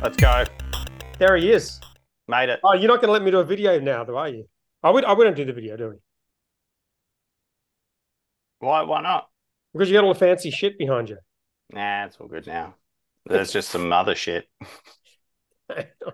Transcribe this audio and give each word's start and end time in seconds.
Let's 0.00 0.16
go. 0.16 0.44
There 1.18 1.36
he 1.36 1.50
is. 1.50 1.80
Made 2.28 2.50
it. 2.50 2.60
Oh, 2.62 2.72
you're 2.74 2.86
not 2.86 3.00
going 3.00 3.08
to 3.08 3.12
let 3.12 3.22
me 3.22 3.32
do 3.32 3.40
a 3.40 3.44
video 3.44 3.80
now, 3.80 4.04
though, 4.04 4.16
are 4.16 4.28
you? 4.28 4.44
I 4.80 4.90
would. 4.90 5.04
I 5.04 5.12
wouldn't 5.12 5.34
do 5.34 5.44
the 5.44 5.52
video, 5.52 5.76
do 5.76 5.88
we? 5.88 5.96
Why? 8.60 8.82
Why 8.82 9.02
not? 9.02 9.28
Because 9.72 9.88
you 9.88 9.94
got 9.94 10.04
all 10.04 10.12
the 10.12 10.18
fancy 10.18 10.52
shit 10.52 10.78
behind 10.78 11.08
you. 11.08 11.18
Nah, 11.72 12.06
it's 12.06 12.16
all 12.20 12.28
good 12.28 12.46
now. 12.46 12.76
There's 13.26 13.52
just 13.52 13.70
some 13.70 13.92
other 13.92 14.14
shit. 14.14 14.46
all 15.70 15.76
right. 15.76 15.88
All 16.04 16.12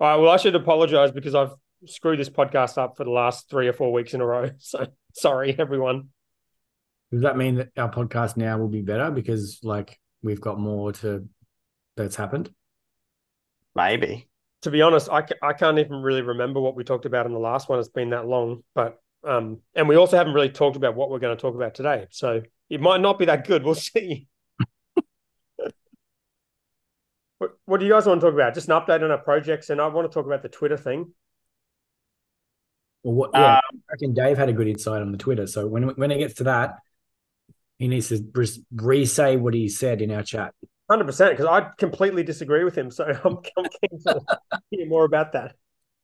right. 0.00 0.16
Well, 0.16 0.30
I 0.30 0.36
should 0.36 0.56
apologize 0.56 1.12
because 1.12 1.36
I've 1.36 1.52
screwed 1.86 2.18
this 2.18 2.28
podcast 2.28 2.78
up 2.78 2.96
for 2.96 3.04
the 3.04 3.10
last 3.10 3.48
three 3.48 3.68
or 3.68 3.72
four 3.72 3.92
weeks 3.92 4.12
in 4.12 4.20
a 4.20 4.26
row. 4.26 4.50
So 4.58 4.88
sorry, 5.14 5.56
everyone. 5.56 6.08
Does 7.12 7.22
that 7.22 7.36
mean 7.36 7.56
that 7.56 7.68
our 7.76 7.90
podcast 7.90 8.36
now 8.36 8.58
will 8.58 8.68
be 8.68 8.82
better 8.82 9.12
because 9.12 9.60
like 9.62 9.98
we've 10.22 10.40
got 10.40 10.58
more 10.58 10.92
to 10.94 11.28
that's 12.02 12.16
happened? 12.16 12.50
Maybe. 13.74 14.28
To 14.62 14.70
be 14.70 14.82
honest, 14.82 15.08
I, 15.08 15.24
I 15.42 15.52
can't 15.52 15.78
even 15.78 16.02
really 16.02 16.22
remember 16.22 16.60
what 16.60 16.76
we 16.76 16.84
talked 16.84 17.06
about 17.06 17.26
in 17.26 17.32
the 17.32 17.38
last 17.38 17.68
one. 17.68 17.78
It's 17.78 17.88
been 17.88 18.10
that 18.10 18.26
long, 18.26 18.62
but 18.74 19.00
um, 19.26 19.60
and 19.74 19.88
we 19.88 19.96
also 19.96 20.16
haven't 20.16 20.34
really 20.34 20.50
talked 20.50 20.76
about 20.76 20.94
what 20.94 21.10
we're 21.10 21.18
going 21.18 21.36
to 21.36 21.40
talk 21.40 21.54
about 21.54 21.74
today. 21.74 22.06
So 22.10 22.42
it 22.68 22.80
might 22.80 23.00
not 23.00 23.18
be 23.18 23.26
that 23.26 23.46
good. 23.46 23.64
We'll 23.64 23.74
see. 23.74 24.28
what, 27.38 27.52
what 27.64 27.80
do 27.80 27.86
you 27.86 27.92
guys 27.92 28.06
want 28.06 28.20
to 28.20 28.26
talk 28.26 28.34
about? 28.34 28.54
Just 28.54 28.68
an 28.68 28.74
update 28.74 29.02
on 29.02 29.10
our 29.10 29.18
projects, 29.18 29.70
and 29.70 29.80
I 29.80 29.86
want 29.88 30.10
to 30.10 30.14
talk 30.14 30.26
about 30.26 30.42
the 30.42 30.48
Twitter 30.48 30.76
thing. 30.76 31.12
Well, 33.02 33.14
what? 33.14 33.30
Yeah, 33.34 33.56
Um, 33.56 33.60
I 33.88 33.92
reckon 33.92 34.14
Dave 34.14 34.36
had 34.36 34.48
a 34.48 34.52
good 34.52 34.68
insight 34.68 35.00
on 35.00 35.12
the 35.12 35.18
Twitter. 35.18 35.46
So 35.46 35.66
when 35.66 35.88
when 35.90 36.10
it 36.10 36.18
gets 36.18 36.34
to 36.34 36.44
that, 36.44 36.76
he 37.78 37.88
needs 37.88 38.08
to 38.08 38.22
re 38.72 39.06
say 39.06 39.36
what 39.36 39.54
he 39.54 39.68
said 39.68 40.02
in 40.02 40.10
our 40.10 40.22
chat. 40.22 40.54
Hundred 40.90 41.04
percent, 41.04 41.30
because 41.30 41.46
I 41.46 41.70
completely 41.78 42.24
disagree 42.24 42.64
with 42.64 42.76
him. 42.76 42.90
So 42.90 43.04
I'm, 43.24 43.38
I'm 43.56 43.64
keen 43.64 44.02
to 44.06 44.20
hear 44.70 44.86
more 44.88 45.04
about 45.04 45.32
that. 45.34 45.54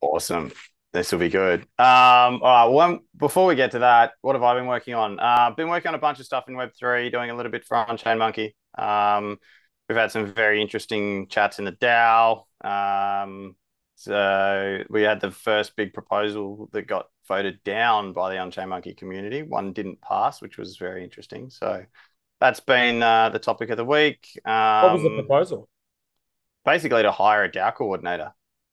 Awesome. 0.00 0.52
This 0.92 1.10
will 1.10 1.18
be 1.18 1.28
good. 1.28 1.62
Um, 1.76 2.40
all 2.40 2.40
right. 2.40 2.66
Well, 2.66 2.98
before 3.16 3.46
we 3.46 3.56
get 3.56 3.72
to 3.72 3.80
that, 3.80 4.12
what 4.20 4.36
have 4.36 4.44
I 4.44 4.54
been 4.54 4.68
working 4.68 4.94
on? 4.94 5.18
Uh, 5.18 5.48
I've 5.50 5.56
been 5.56 5.68
working 5.68 5.88
on 5.88 5.96
a 5.96 5.98
bunch 5.98 6.20
of 6.20 6.24
stuff 6.26 6.44
in 6.46 6.54
Web3, 6.54 7.10
doing 7.10 7.30
a 7.30 7.34
little 7.34 7.50
bit 7.50 7.64
for 7.64 7.76
On-Chain 7.76 8.16
Monkey. 8.16 8.54
Um, 8.78 9.38
we've 9.88 9.98
had 9.98 10.12
some 10.12 10.32
very 10.32 10.62
interesting 10.62 11.26
chats 11.26 11.58
in 11.58 11.64
the 11.64 11.72
DAO. 11.72 12.44
Um, 12.64 13.56
so 13.96 14.84
we 14.88 15.02
had 15.02 15.20
the 15.20 15.32
first 15.32 15.74
big 15.74 15.94
proposal 15.94 16.68
that 16.72 16.86
got 16.86 17.06
voted 17.26 17.58
down 17.64 18.12
by 18.12 18.30
the 18.30 18.38
On-Chain 18.38 18.68
Monkey 18.68 18.94
community. 18.94 19.42
One 19.42 19.72
didn't 19.72 20.00
pass, 20.00 20.40
which 20.40 20.58
was 20.58 20.76
very 20.76 21.02
interesting. 21.02 21.50
So 21.50 21.84
that's 22.40 22.60
been 22.60 23.02
uh, 23.02 23.30
the 23.30 23.38
topic 23.38 23.70
of 23.70 23.76
the 23.76 23.84
week. 23.84 24.28
Um, 24.44 24.82
What 24.82 24.92
was 24.94 25.02
the 25.02 25.10
proposal? 25.10 25.68
basically 26.64 27.02
to 27.02 27.12
hire 27.12 27.44
a 27.44 27.50
DAO 27.50 27.72
coordinator. 27.74 28.32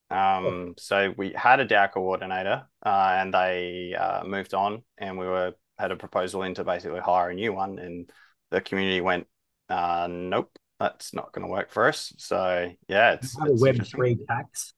Um, 0.10 0.74
so 0.78 1.14
we 1.16 1.32
had 1.34 1.60
a 1.60 1.66
DAO 1.66 1.92
coordinator, 1.92 2.64
uh, 2.86 3.16
and 3.20 3.34
they 3.34 3.96
uh, 3.98 4.24
moved 4.24 4.54
on, 4.54 4.84
and 4.98 5.18
we 5.18 5.26
were 5.26 5.54
had 5.78 5.92
a 5.92 5.96
proposal 5.96 6.44
in 6.44 6.56
to 6.56 6.64
basically 6.64 7.00
hire 7.00 7.30
a 7.30 7.34
new 7.36 7.54
one, 7.54 7.80
and 7.80 8.10
the 8.52 8.62
community 8.62 9.02
went, 9.02 9.28
uh, 9.70 10.08
"Nope, 10.10 10.52
that's 10.80 11.14
not 11.14 11.32
going 11.34 11.46
to 11.48 11.52
work 11.52 11.72
for 11.72 11.88
us." 11.88 12.14
So 12.18 12.72
yeah, 12.88 13.14
it's, 13.14 13.38
Have 13.40 13.50
a 13.50 13.54
Web 13.54 13.86
three 13.86 14.18
tax. 14.28 14.74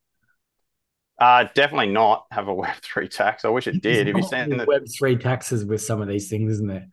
Uh, 1.20 1.46
definitely 1.56 1.92
not 1.92 2.26
have 2.32 2.48
a 2.48 2.54
Web 2.64 2.76
three 2.82 3.08
tax. 3.08 3.46
I 3.46 3.50
wish 3.50 3.68
it 3.68 3.82
did. 3.82 4.08
If 4.08 4.16
you 4.16 4.24
seen 4.24 4.58
the? 4.58 4.66
Web 4.66 4.84
three 4.98 5.18
taxes 5.18 5.66
with 5.66 5.82
some 5.82 6.02
of 6.02 6.08
these 6.08 6.30
things, 6.30 6.52
isn't 6.54 6.68
there? 6.68 6.88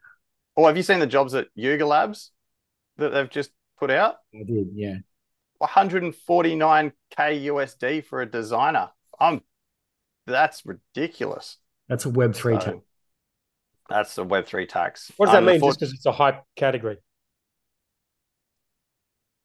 Or 0.56 0.67
have 0.69 0.77
you 0.77 0.83
seen 0.83 0.98
the 0.98 1.06
jobs 1.06 1.34
at 1.34 1.48
Yuga 1.55 1.86
Labs 1.86 2.31
that 2.98 3.11
they've 3.11 3.31
just 3.31 3.50
put 3.78 3.91
out? 3.91 4.17
I 4.34 4.42
did, 4.45 4.69
yeah. 4.75 4.97
149k 5.62 6.92
USD 7.19 8.05
for 8.05 8.20
a 8.22 8.27
designer. 8.31 8.91
I'm. 9.19 9.42
That's 10.26 10.65
ridiculous. 10.66 11.56
That's 11.88 12.04
a 12.04 12.10
Web 12.10 12.34
three 12.34 12.54
So, 12.54 12.60
tax. 12.60 12.76
That's 13.88 14.15
the 14.15 14.25
Web 14.25 14.47
three 14.47 14.66
tax. 14.66 15.10
What 15.16 15.26
does 15.26 15.32
that 15.32 15.38
Um, 15.38 15.47
the 15.47 15.53
mean? 15.53 15.60
for- 15.60 15.71
Just 15.71 15.81
because 15.81 15.93
it's 15.94 16.06
a 16.06 16.12
hype 16.12 16.43
category. 16.56 16.99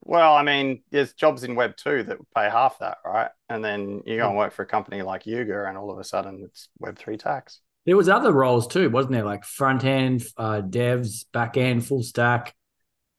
well, 0.01 0.35
I 0.35 0.43
mean, 0.43 0.83
there's 0.91 1.13
jobs 1.13 1.43
in 1.43 1.55
Web 1.55 1.75
two 1.77 2.03
that 2.03 2.17
pay 2.35 2.49
half 2.49 2.79
that, 2.79 2.99
right? 3.05 3.29
And 3.49 3.63
then 3.63 4.03
you 4.05 4.17
go 4.17 4.27
and 4.29 4.37
work 4.37 4.53
for 4.53 4.61
a 4.63 4.67
company 4.67 5.01
like 5.01 5.25
Yuga, 5.25 5.65
and 5.67 5.77
all 5.77 5.91
of 5.91 5.97
a 5.99 6.03
sudden 6.03 6.43
it's 6.45 6.69
Web 6.79 6.97
three 6.97 7.17
tax. 7.17 7.61
There 7.87 7.95
was 7.95 8.09
other 8.09 8.33
roles 8.33 8.67
too, 8.67 8.89
wasn't 8.89 9.13
there? 9.13 9.23
Like 9.23 9.45
front 9.45 9.85
end, 9.85 10.25
uh, 10.35 10.61
devs, 10.61 11.23
back 11.31 11.55
end, 11.55 11.85
full 11.85 12.03
stack, 12.03 12.53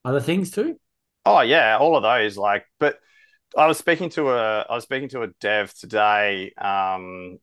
other 0.04 0.20
things 0.20 0.50
too. 0.50 0.78
Oh 1.24 1.40
yeah, 1.40 1.78
all 1.78 1.96
of 1.96 2.02
those. 2.02 2.36
Like, 2.36 2.66
but 2.78 2.98
I 3.56 3.66
was 3.66 3.78
speaking 3.78 4.10
to 4.10 4.28
a 4.28 4.66
I 4.68 4.74
was 4.74 4.84
speaking 4.84 5.08
to 5.10 5.22
a 5.22 5.28
dev 5.40 5.72
today, 5.72 6.52
um, 6.58 7.38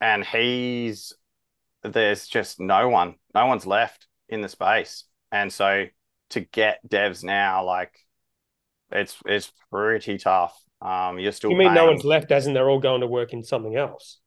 and 0.00 0.24
he's 0.24 1.12
there's 1.82 2.26
just 2.26 2.58
no 2.58 2.88
one, 2.88 3.16
no 3.34 3.44
one's 3.44 3.66
left 3.66 4.06
in 4.30 4.40
the 4.40 4.48
space, 4.48 5.04
and 5.30 5.52
so 5.52 5.84
to 6.30 6.40
get 6.40 6.80
devs 6.88 7.22
now, 7.22 7.66
like, 7.66 7.92
it's 8.90 9.18
it's 9.26 9.52
pretty 9.70 10.16
tough. 10.16 10.58
Um, 10.80 11.18
you're 11.18 11.32
still 11.32 11.50
You 11.50 11.56
mean 11.58 11.74
no 11.74 11.84
one's 11.84 12.04
left, 12.04 12.32
as 12.32 12.46
in 12.46 12.54
they're 12.54 12.70
all 12.70 12.80
going 12.80 13.02
to 13.02 13.06
work 13.06 13.34
in 13.34 13.42
something 13.42 13.76
else? 13.76 14.21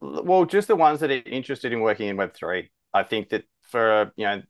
Well, 0.00 0.44
just 0.44 0.68
the 0.68 0.76
ones 0.76 1.00
that 1.00 1.10
are 1.10 1.22
interested 1.26 1.72
in 1.72 1.80
working 1.80 2.08
in 2.08 2.16
Web 2.16 2.34
three. 2.34 2.70
I 2.92 3.02
think 3.02 3.28
that 3.30 3.44
for 3.62 4.12
you 4.16 4.24
know, 4.24 4.42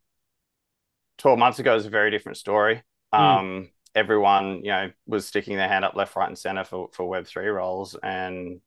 twelve 1.17 1.39
months 1.39 1.59
ago 1.59 1.75
is 1.75 1.85
a 1.85 1.89
very 1.89 2.11
different 2.11 2.37
story. 2.37 2.83
Um, 3.13 3.69
everyone 3.93 4.63
you 4.63 4.71
know 4.71 4.91
was 5.05 5.27
sticking 5.27 5.57
their 5.57 5.67
hand 5.67 5.85
up 5.85 5.95
left, 5.95 6.15
right, 6.15 6.27
and 6.27 6.37
center 6.37 6.63
for 6.63 6.89
for 6.93 7.07
Web 7.07 7.27
three 7.27 7.47
roles, 7.47 7.95
and 8.01 8.61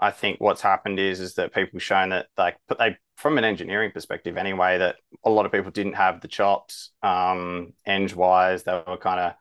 I 0.00 0.10
think 0.10 0.40
what's 0.40 0.62
happened 0.62 0.98
is 0.98 1.20
is 1.20 1.34
that 1.34 1.54
people 1.54 1.78
shown 1.78 2.08
that 2.10 2.26
like, 2.36 2.56
they 2.78 2.96
from 3.16 3.38
an 3.38 3.44
engineering 3.44 3.92
perspective 3.92 4.36
anyway, 4.36 4.78
that 4.78 4.96
a 5.24 5.30
lot 5.30 5.46
of 5.46 5.52
people 5.52 5.70
didn't 5.70 5.92
have 5.94 6.20
the 6.20 6.28
chops, 6.28 6.90
um, 7.02 7.74
eng 7.86 8.10
wise. 8.16 8.64
They 8.64 8.72
were 8.72 8.96
kind 8.96 9.20
of 9.20 9.34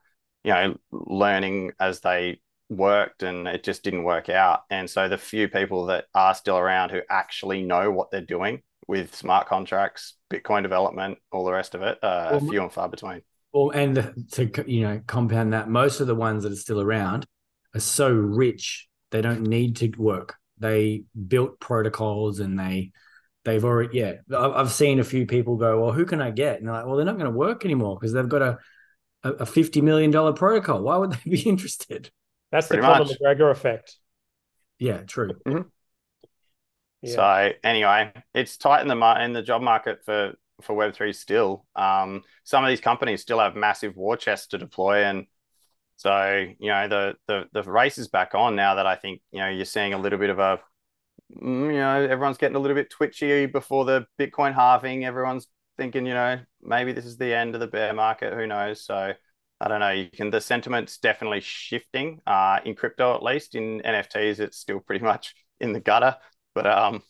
you 0.44 0.52
know 0.52 0.78
learning 0.92 1.72
as 1.80 2.02
they 2.02 2.42
worked 2.72 3.22
and 3.22 3.48
it 3.48 3.64
just 3.64 3.84
didn't 3.84 4.04
work 4.04 4.30
out. 4.30 4.62
And 4.70 4.90
so 4.90 5.10
the 5.10 5.18
few 5.18 5.50
people 5.50 5.88
that 5.88 6.06
are 6.16 6.34
still 6.34 6.58
around 6.58 6.92
who 6.92 7.02
actually 7.10 7.62
know 7.62 7.92
what 7.92 8.10
they're 8.12 8.22
doing 8.22 8.62
with 8.88 9.14
smart 9.14 9.48
contracts, 9.48 10.16
Bitcoin 10.32 10.64
development, 10.64 11.20
all 11.32 11.46
the 11.46 11.52
rest 11.52 11.76
of 11.76 11.82
it, 11.82 12.00
uh, 12.02 12.30
Well, 12.32 12.40
few 12.40 12.64
and 12.64 12.72
far 12.72 12.90
between. 12.90 13.22
Well, 13.54 13.72
and 13.72 14.26
to 14.32 14.50
you 14.66 14.82
know 14.82 15.02
compound 15.06 15.54
that, 15.54 15.70
most 15.70 16.00
of 16.00 16.08
the 16.08 16.16
ones 16.16 16.44
that 16.44 16.54
are 16.54 16.58
still 16.58 16.80
around 16.82 17.26
are 17.76 17.82
so 17.82 18.10
rich 18.10 18.88
they 19.12 19.22
don't 19.22 19.42
need 19.42 19.76
to 19.78 19.92
work. 19.98 20.36
They 20.58 21.04
built 21.28 21.60
protocols 21.60 22.40
and 22.40 22.58
they 22.58 22.92
they've 23.44 23.66
already 23.66 23.98
yeah. 23.98 24.14
I've 24.34 24.72
seen 24.72 25.00
a 25.00 25.04
few 25.04 25.26
people 25.26 25.58
go, 25.58 25.82
well, 25.82 25.92
who 25.92 26.06
can 26.06 26.22
I 26.22 26.32
get? 26.32 26.60
And 26.60 26.68
they're 26.68 26.76
like, 26.76 26.86
well, 26.86 26.96
they're 26.96 27.06
not 27.06 27.18
going 27.18 27.32
to 27.32 27.38
work 27.38 27.66
anymore 27.66 27.98
because 28.00 28.14
they've 28.14 28.30
got 28.30 28.42
a 28.42 28.60
a 29.24 29.32
a 29.32 29.46
fifty 29.46 29.82
million 29.82 30.12
dollar 30.12 30.32
protocol. 30.32 30.82
Why 30.82 30.96
would 30.96 31.12
they 31.12 31.30
be 31.30 31.42
interested? 31.50 32.10
That's 32.52 32.68
the 32.68 32.80
Conor 32.80 33.06
much. 33.06 33.18
McGregor 33.20 33.52
effect. 33.52 33.96
Yeah, 34.78 34.98
true. 35.04 35.32
Yeah. 37.02 37.16
So 37.16 37.52
anyway, 37.64 38.12
it's 38.34 38.58
tight 38.58 38.82
in 38.82 38.88
the 38.88 38.96
mar- 38.96 39.22
in 39.22 39.34
the 39.34 39.42
job 39.42 39.62
market 39.62 40.04
for 40.06 40.34
for 40.62 40.74
Web 40.74 40.94
three 40.94 41.14
still. 41.14 41.66
Um, 41.76 42.24
some 42.44 42.64
of 42.64 42.70
these 42.70 42.82
companies 42.82 43.22
still 43.22 43.40
have 43.40 43.56
massive 43.56 43.96
war 43.96 44.18
chests 44.18 44.48
to 44.48 44.58
deploy, 44.58 45.04
and 45.04 45.26
so 45.96 46.46
you 46.60 46.70
know 46.70 46.88
the 46.88 47.16
the 47.28 47.46
the 47.54 47.64
race 47.64 47.98
is 47.98 48.08
back 48.08 48.36
on 48.36 48.56
now. 48.56 48.76
That 48.76 48.86
I 48.86 48.96
think 48.96 49.22
you 49.32 49.40
know 49.40 49.50
you're 49.50 49.66
seeing 49.66 49.94
a 49.94 49.98
little 49.98 50.20
bit 50.20 50.30
of 50.30 50.40
a 50.40 50.60
mm, 51.42 51.68
you 51.68 51.80
know 51.80 52.04
everyone's 52.04 52.38
getting 52.38 52.58
a 52.58 52.60
little 52.60 52.76
bit 52.76 52.90
twitchy 52.90 53.46
before 53.46 53.86
the 53.86 54.06
Bitcoin 54.20 54.54
halving. 54.54 55.06
Everyone's 55.06 55.48
thinking 55.78 56.06
you 56.06 56.14
know 56.14 56.40
maybe 56.62 56.92
this 56.92 57.06
is 57.06 57.18
the 57.18 57.34
end 57.34 57.56
of 57.56 57.62
the 57.62 57.68
bear 57.68 57.94
market. 57.94 58.34
Who 58.34 58.46
knows? 58.46 58.84
So. 58.84 59.14
I 59.64 59.68
don't 59.68 59.80
know. 59.80 59.92
You 59.92 60.10
can. 60.12 60.32
The 60.32 60.42
sentiment's 60.42 60.98
definitely 60.98 61.42
shifting. 61.42 62.20
Uh, 62.26 62.60
in 62.66 62.74
crypto, 62.74 63.14
at 63.16 63.22
least 63.22 63.54
in 63.54 63.80
NFTs, 63.86 64.40
it's 64.40 64.58
still 64.58 64.80
pretty 64.80 65.06
much 65.12 65.36
in 65.60 65.72
the 65.72 65.80
gutter. 65.80 66.16
But 66.56 66.66
um, 66.66 67.04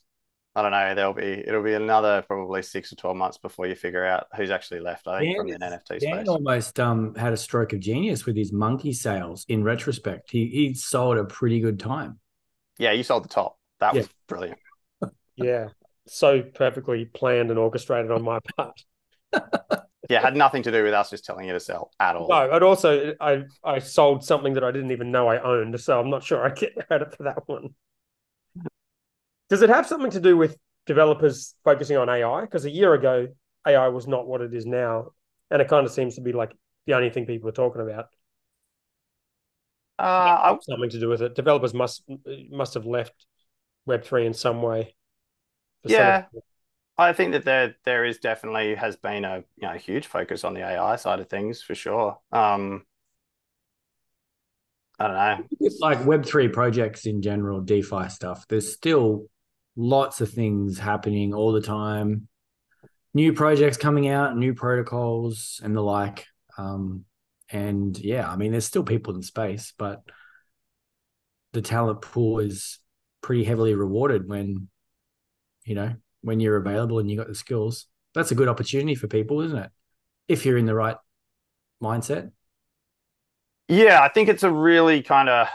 I 0.53 0.61
don't 0.61 0.71
know. 0.71 0.93
There'll 0.93 1.13
be 1.13 1.43
it'll 1.47 1.63
be 1.63 1.75
another 1.75 2.23
probably 2.27 2.61
six 2.61 2.91
or 2.91 2.97
twelve 2.97 3.15
months 3.15 3.37
before 3.37 3.67
you 3.67 3.75
figure 3.75 4.05
out 4.05 4.25
who's 4.35 4.51
actually 4.51 4.81
left. 4.81 5.07
I 5.07 5.19
think 5.19 5.37
Dan 5.37 5.37
from 5.37 5.47
the 5.47 5.65
is- 5.67 5.73
NFT 5.73 5.99
Dan 5.99 6.15
space. 6.17 6.27
almost 6.27 6.79
um, 6.81 7.15
had 7.15 7.31
a 7.31 7.37
stroke 7.37 7.71
of 7.71 7.79
genius 7.79 8.25
with 8.25 8.35
his 8.35 8.51
monkey 8.51 8.91
sales. 8.91 9.45
In 9.47 9.63
retrospect, 9.63 10.29
he 10.29 10.47
he 10.47 10.73
sold 10.73 11.17
a 11.17 11.23
pretty 11.23 11.61
good 11.61 11.79
time. 11.79 12.19
Yeah, 12.77 12.91
you 12.91 13.03
sold 13.03 13.23
the 13.23 13.29
top. 13.29 13.57
That 13.79 13.93
Yeah. 13.93 14.01
was 14.01 14.09
brilliant. 14.27 14.59
yeah. 15.37 15.69
So 16.07 16.41
perfectly 16.41 17.05
planned 17.05 17.49
and 17.49 17.57
orchestrated 17.57 18.11
on 18.11 18.23
my 18.23 18.39
part. 18.57 18.83
Yeah, 20.09 20.19
it 20.19 20.23
had 20.23 20.35
nothing 20.35 20.63
to 20.63 20.71
do 20.71 20.83
with 20.83 20.93
us 20.93 21.09
just 21.09 21.25
telling 21.25 21.47
you 21.47 21.53
to 21.53 21.59
sell 21.59 21.91
at 21.99 22.15
all. 22.15 22.27
No, 22.27 22.51
I'd 22.51 22.63
also 22.63 23.13
I 23.19 23.43
I 23.63 23.79
sold 23.79 24.23
something 24.23 24.53
that 24.55 24.63
I 24.63 24.71
didn't 24.71 24.91
even 24.91 25.11
know 25.11 25.27
I 25.27 25.39
owned, 25.41 25.79
so 25.79 25.99
I'm 25.99 26.09
not 26.09 26.23
sure 26.23 26.43
I 26.43 26.49
get 26.53 26.75
credit 26.87 27.15
for 27.15 27.23
that 27.23 27.47
one. 27.47 27.75
Does 29.49 29.61
it 29.61 29.69
have 29.69 29.85
something 29.85 30.11
to 30.11 30.19
do 30.19 30.37
with 30.37 30.57
developers 30.85 31.55
focusing 31.63 31.97
on 31.97 32.09
AI? 32.09 32.41
Because 32.41 32.65
a 32.65 32.69
year 32.71 32.93
ago, 32.93 33.27
AI 33.67 33.89
was 33.89 34.07
not 34.07 34.25
what 34.27 34.41
it 34.41 34.53
is 34.53 34.65
now, 34.65 35.11
and 35.49 35.61
it 35.61 35.67
kind 35.67 35.85
of 35.85 35.91
seems 35.91 36.15
to 36.15 36.21
be 36.21 36.31
like 36.31 36.55
the 36.87 36.93
only 36.93 37.09
thing 37.09 37.25
people 37.25 37.49
are 37.49 37.53
talking 37.53 37.81
about. 37.81 38.05
Uh, 39.99 40.03
I, 40.03 40.57
something 40.63 40.89
to 40.89 40.99
do 40.99 41.09
with 41.09 41.21
it. 41.21 41.35
Developers 41.35 41.73
must 41.73 42.03
must 42.49 42.73
have 42.73 42.85
left 42.85 43.25
Web 43.85 44.03
three 44.03 44.25
in 44.25 44.33
some 44.33 44.61
way. 44.61 44.95
for 45.83 45.89
some- 45.89 45.97
Yeah. 45.99 46.25
I 46.97 47.13
think 47.13 47.31
that 47.31 47.45
there 47.45 47.75
there 47.83 48.05
is 48.05 48.19
definitely 48.19 48.75
has 48.75 48.95
been 48.95 49.25
a 49.25 49.43
you 49.57 49.67
know 49.67 49.73
huge 49.73 50.07
focus 50.07 50.43
on 50.43 50.53
the 50.53 50.61
AI 50.61 50.95
side 50.97 51.19
of 51.19 51.29
things 51.29 51.61
for 51.61 51.73
sure. 51.73 52.17
Um, 52.31 52.85
I 54.99 55.07
don't 55.07 55.15
know. 55.15 55.47
It's 55.59 55.79
like 55.79 55.99
Web3 55.99 56.53
projects 56.53 57.07
in 57.07 57.21
general, 57.23 57.61
DeFi 57.61 58.09
stuff. 58.09 58.45
There's 58.47 58.71
still 58.71 59.25
lots 59.75 60.21
of 60.21 60.29
things 60.29 60.77
happening 60.77 61.33
all 61.33 61.51
the 61.51 61.61
time. 61.61 62.27
New 63.13 63.33
projects 63.33 63.77
coming 63.77 64.07
out, 64.09 64.37
new 64.37 64.53
protocols, 64.53 65.59
and 65.63 65.75
the 65.75 65.81
like. 65.81 66.27
Um, 66.57 67.05
and 67.49 67.97
yeah, 67.97 68.29
I 68.29 68.35
mean, 68.35 68.51
there's 68.51 68.65
still 68.65 68.83
people 68.83 69.15
in 69.15 69.23
space, 69.23 69.73
but 69.75 70.03
the 71.53 71.61
talent 71.61 72.01
pool 72.01 72.39
is 72.39 72.79
pretty 73.21 73.43
heavily 73.43 73.73
rewarded 73.73 74.29
when, 74.29 74.69
you 75.65 75.75
know, 75.75 75.95
when 76.21 76.39
you're 76.39 76.57
available 76.57 76.99
and 76.99 77.09
you 77.09 77.17
got 77.17 77.27
the 77.27 77.35
skills. 77.35 77.87
That's 78.13 78.31
a 78.31 78.35
good 78.35 78.47
opportunity 78.47 78.95
for 78.95 79.07
people, 79.07 79.41
isn't 79.41 79.57
it? 79.57 79.71
If 80.27 80.45
you're 80.45 80.57
in 80.57 80.65
the 80.65 80.75
right 80.75 80.97
mindset. 81.81 82.31
Yeah, 83.67 84.01
I 84.01 84.09
think 84.09 84.29
it's 84.29 84.43
a 84.43 84.51
really 84.51 85.01
kind 85.01 85.29
of 85.29 85.47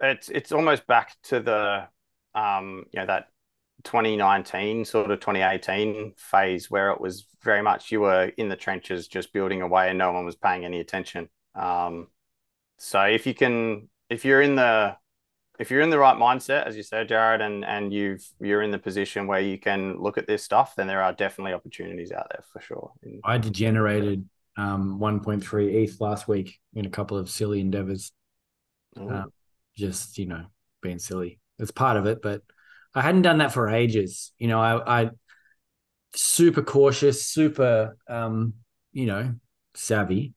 it's 0.00 0.28
it's 0.28 0.52
almost 0.52 0.86
back 0.86 1.14
to 1.24 1.40
the 1.40 1.88
um 2.38 2.84
you 2.92 3.00
know 3.00 3.06
that 3.06 3.26
2019 3.84 4.84
sort 4.84 5.10
of 5.10 5.20
2018 5.20 6.14
phase 6.16 6.70
where 6.70 6.90
it 6.90 7.00
was 7.00 7.26
very 7.42 7.62
much 7.62 7.92
you 7.92 8.00
were 8.00 8.32
in 8.36 8.48
the 8.48 8.56
trenches 8.56 9.08
just 9.08 9.32
building 9.32 9.60
away 9.62 9.90
and 9.90 9.98
no 9.98 10.12
one 10.12 10.24
was 10.24 10.36
paying 10.36 10.64
any 10.64 10.80
attention. 10.80 11.28
Um 11.54 12.08
so 12.78 13.02
if 13.02 13.26
you 13.26 13.34
can 13.34 13.88
if 14.08 14.24
you're 14.24 14.42
in 14.42 14.54
the 14.56 14.96
if 15.58 15.70
you're 15.70 15.80
in 15.80 15.90
the 15.90 15.98
right 15.98 16.16
mindset 16.16 16.66
as 16.66 16.76
you 16.76 16.82
said 16.82 17.08
Jared 17.08 17.40
and 17.40 17.64
and 17.64 17.92
you've 17.92 18.26
you're 18.40 18.62
in 18.62 18.70
the 18.70 18.78
position 18.78 19.26
where 19.26 19.40
you 19.40 19.58
can 19.58 20.00
look 20.00 20.18
at 20.18 20.26
this 20.26 20.42
stuff 20.42 20.74
then 20.76 20.86
there 20.86 21.02
are 21.02 21.12
definitely 21.12 21.52
opportunities 21.52 22.12
out 22.12 22.26
there 22.30 22.44
for 22.52 22.60
sure. 22.60 22.92
I 23.24 23.38
degenerated 23.38 24.28
um, 24.56 24.98
1.3 25.00 25.74
ETH 25.74 26.00
last 26.00 26.28
week 26.28 26.58
in 26.74 26.86
a 26.86 26.90
couple 26.90 27.16
of 27.16 27.28
silly 27.28 27.60
endeavors. 27.60 28.12
Uh, 28.96 29.24
just 29.76 30.18
you 30.18 30.26
know, 30.26 30.44
being 30.82 30.98
silly. 30.98 31.40
It's 31.58 31.72
part 31.72 31.96
of 31.96 32.06
it, 32.06 32.22
but 32.22 32.42
I 32.94 33.02
hadn't 33.02 33.22
done 33.22 33.38
that 33.38 33.52
for 33.52 33.68
ages. 33.68 34.32
You 34.38 34.48
know, 34.48 34.60
I, 34.60 35.02
I 35.02 35.10
super 36.14 36.62
cautious, 36.62 37.26
super 37.26 37.96
um, 38.08 38.54
you 38.92 39.06
know, 39.06 39.34
savvy, 39.74 40.34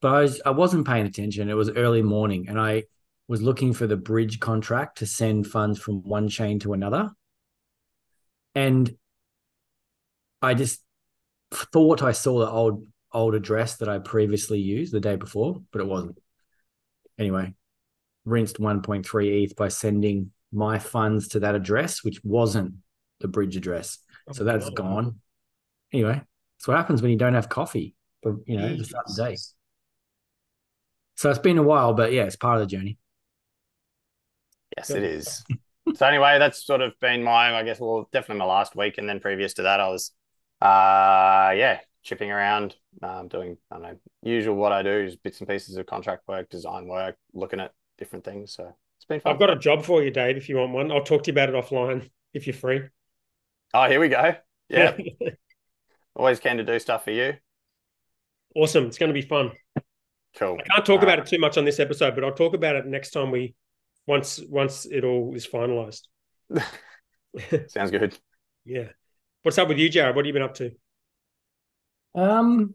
but 0.00 0.08
I 0.14 0.20
was 0.22 0.42
I 0.44 0.50
wasn't 0.50 0.86
paying 0.86 1.06
attention. 1.06 1.48
It 1.48 1.54
was 1.54 1.70
early 1.70 2.02
morning, 2.02 2.48
and 2.48 2.58
I 2.58 2.84
was 3.30 3.40
looking 3.40 3.72
for 3.72 3.86
the 3.86 3.96
bridge 3.96 4.40
contract 4.40 4.98
to 4.98 5.06
send 5.06 5.46
funds 5.46 5.78
from 5.78 6.02
one 6.02 6.28
chain 6.28 6.58
to 6.58 6.72
another, 6.72 7.10
and 8.56 8.92
I 10.42 10.54
just 10.54 10.80
thought 11.52 12.02
I 12.02 12.10
saw 12.10 12.40
the 12.40 12.50
old 12.50 12.88
old 13.12 13.36
address 13.36 13.76
that 13.76 13.88
I 13.88 14.00
previously 14.00 14.58
used 14.58 14.92
the 14.92 14.98
day 14.98 15.14
before, 15.14 15.62
but 15.70 15.80
it 15.80 15.86
wasn't. 15.86 16.18
Anyway, 17.20 17.54
rinsed 18.24 18.58
1.3 18.58 19.44
ETH 19.44 19.54
by 19.54 19.68
sending 19.68 20.32
my 20.52 20.80
funds 20.80 21.28
to 21.28 21.40
that 21.40 21.54
address, 21.54 22.02
which 22.02 22.24
wasn't 22.24 22.74
the 23.20 23.28
bridge 23.28 23.56
address. 23.56 23.98
Oh, 24.28 24.32
so 24.32 24.42
that's 24.42 24.66
Oh, 24.66 24.72
gone. 24.72 25.20
Anyway, 25.92 26.20
that's 26.58 26.66
what 26.66 26.76
happens 26.76 27.00
when 27.00 27.12
you 27.12 27.16
don't 27.16 27.34
have 27.34 27.48
coffee 27.48 27.94
for 28.24 28.40
you 28.44 28.56
know 28.56 28.76
the 28.76 28.84
start 28.84 29.04
of 29.06 29.14
the 29.14 29.22
day. 29.22 29.36
So 31.14 31.30
it's 31.30 31.38
been 31.38 31.58
a 31.58 31.62
while, 31.62 31.94
but 31.94 32.12
yeah, 32.12 32.24
it's 32.24 32.34
part 32.34 32.60
of 32.60 32.68
the 32.68 32.76
journey. 32.76 32.98
Yes, 34.76 34.94
it 34.94 35.02
is. 35.04 35.44
so 35.94 36.06
anyway, 36.06 36.38
that's 36.38 36.64
sort 36.64 36.80
of 36.80 36.92
been 37.00 37.22
my, 37.22 37.54
I 37.54 37.62
guess, 37.62 37.80
well, 37.80 38.08
definitely 38.12 38.40
my 38.40 38.44
last 38.46 38.76
week, 38.76 38.98
and 38.98 39.08
then 39.08 39.20
previous 39.20 39.54
to 39.54 39.62
that, 39.62 39.80
I 39.80 39.88
was, 39.88 40.12
uh, 40.62 41.52
yeah, 41.56 41.80
chipping 42.02 42.30
around, 42.30 42.76
um, 43.02 43.28
doing, 43.28 43.56
I 43.70 43.74
don't 43.76 43.82
know, 43.82 43.96
usual 44.22 44.56
what 44.56 44.72
I 44.72 44.82
do 44.82 44.90
is 44.92 45.16
bits 45.16 45.40
and 45.40 45.48
pieces 45.48 45.76
of 45.76 45.86
contract 45.86 46.26
work, 46.28 46.48
design 46.50 46.86
work, 46.86 47.16
looking 47.32 47.60
at 47.60 47.72
different 47.98 48.24
things. 48.24 48.54
So 48.54 48.74
it's 48.98 49.04
been 49.06 49.20
fun. 49.20 49.32
I've 49.32 49.38
got 49.38 49.48
a 49.50 49.56
job 49.56 49.82
for 49.84 50.02
you, 50.02 50.10
Dave. 50.10 50.36
If 50.36 50.48
you 50.48 50.56
want 50.56 50.72
one, 50.72 50.92
I'll 50.92 51.02
talk 51.04 51.22
to 51.24 51.28
you 51.28 51.32
about 51.34 51.48
it 51.48 51.54
offline 51.54 52.10
if 52.34 52.46
you're 52.46 52.54
free. 52.54 52.82
Oh, 53.72 53.88
here 53.88 54.00
we 54.00 54.08
go. 54.08 54.34
Yeah, 54.68 54.96
always 56.16 56.40
keen 56.40 56.56
to 56.58 56.64
do 56.64 56.78
stuff 56.78 57.04
for 57.04 57.10
you. 57.10 57.34
awesome. 58.54 58.86
It's 58.86 58.98
going 58.98 59.08
to 59.10 59.14
be 59.14 59.22
fun. 59.26 59.52
Cool. 60.36 60.58
I 60.58 60.62
can't 60.74 60.86
talk 60.86 61.02
Uh, 61.02 61.04
about 61.04 61.18
it 61.18 61.26
too 61.26 61.38
much 61.38 61.56
on 61.58 61.64
this 61.64 61.80
episode, 61.80 62.14
but 62.14 62.24
I'll 62.24 62.34
talk 62.34 62.54
about 62.54 62.76
it 62.76 62.86
next 62.86 63.10
time 63.10 63.30
we 63.30 63.54
once 64.10 64.40
once 64.48 64.86
it 64.86 65.04
all 65.04 65.32
is 65.36 65.46
finalized. 65.46 66.02
Sounds 67.68 67.92
good. 67.92 68.18
Yeah. 68.64 68.88
What's 69.42 69.56
up 69.56 69.68
with 69.68 69.78
you, 69.78 69.88
Jared? 69.88 70.16
What 70.16 70.24
have 70.24 70.26
you 70.26 70.32
been 70.32 70.42
up 70.42 70.54
to? 70.54 70.72
Um, 72.16 72.74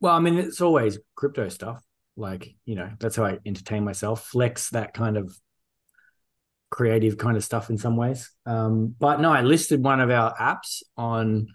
well, 0.00 0.16
I 0.16 0.18
mean, 0.18 0.38
it's 0.38 0.60
always 0.60 0.98
crypto 1.14 1.48
stuff. 1.48 1.80
Like, 2.16 2.56
you 2.64 2.74
know, 2.74 2.90
that's 2.98 3.14
how 3.14 3.24
I 3.24 3.38
entertain 3.46 3.84
myself, 3.84 4.26
flex 4.26 4.70
that 4.70 4.92
kind 4.92 5.16
of 5.16 5.32
creative 6.68 7.16
kind 7.16 7.36
of 7.36 7.44
stuff 7.44 7.70
in 7.70 7.78
some 7.78 7.96
ways. 7.96 8.30
Um, 8.44 8.94
but 8.98 9.20
no, 9.20 9.32
I 9.32 9.42
listed 9.42 9.84
one 9.84 10.00
of 10.00 10.10
our 10.10 10.34
apps 10.34 10.82
on 10.96 11.46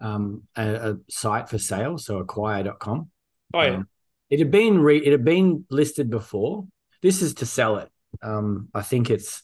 um, 0.00 0.42
a, 0.56 0.90
a 0.90 0.96
site 1.08 1.48
for 1.48 1.58
sale, 1.58 1.96
so 1.96 2.18
acquire.com. 2.18 3.10
Oh 3.54 3.62
yeah. 3.62 3.76
Um, 3.76 3.88
it 4.28 4.40
had 4.40 4.50
been 4.50 4.78
re- 4.78 5.04
it 5.04 5.10
had 5.10 5.24
been 5.24 5.64
listed 5.70 6.10
before. 6.10 6.66
This 7.00 7.22
is 7.22 7.34
to 7.34 7.46
sell 7.46 7.78
it. 7.78 7.88
Um, 8.22 8.68
I 8.74 8.82
think 8.82 9.10
it's 9.10 9.42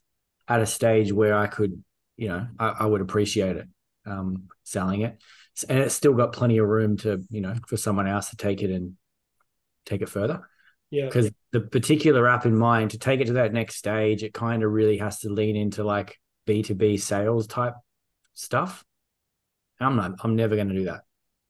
at 0.49 0.61
a 0.61 0.67
stage 0.67 1.13
where 1.13 1.35
I 1.37 1.47
could, 1.47 1.83
you 2.17 2.29
know, 2.29 2.47
I, 2.59 2.69
I 2.81 2.87
would 2.87 3.01
appreciate 3.01 3.57
it 3.57 3.69
um, 4.07 4.49
selling 4.63 5.03
it, 5.03 5.21
and 5.69 5.79
it's 5.79 5.95
still 5.95 6.15
got 6.15 6.33
plenty 6.33 6.59
of 6.59 6.67
room 6.69 6.97
to, 6.99 7.23
you 7.31 7.41
know, 7.41 7.55
for 7.67 7.77
someone 7.77 8.07
else 8.07 8.31
to 8.31 8.37
take 8.37 8.63
it 8.63 8.71
and 8.71 8.97
take 9.87 10.03
it 10.03 10.09
further. 10.09 10.49
yeah. 10.91 11.07
Because 11.07 11.31
the 11.53 11.61
particular 11.61 12.29
app 12.29 12.47
in 12.47 12.57
mind 12.57 12.91
to 12.93 12.99
take 12.99 13.21
it 13.21 13.27
to 13.27 13.35
that 13.35 13.53
next 13.53 13.77
stage, 13.77 14.23
it 14.23 14.35
kind 14.35 14.63
of 14.63 14.71
really 14.71 14.99
has 14.99 15.21
to 15.21 15.29
lean 15.29 15.57
into 15.57 15.85
like 15.85 16.19
B 16.47 16.63
two 16.63 16.75
B 16.75 16.97
sales 16.97 17.47
type 17.47 17.75
stuff. 18.35 18.85
I'm 19.81 19.97
not. 19.97 20.13
I'm 20.23 20.37
never 20.37 20.55
going 20.57 20.69
to 20.69 20.75
do 20.75 20.85
that. 20.85 21.03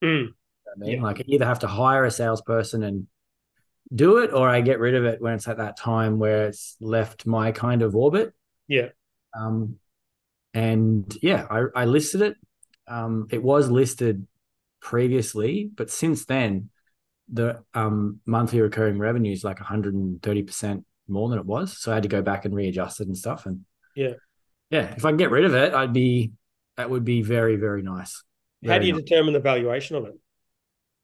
Mm. 0.02 0.28
I 0.28 0.78
mean, 0.78 0.92
Yeah. 0.92 1.02
like 1.02 1.20
I 1.20 1.24
either 1.26 1.44
have 1.46 1.60
to 1.60 1.66
hire 1.66 2.04
a 2.04 2.10
salesperson 2.10 2.82
and 2.82 3.06
do 3.92 4.18
it, 4.18 4.32
or 4.32 4.48
I 4.48 4.60
get 4.60 4.78
rid 4.78 4.94
of 4.94 5.04
it 5.04 5.20
when 5.20 5.34
it's 5.34 5.48
at 5.48 5.58
that 5.58 5.76
time 5.76 6.18
where 6.18 6.48
it's 6.48 6.76
left 6.80 7.26
my 7.26 7.52
kind 7.52 7.82
of 7.82 7.96
orbit. 7.96 8.32
Yeah. 8.68 8.90
Um, 9.38 9.76
and 10.54 11.16
yeah, 11.22 11.46
I, 11.50 11.64
I 11.82 11.84
listed 11.86 12.22
it. 12.22 12.36
Um, 12.86 13.28
it 13.30 13.42
was 13.42 13.70
listed 13.70 14.26
previously, 14.80 15.70
but 15.74 15.90
since 15.90 16.24
then, 16.26 16.70
the 17.32 17.62
um 17.72 18.20
monthly 18.26 18.60
recurring 18.60 18.98
revenue 18.98 19.32
is 19.32 19.44
like 19.44 19.58
130 19.58 20.42
percent 20.42 20.84
more 21.08 21.28
than 21.30 21.38
it 21.38 21.46
was. 21.46 21.78
So 21.78 21.90
I 21.90 21.94
had 21.94 22.02
to 22.04 22.08
go 22.08 22.22
back 22.22 22.44
and 22.44 22.54
readjust 22.54 23.00
it 23.00 23.06
and 23.06 23.16
stuff. 23.16 23.46
And 23.46 23.64
Yeah. 23.94 24.14
yeah, 24.70 24.94
if 24.96 25.04
I 25.04 25.10
can 25.10 25.16
get 25.16 25.30
rid 25.30 25.44
of 25.44 25.54
it, 25.54 25.74
I'd 25.74 25.92
be 25.92 26.32
that 26.76 26.90
would 26.90 27.04
be 27.04 27.22
very 27.22 27.56
very 27.56 27.82
nice. 27.82 28.22
How 28.66 28.78
do 28.78 28.86
you 28.86 28.92
nice. 28.92 29.02
determine 29.02 29.34
the 29.34 29.40
valuation 29.40 29.96
of 29.96 30.06
it? 30.06 30.14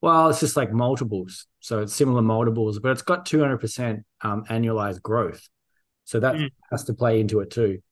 Well, 0.01 0.31
it's 0.31 0.41
just 0.41 0.57
like 0.57 0.73
multiples. 0.73 1.47
So 1.61 1.81
it's 1.81 1.95
similar 1.95 2.23
multiples, 2.23 2.79
but 2.79 2.93
it's 2.93 3.03
got 3.03 3.27
200% 3.27 4.03
um, 4.23 4.45
annualized 4.45 5.03
growth. 5.03 5.47
So 6.05 6.21
that 6.21 6.35
Mm. 6.35 6.51
has 6.71 6.85
to 6.85 6.95
play 6.95 7.21
into 7.21 7.41
it 7.41 7.51
too. 7.51 7.83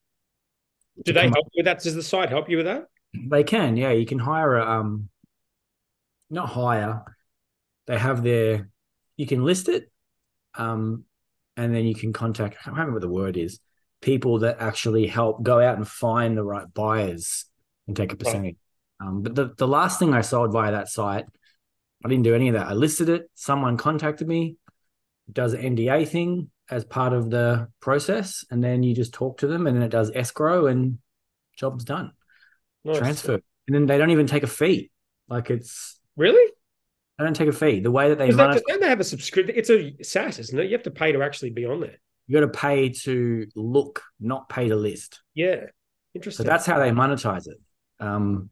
Do 0.97 1.03
To 1.05 1.13
they 1.13 1.29
help 1.29 1.47
you 1.53 1.59
with 1.61 1.67
that? 1.67 1.81
Does 1.83 1.95
the 1.95 2.03
site 2.03 2.31
help 2.31 2.49
you 2.49 2.57
with 2.57 2.67
that? 2.67 2.87
They 3.15 3.45
can, 3.45 3.77
yeah. 3.77 3.91
You 3.91 4.07
can 4.07 4.19
hire 4.19 4.57
a, 4.57 4.67
um, 4.67 5.09
not 6.31 6.49
hire. 6.49 7.17
They 7.87 7.99
have 7.99 8.23
their, 8.23 8.69
you 9.17 9.27
can 9.27 9.45
list 9.45 9.69
it, 9.69 9.91
um, 10.55 11.05
and 11.57 11.75
then 11.75 11.85
you 11.87 11.95
can 11.95 12.13
contact. 12.13 12.57
I 12.61 12.65
can't 12.65 12.77
remember 12.77 12.95
what 12.95 13.03
the 13.03 13.09
word 13.09 13.37
is. 13.37 13.61
People 14.01 14.41
that 14.41 14.57
actually 14.61 15.07
help 15.07 15.43
go 15.43 15.61
out 15.61 15.77
and 15.77 15.87
find 15.89 16.37
the 16.37 16.45
right 16.45 16.73
buyers 16.73 17.47
and 17.87 17.97
take 17.97 18.13
a 18.13 18.17
percentage. 18.17 18.57
Um, 19.01 19.23
but 19.23 19.35
the 19.35 19.55
the 19.57 19.67
last 19.67 19.99
thing 19.99 20.13
I 20.15 20.21
sold 20.21 20.53
via 20.53 20.73
that 20.73 20.89
site, 20.89 21.25
I 22.05 22.09
didn't 22.09 22.25
do 22.25 22.35
any 22.35 22.49
of 22.49 22.55
that. 22.55 22.67
I 22.69 22.73
listed 22.75 23.09
it. 23.09 23.31
Someone 23.35 23.77
contacted 23.77 24.29
me, 24.29 24.57
does 25.33 25.53
an 25.53 25.77
NDA 25.77 26.07
thing 26.09 26.51
as 26.71 26.85
part 26.85 27.13
of 27.13 27.31
the 27.31 27.69
process, 27.81 28.45
and 28.51 28.63
then 28.63 28.83
you 28.83 28.95
just 28.95 29.13
talk 29.15 29.39
to 29.39 29.47
them, 29.47 29.67
and 29.67 29.77
then 29.77 29.83
it 29.83 29.89
does 29.91 30.11
escrow, 30.15 30.67
and 30.67 30.99
job's 31.57 31.85
done 31.85 32.13
Nice. 32.85 32.99
transfer. 32.99 33.35
And 33.67 33.75
then 33.75 33.87
they 33.87 33.99
don't 33.99 34.11
even 34.11 34.27
take 34.27 34.43
a 34.45 34.47
fee. 34.49 34.91
Like 35.29 35.51
it's 35.51 35.99
Really? 36.17 36.53
they 37.19 37.25
don't 37.25 37.35
take 37.35 37.49
a 37.49 37.53
fee. 37.53 37.81
The 37.81 37.91
way 37.91 38.11
that 38.11 38.19
they 38.19 38.31
they, 38.31 38.37
don't 38.37 38.81
they 38.81 38.89
have 38.89 39.01
a 39.01 39.05
subscription? 39.05 39.55
It's 39.57 39.71
a 39.71 39.95
SaaS, 40.03 40.39
isn't 40.39 40.59
it? 40.59 40.65
You 40.67 40.73
have 40.73 40.85
to 40.85 40.91
pay 40.91 41.13
to 41.13 41.23
actually 41.23 41.51
be 41.51 41.67
on 41.67 41.81
there. 41.81 41.99
you 42.29 42.35
got 42.35 42.47
to 42.47 42.59
pay 42.59 42.91
to 42.91 43.47
look, 43.57 44.03
not 44.21 44.49
pay 44.49 44.69
to 44.69 44.77
list. 44.77 45.21
Yeah. 45.35 45.65
interesting. 46.15 46.45
So 46.45 46.49
that's 46.51 46.65
how 46.65 46.79
they 46.79 46.91
monetize 46.91 47.49
it. 47.49 47.59
Um, 47.99 48.51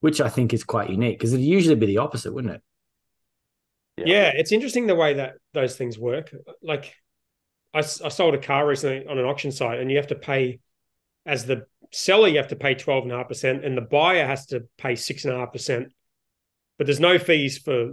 which 0.00 0.20
I 0.20 0.28
think 0.28 0.52
is 0.52 0.64
quite 0.64 0.90
unique 0.90 1.18
because 1.18 1.32
it'd 1.32 1.44
usually 1.44 1.76
be 1.76 1.86
the 1.86 1.98
opposite, 1.98 2.32
wouldn't 2.32 2.54
it? 2.54 2.62
yeah. 3.96 4.32
it's 4.34 4.52
interesting 4.52 4.86
the 4.86 4.94
way 4.94 5.14
that 5.14 5.34
those 5.52 5.76
things 5.76 5.98
work. 5.98 6.34
Like 6.62 6.94
I, 7.74 7.78
I 7.78 7.82
sold 7.82 8.34
a 8.34 8.38
car 8.38 8.66
recently 8.66 9.06
on 9.06 9.18
an 9.18 9.24
auction 9.24 9.52
site, 9.52 9.78
and 9.78 9.90
you 9.90 9.96
have 9.98 10.08
to 10.08 10.14
pay 10.14 10.60
as 11.26 11.44
the 11.44 11.66
seller, 11.92 12.28
you 12.28 12.38
have 12.38 12.48
to 12.48 12.56
pay 12.56 12.74
twelve 12.74 13.04
and 13.04 13.12
a 13.12 13.18
half 13.18 13.28
percent, 13.28 13.64
and 13.64 13.76
the 13.76 13.82
buyer 13.82 14.26
has 14.26 14.46
to 14.46 14.64
pay 14.78 14.96
six 14.96 15.24
and 15.24 15.34
a 15.34 15.38
half 15.38 15.52
percent. 15.52 15.92
But 16.78 16.86
there's 16.86 17.00
no 17.00 17.18
fees 17.18 17.58
for 17.58 17.92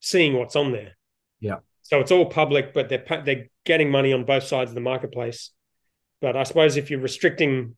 seeing 0.00 0.34
what's 0.34 0.56
on 0.56 0.72
there. 0.72 0.96
Yeah. 1.40 1.58
So 1.82 2.00
it's 2.00 2.10
all 2.10 2.26
public, 2.26 2.74
but 2.74 2.88
they're 2.88 3.22
they're 3.24 3.46
getting 3.64 3.90
money 3.90 4.12
on 4.12 4.24
both 4.24 4.44
sides 4.44 4.70
of 4.70 4.74
the 4.74 4.80
marketplace. 4.80 5.50
But 6.20 6.36
I 6.36 6.42
suppose 6.42 6.76
if 6.76 6.90
you're 6.90 7.00
restricting 7.00 7.76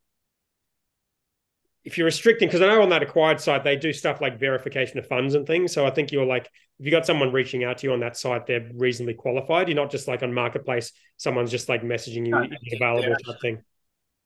if 1.87 1.97
you're 1.97 2.05
restricting, 2.05 2.49
because 2.49 2.61
I 2.61 2.66
know 2.66 2.83
on 2.83 2.88
that 2.88 3.05
acquired 3.05 3.40
site 3.40 3.62
they 3.62 3.76
do 3.76 3.93
stuff 3.93 4.21
like 4.21 4.40
verification 4.40 4.99
of 4.99 5.07
funds 5.07 5.37
and 5.37 5.47
things. 5.47 5.73
So 5.73 5.87
I 5.87 5.90
think 5.90 6.11
you're 6.11 6.26
like, 6.26 6.50
if 6.81 6.85
you 6.85 6.90
got 6.90 7.07
someone 7.07 7.33
reaching 7.33 7.62
out 7.62 7.78
to 7.78 7.87
you 7.87 7.93
on 7.93 8.00
that 8.00 8.16
site, 8.16 8.45
they're 8.45 8.69
reasonably 8.75 9.14
qualified. 9.14 9.69
You're 9.69 9.76
not 9.76 9.93
just 9.93 10.09
like 10.09 10.25
on 10.25 10.35
marketplace, 10.35 10.93
someone's 11.16 11.52
just 11.52 11.69
like 11.69 11.83
messaging 11.83 12.26
you 12.26 12.33
no, 12.33 12.49
available 12.75 13.09
yeah. 13.09 13.14
type 13.25 13.40
thing. 13.40 13.62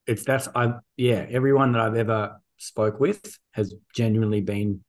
It's 0.07 0.25
that's 0.25 0.49
I 0.55 0.73
yeah. 0.97 1.27
Everyone 1.31 1.73
that 1.73 1.83
I've 1.83 1.97
ever 1.97 2.41
spoke 2.57 2.99
with 2.99 3.39
has 3.53 3.75
genuinely 3.95 4.41
been 4.41 4.83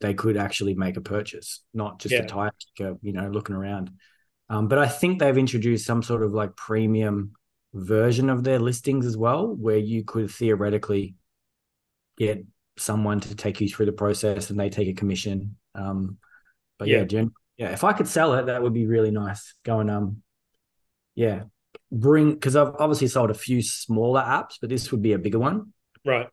they 0.00 0.14
could 0.14 0.36
actually 0.36 0.74
make 0.74 0.96
a 0.96 1.00
purchase, 1.00 1.62
not 1.72 2.00
just 2.00 2.12
yeah. 2.12 2.22
a 2.22 2.26
tire 2.26 2.52
kicker, 2.76 2.96
you 3.02 3.12
know, 3.12 3.28
looking 3.28 3.54
around. 3.54 3.92
Um, 4.50 4.66
but 4.66 4.78
I 4.78 4.88
think 4.88 5.20
they've 5.20 5.38
introduced 5.38 5.86
some 5.86 6.02
sort 6.02 6.24
of 6.24 6.32
like 6.32 6.56
premium 6.56 7.32
version 7.72 8.30
of 8.30 8.42
their 8.42 8.58
listings 8.58 9.06
as 9.06 9.16
well, 9.16 9.46
where 9.46 9.78
you 9.78 10.02
could 10.04 10.30
theoretically 10.30 11.14
get 12.18 12.44
someone 12.76 13.20
to 13.20 13.34
take 13.34 13.60
you 13.60 13.68
through 13.68 13.86
the 13.86 13.92
process 13.92 14.50
and 14.50 14.58
they 14.58 14.68
take 14.68 14.88
a 14.88 14.92
commission. 14.92 15.56
Um, 15.74 16.18
but 16.78 16.88
yeah, 16.88 17.04
yeah, 17.08 17.24
yeah, 17.56 17.70
if 17.70 17.84
I 17.84 17.92
could 17.92 18.08
sell 18.08 18.34
it, 18.34 18.46
that 18.46 18.62
would 18.62 18.74
be 18.74 18.86
really 18.86 19.10
nice. 19.10 19.54
Going, 19.64 19.90
um, 19.90 20.22
yeah, 21.14 21.42
bring 21.90 22.32
because 22.32 22.56
I've 22.56 22.74
obviously 22.78 23.08
sold 23.08 23.30
a 23.30 23.34
few 23.34 23.62
smaller 23.62 24.20
apps, 24.20 24.54
but 24.60 24.70
this 24.70 24.90
would 24.92 25.02
be 25.02 25.12
a 25.12 25.18
bigger 25.18 25.38
one, 25.38 25.72
right? 26.04 26.28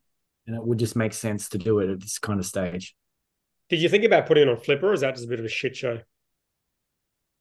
And 0.48 0.56
it 0.56 0.64
would 0.64 0.78
just 0.78 0.96
make 0.96 1.14
sense 1.14 1.50
to 1.50 1.58
do 1.58 1.80
it 1.80 1.90
at 1.90 2.00
this 2.00 2.20
kind 2.20 2.40
of 2.40 2.46
stage. 2.46 2.96
Did 3.70 3.82
you 3.82 3.90
think 3.90 4.04
about 4.04 4.28
putting 4.28 4.48
it 4.48 4.50
on 4.50 4.58
Flippa, 4.58 4.84
or 4.84 4.94
is 4.94 5.02
that 5.02 5.16
just 5.16 5.26
a 5.26 5.30
bit 5.30 5.40
of 5.40 5.46
a 5.46 5.50
shit 5.50 5.76
show? 5.76 6.00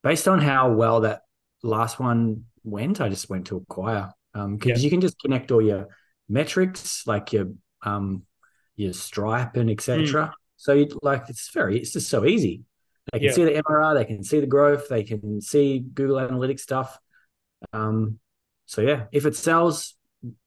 Based 0.02 0.26
on 0.26 0.38
how 0.38 0.72
well 0.72 1.00
that 1.00 1.22
last 1.62 2.00
one 2.00 2.44
went, 2.62 3.00
I 3.00 3.10
just 3.10 3.28
went 3.28 3.46
to 3.48 3.56
Acquire 3.58 4.12
because 4.32 4.46
um, 4.46 4.58
yeah. 4.64 4.76
you 4.76 4.90
can 4.90 5.00
just 5.00 5.18
connect 5.20 5.52
all 5.52 5.62
your 5.62 5.88
metrics, 6.28 7.06
like 7.06 7.32
your 7.34 7.52
um, 7.82 8.22
your 8.76 8.92
Stripe 8.92 9.56
and 9.56 9.70
etc. 9.70 10.06
Mm. 10.06 10.32
So 10.56 10.72
you 10.72 10.88
like 11.02 11.24
it's 11.28 11.50
very 11.52 11.78
it's 11.78 11.92
just 11.92 12.08
so 12.08 12.24
easy. 12.24 12.62
They 13.12 13.18
can 13.18 13.26
yeah. 13.26 13.32
see 13.32 13.44
the 13.44 13.62
MRR, 13.62 13.94
they 13.94 14.04
can 14.04 14.24
see 14.24 14.40
the 14.40 14.46
growth, 14.46 14.88
they 14.88 15.02
can 15.02 15.40
see 15.40 15.80
Google 15.80 16.16
Analytics 16.16 16.60
stuff. 16.60 16.98
Um, 17.72 18.18
so 18.66 18.80
yeah, 18.80 19.04
if 19.12 19.26
it 19.26 19.36
sells, 19.36 19.94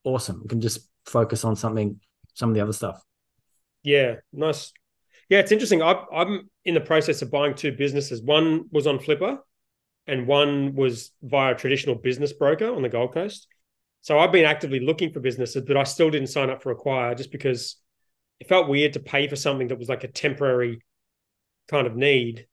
awesome. 0.03 0.41
We 0.41 0.49
can 0.49 0.61
just 0.61 0.87
focus 1.05 1.45
on 1.45 1.55
something, 1.55 1.99
some 2.33 2.49
of 2.49 2.55
the 2.55 2.61
other 2.61 2.73
stuff. 2.73 3.01
Yeah, 3.83 4.15
nice. 4.33 4.73
Yeah, 5.29 5.39
it's 5.39 5.51
interesting. 5.51 5.81
I, 5.81 6.03
I'm 6.11 6.49
in 6.65 6.73
the 6.73 6.81
process 6.81 7.21
of 7.21 7.29
buying 7.29 7.53
two 7.53 7.71
businesses. 7.71 8.21
One 8.21 8.65
was 8.71 8.87
on 8.87 8.97
Flippa, 8.97 9.39
and 10.07 10.25
one 10.25 10.73
was 10.73 11.11
via 11.21 11.53
a 11.53 11.57
traditional 11.57 11.95
business 11.95 12.33
broker 12.33 12.73
on 12.73 12.81
the 12.81 12.89
Gold 12.89 13.13
Coast. 13.13 13.47
So 14.01 14.17
I've 14.17 14.31
been 14.31 14.45
actively 14.45 14.79
looking 14.79 15.11
for 15.11 15.19
businesses, 15.19 15.63
but 15.67 15.77
I 15.77 15.83
still 15.83 16.09
didn't 16.09 16.29
sign 16.29 16.49
up 16.49 16.63
for 16.63 16.71
Acquire 16.71 17.13
just 17.13 17.31
because 17.31 17.75
it 18.39 18.47
felt 18.47 18.67
weird 18.69 18.93
to 18.93 18.99
pay 18.99 19.27
for 19.27 19.35
something 19.35 19.69
that 19.69 19.79
was 19.79 19.89
like 19.89 20.03
a 20.03 20.07
temporary 20.07 20.81
kind 21.67 21.87
of 21.87 21.95
need. 21.95 22.47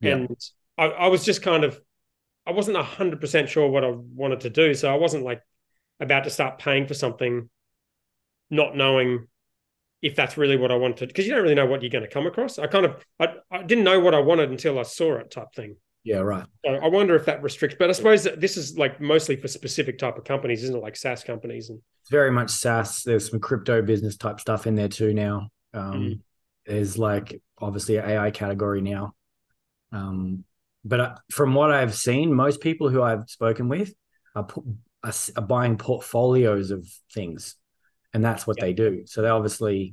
Yeah. 0.00 0.16
And 0.16 0.36
I, 0.76 0.86
I 0.86 1.06
was 1.08 1.24
just 1.24 1.42
kind 1.42 1.64
of, 1.64 1.80
I 2.46 2.52
wasn't 2.52 2.76
100% 2.76 3.48
sure 3.48 3.68
what 3.68 3.84
I 3.84 3.90
wanted 3.90 4.40
to 4.40 4.50
do. 4.50 4.74
So 4.74 4.92
I 4.92 4.96
wasn't 4.96 5.24
like 5.24 5.42
about 6.00 6.24
to 6.24 6.30
start 6.30 6.58
paying 6.58 6.86
for 6.86 6.94
something, 6.94 7.48
not 8.50 8.76
knowing 8.76 9.26
if 10.00 10.14
that's 10.14 10.36
really 10.36 10.56
what 10.56 10.70
I 10.70 10.76
wanted. 10.76 11.08
Because 11.08 11.26
you 11.26 11.34
don't 11.34 11.42
really 11.42 11.54
know 11.54 11.66
what 11.66 11.82
you're 11.82 11.90
going 11.90 12.04
to 12.04 12.10
come 12.10 12.26
across. 12.26 12.58
I 12.58 12.66
kind 12.66 12.86
of, 12.86 13.04
I, 13.18 13.28
I 13.50 13.62
didn't 13.62 13.84
know 13.84 14.00
what 14.00 14.14
I 14.14 14.20
wanted 14.20 14.50
until 14.50 14.78
I 14.78 14.84
saw 14.84 15.16
it 15.16 15.30
type 15.30 15.52
thing. 15.54 15.76
Yeah, 16.08 16.20
right. 16.20 16.46
So 16.64 16.72
I 16.72 16.88
wonder 16.88 17.14
if 17.16 17.26
that 17.26 17.42
restricts, 17.42 17.76
but 17.78 17.90
I 17.90 17.92
suppose 17.92 18.24
this 18.24 18.56
is 18.56 18.78
like 18.78 18.98
mostly 18.98 19.36
for 19.36 19.46
specific 19.46 19.98
type 19.98 20.16
of 20.16 20.24
companies, 20.24 20.62
isn't 20.64 20.74
it? 20.74 20.82
Like 20.82 20.96
SaaS 20.96 21.22
companies 21.22 21.68
and 21.68 21.82
it's 22.00 22.10
very 22.10 22.30
much 22.30 22.48
SaaS. 22.48 23.02
There's 23.02 23.28
some 23.28 23.40
crypto 23.40 23.82
business 23.82 24.16
type 24.16 24.40
stuff 24.40 24.66
in 24.66 24.74
there 24.74 24.88
too 24.88 25.12
now. 25.12 25.50
Um, 25.74 25.92
mm. 25.92 26.20
There's 26.64 26.96
like 26.96 27.42
obviously 27.58 27.98
an 27.98 28.08
AI 28.08 28.30
category 28.30 28.80
now. 28.80 29.12
Um, 29.92 30.44
but 30.82 31.00
uh, 31.00 31.14
from 31.30 31.52
what 31.52 31.72
I've 31.72 31.94
seen, 31.94 32.32
most 32.32 32.62
people 32.62 32.88
who 32.88 33.02
I've 33.02 33.28
spoken 33.28 33.68
with 33.68 33.92
are, 34.34 34.48
are, 35.04 35.12
are 35.36 35.42
buying 35.42 35.76
portfolios 35.76 36.70
of 36.70 36.88
things, 37.12 37.56
and 38.14 38.24
that's 38.24 38.46
what 38.46 38.58
they 38.58 38.72
do. 38.72 39.02
So 39.04 39.20
they 39.20 39.28
obviously 39.28 39.92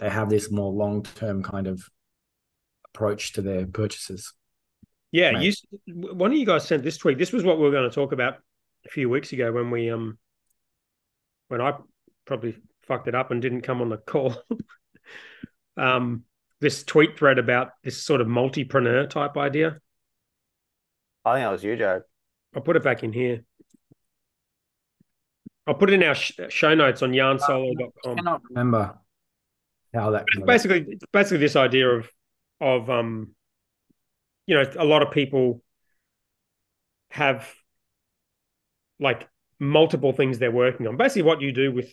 they 0.00 0.10
have 0.10 0.30
this 0.30 0.50
more 0.50 0.72
long 0.72 1.04
term 1.04 1.44
kind 1.44 1.68
of 1.68 1.80
approach 2.86 3.34
to 3.34 3.42
their 3.42 3.68
purchases. 3.68 4.32
Yeah, 5.14 5.38
you, 5.38 5.52
one 5.86 6.32
of 6.32 6.36
you 6.36 6.44
guys 6.44 6.66
sent 6.66 6.82
this 6.82 6.96
tweet. 6.96 7.18
This 7.18 7.30
was 7.30 7.44
what 7.44 7.56
we 7.56 7.62
were 7.62 7.70
going 7.70 7.88
to 7.88 7.94
talk 7.94 8.10
about 8.10 8.38
a 8.84 8.88
few 8.88 9.08
weeks 9.08 9.32
ago 9.32 9.52
when 9.52 9.70
we 9.70 9.88
um 9.88 10.18
when 11.46 11.60
I 11.60 11.74
probably 12.24 12.56
fucked 12.82 13.06
it 13.06 13.14
up 13.14 13.30
and 13.30 13.40
didn't 13.40 13.60
come 13.60 13.80
on 13.80 13.90
the 13.90 13.96
call. 13.96 14.34
um, 15.76 16.24
this 16.60 16.82
tweet 16.82 17.16
thread 17.16 17.38
about 17.38 17.70
this 17.84 18.02
sort 18.02 18.22
of 18.22 18.26
multipreneur 18.26 19.08
type 19.08 19.36
idea. 19.36 19.78
I 21.24 21.34
think 21.34 21.44
that 21.44 21.52
was 21.52 21.62
you, 21.62 21.76
Joe. 21.76 22.02
I'll 22.56 22.62
put 22.62 22.74
it 22.74 22.82
back 22.82 23.04
in 23.04 23.12
here. 23.12 23.44
I'll 25.68 25.74
put 25.74 25.90
it 25.90 25.92
in 25.92 26.02
our 26.02 26.16
sh- 26.16 26.40
show 26.48 26.74
notes 26.74 27.02
on 27.02 27.12
yarnsolo.com. 27.12 27.92
I 28.04 28.14
cannot 28.16 28.42
remember 28.48 28.98
how 29.94 30.10
that. 30.10 30.24
Basically, 30.44 30.98
basically 31.12 31.38
this 31.38 31.54
idea 31.54 31.88
of 31.88 32.10
of 32.60 32.90
um 32.90 33.36
you 34.46 34.54
know, 34.54 34.64
a 34.78 34.84
lot 34.84 35.02
of 35.02 35.10
people 35.10 35.62
have 37.10 37.48
like 39.00 39.28
multiple 39.58 40.12
things 40.12 40.38
they're 40.38 40.50
working 40.50 40.86
on. 40.86 40.96
Basically, 40.96 41.22
what 41.22 41.40
you 41.40 41.52
do 41.52 41.72
with 41.72 41.92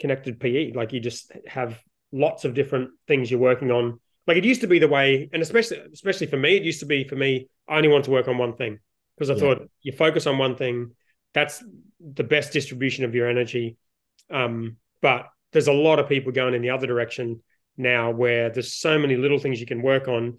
connected 0.00 0.38
PE, 0.38 0.72
like 0.72 0.92
you 0.92 1.00
just 1.00 1.32
have 1.46 1.80
lots 2.12 2.44
of 2.44 2.54
different 2.54 2.90
things 3.06 3.30
you're 3.30 3.40
working 3.40 3.70
on. 3.70 4.00
Like 4.26 4.36
it 4.36 4.44
used 4.44 4.60
to 4.60 4.66
be 4.66 4.78
the 4.78 4.88
way, 4.88 5.28
and 5.32 5.42
especially 5.42 5.78
especially 5.92 6.26
for 6.26 6.36
me, 6.36 6.56
it 6.56 6.62
used 6.62 6.80
to 6.80 6.86
be 6.86 7.04
for 7.04 7.16
me. 7.16 7.48
I 7.68 7.76
only 7.76 7.88
want 7.88 8.04
to 8.04 8.10
work 8.10 8.28
on 8.28 8.38
one 8.38 8.54
thing 8.54 8.78
because 9.16 9.30
I 9.30 9.34
yeah. 9.34 9.40
thought 9.40 9.70
you 9.82 9.92
focus 9.92 10.26
on 10.26 10.38
one 10.38 10.56
thing, 10.56 10.92
that's 11.34 11.62
the 12.00 12.24
best 12.24 12.52
distribution 12.52 13.04
of 13.04 13.14
your 13.14 13.28
energy. 13.28 13.76
Um, 14.30 14.76
but 15.02 15.26
there's 15.52 15.68
a 15.68 15.72
lot 15.72 15.98
of 15.98 16.08
people 16.08 16.32
going 16.32 16.54
in 16.54 16.62
the 16.62 16.70
other 16.70 16.86
direction 16.86 17.42
now, 17.76 18.10
where 18.10 18.50
there's 18.50 18.74
so 18.74 18.98
many 18.98 19.16
little 19.16 19.38
things 19.38 19.60
you 19.60 19.66
can 19.66 19.82
work 19.82 20.08
on 20.08 20.38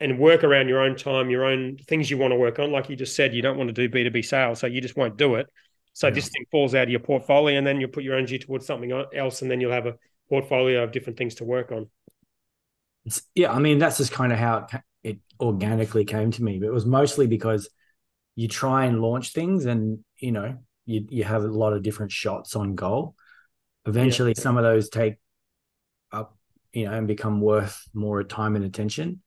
and 0.00 0.18
work 0.18 0.44
around 0.44 0.68
your 0.68 0.80
own 0.80 0.96
time, 0.96 1.30
your 1.30 1.44
own 1.44 1.78
things 1.86 2.10
you 2.10 2.18
want 2.18 2.32
to 2.32 2.36
work 2.36 2.58
on. 2.58 2.70
Like 2.70 2.90
you 2.90 2.96
just 2.96 3.16
said, 3.16 3.34
you 3.34 3.42
don't 3.42 3.56
want 3.56 3.74
to 3.74 3.88
do 3.88 3.88
B2B 3.88 4.24
sales, 4.24 4.60
so 4.60 4.66
you 4.66 4.80
just 4.80 4.96
won't 4.96 5.16
do 5.16 5.36
it. 5.36 5.46
So 5.94 6.08
yeah. 6.08 6.14
this 6.14 6.28
thing 6.28 6.44
falls 6.50 6.74
out 6.74 6.84
of 6.84 6.90
your 6.90 7.00
portfolio, 7.00 7.56
and 7.56 7.66
then 7.66 7.80
you'll 7.80 7.90
put 7.90 8.04
your 8.04 8.16
energy 8.16 8.38
towards 8.38 8.66
something 8.66 8.92
else, 9.14 9.42
and 9.42 9.50
then 9.50 9.60
you'll 9.60 9.72
have 9.72 9.86
a 9.86 9.94
portfolio 10.28 10.82
of 10.82 10.92
different 10.92 11.18
things 11.18 11.36
to 11.36 11.44
work 11.44 11.72
on. 11.72 11.88
Yeah, 13.34 13.52
I 13.52 13.60
mean 13.60 13.78
that's 13.78 13.98
just 13.98 14.12
kind 14.12 14.32
of 14.32 14.38
how 14.38 14.66
it, 14.70 14.82
it 15.02 15.18
organically 15.40 16.04
came 16.04 16.30
to 16.32 16.42
me, 16.42 16.58
but 16.58 16.66
it 16.66 16.72
was 16.72 16.84
mostly 16.84 17.26
because 17.26 17.70
you 18.34 18.48
try 18.48 18.84
and 18.84 19.00
launch 19.00 19.32
things, 19.32 19.64
and 19.64 20.00
you 20.18 20.32
know 20.32 20.58
you 20.84 21.06
you 21.08 21.24
have 21.24 21.44
a 21.44 21.48
lot 21.48 21.72
of 21.72 21.82
different 21.82 22.12
shots 22.12 22.54
on 22.56 22.74
goal. 22.74 23.14
Eventually, 23.86 24.34
yeah. 24.36 24.42
some 24.42 24.58
of 24.58 24.64
those 24.64 24.90
take 24.90 25.14
up, 26.12 26.36
you 26.72 26.84
know, 26.84 26.92
and 26.92 27.06
become 27.06 27.40
worth 27.40 27.88
more 27.94 28.22
time 28.22 28.56
and 28.56 28.64
attention 28.64 29.22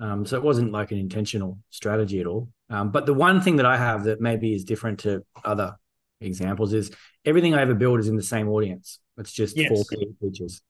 um, 0.00 0.24
so 0.24 0.36
it 0.36 0.42
wasn't 0.42 0.72
like 0.72 0.92
an 0.92 0.98
intentional 0.98 1.58
strategy 1.70 2.20
at 2.20 2.26
all. 2.26 2.48
Um, 2.70 2.90
but 2.90 3.06
the 3.06 3.14
one 3.14 3.40
thing 3.40 3.56
that 3.56 3.66
I 3.66 3.76
have 3.76 4.04
that 4.04 4.20
maybe 4.20 4.54
is 4.54 4.64
different 4.64 5.00
to 5.00 5.24
other 5.44 5.76
examples 6.20 6.72
is 6.72 6.90
everything 7.24 7.54
I 7.54 7.62
ever 7.62 7.74
build 7.74 8.00
is 8.00 8.08
in 8.08 8.16
the 8.16 8.22
same 8.22 8.48
audience. 8.48 9.00
It's 9.16 9.32
just 9.32 9.56
yes. 9.56 9.68
four 9.68 9.84
features. 10.20 10.62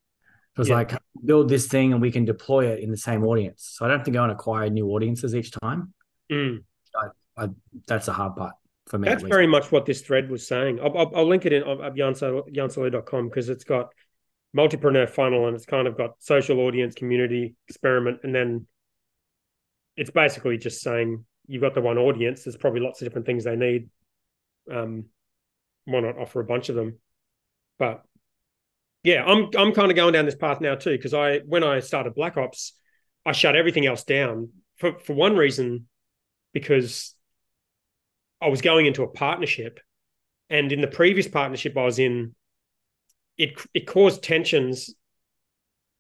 So 0.57 0.63
it's 0.63 0.71
yeah. 0.71 0.77
like 0.77 0.93
build 1.25 1.49
this 1.49 1.67
thing 1.67 1.93
and 1.93 2.01
we 2.01 2.11
can 2.11 2.25
deploy 2.25 2.67
it 2.67 2.81
in 2.81 2.91
the 2.91 2.97
same 2.97 3.25
audience. 3.25 3.75
So 3.77 3.85
I 3.85 3.89
don't 3.89 3.99
have 3.99 4.07
to 4.07 4.11
go 4.11 4.23
and 4.23 4.33
acquire 4.33 4.71
new 4.71 4.89
audiences 4.89 5.35
each 5.35 5.53
time. 5.63 5.93
Mm. 6.33 6.65
I, 6.97 7.45
I, 7.45 7.49
that's 7.87 8.09
a 8.09 8.13
hard 8.13 8.37
part 8.37 8.55
for 8.89 8.99
me. 8.99 9.09
That's 9.09 9.23
very 9.23 9.47
much 9.47 9.71
what 9.71 9.87
this 9.87 10.01
thread 10.01 10.31
was 10.31 10.47
saying. 10.47 10.81
I'll, 10.81 10.97
I'll, 10.97 11.13
I'll 11.15 11.29
link 11.29 11.47
it 11.47 11.53
in 11.53 11.63
at 11.63 11.95
yarnsolo.com 11.95 13.29
because 13.29 13.49
it's 13.49 13.65
got 13.65 13.93
multipreneur 14.57 15.09
funnel 15.09 15.47
and 15.47 15.55
it's 15.55 15.67
kind 15.67 15.87
of 15.87 15.97
got 15.97 16.15
social 16.19 16.61
audience, 16.61 16.95
community, 16.95 17.55
experiment, 17.69 18.21
and 18.23 18.35
then 18.35 18.67
it's 19.99 20.11
basically 20.11 20.57
just 20.57 20.81
saying 20.81 21.25
you've 21.49 21.61
got 21.61 21.75
the 21.75 21.81
one 21.81 21.99
audience. 21.99 22.45
There's 22.45 22.57
probably 22.57 22.81
lots 22.81 23.03
of 23.03 23.07
different 23.07 23.27
things 23.27 23.43
they 23.43 23.57
need. 23.57 23.91
Um, 24.71 25.07
why 25.87 26.01
not 26.01 26.19
offer 26.19 26.41
a 26.41 26.45
bunch 26.45 26.69
of 26.69 26.77
them? 26.77 26.99
But 27.81 28.05
yeah, 29.03 29.25
I'm 29.25 29.51
I'm 29.59 29.73
kind 29.73 29.91
of 29.91 29.97
going 29.97 30.13
down 30.13 30.25
this 30.25 30.37
path 30.37 30.61
now 30.61 30.77
too 30.77 30.93
because 30.93 31.15
I 31.15 31.39
when 31.39 31.65
I 31.65 31.81
started 31.81 32.15
Black 32.15 32.37
Ops, 32.37 32.75
I 33.27 33.33
shut 33.33 33.57
everything 33.57 33.87
else 33.87 34.05
down 34.05 34.51
for 34.77 34.99
for 35.01 35.15
one 35.15 35.37
reason 35.37 35.89
because 36.53 37.15
I 38.41 38.49
was 38.49 38.63
going 38.63 38.87
into 38.87 39.03
a 39.03 39.09
partnership, 39.09 39.81
and 40.49 40.71
in 40.71 40.81
the 40.81 40.87
previous 40.87 41.27
partnership 41.27 41.77
I 41.77 41.85
was 41.85 41.99
in, 41.99 42.37
it 43.37 43.61
it 43.75 43.87
caused 43.87 44.23
tensions. 44.23 44.95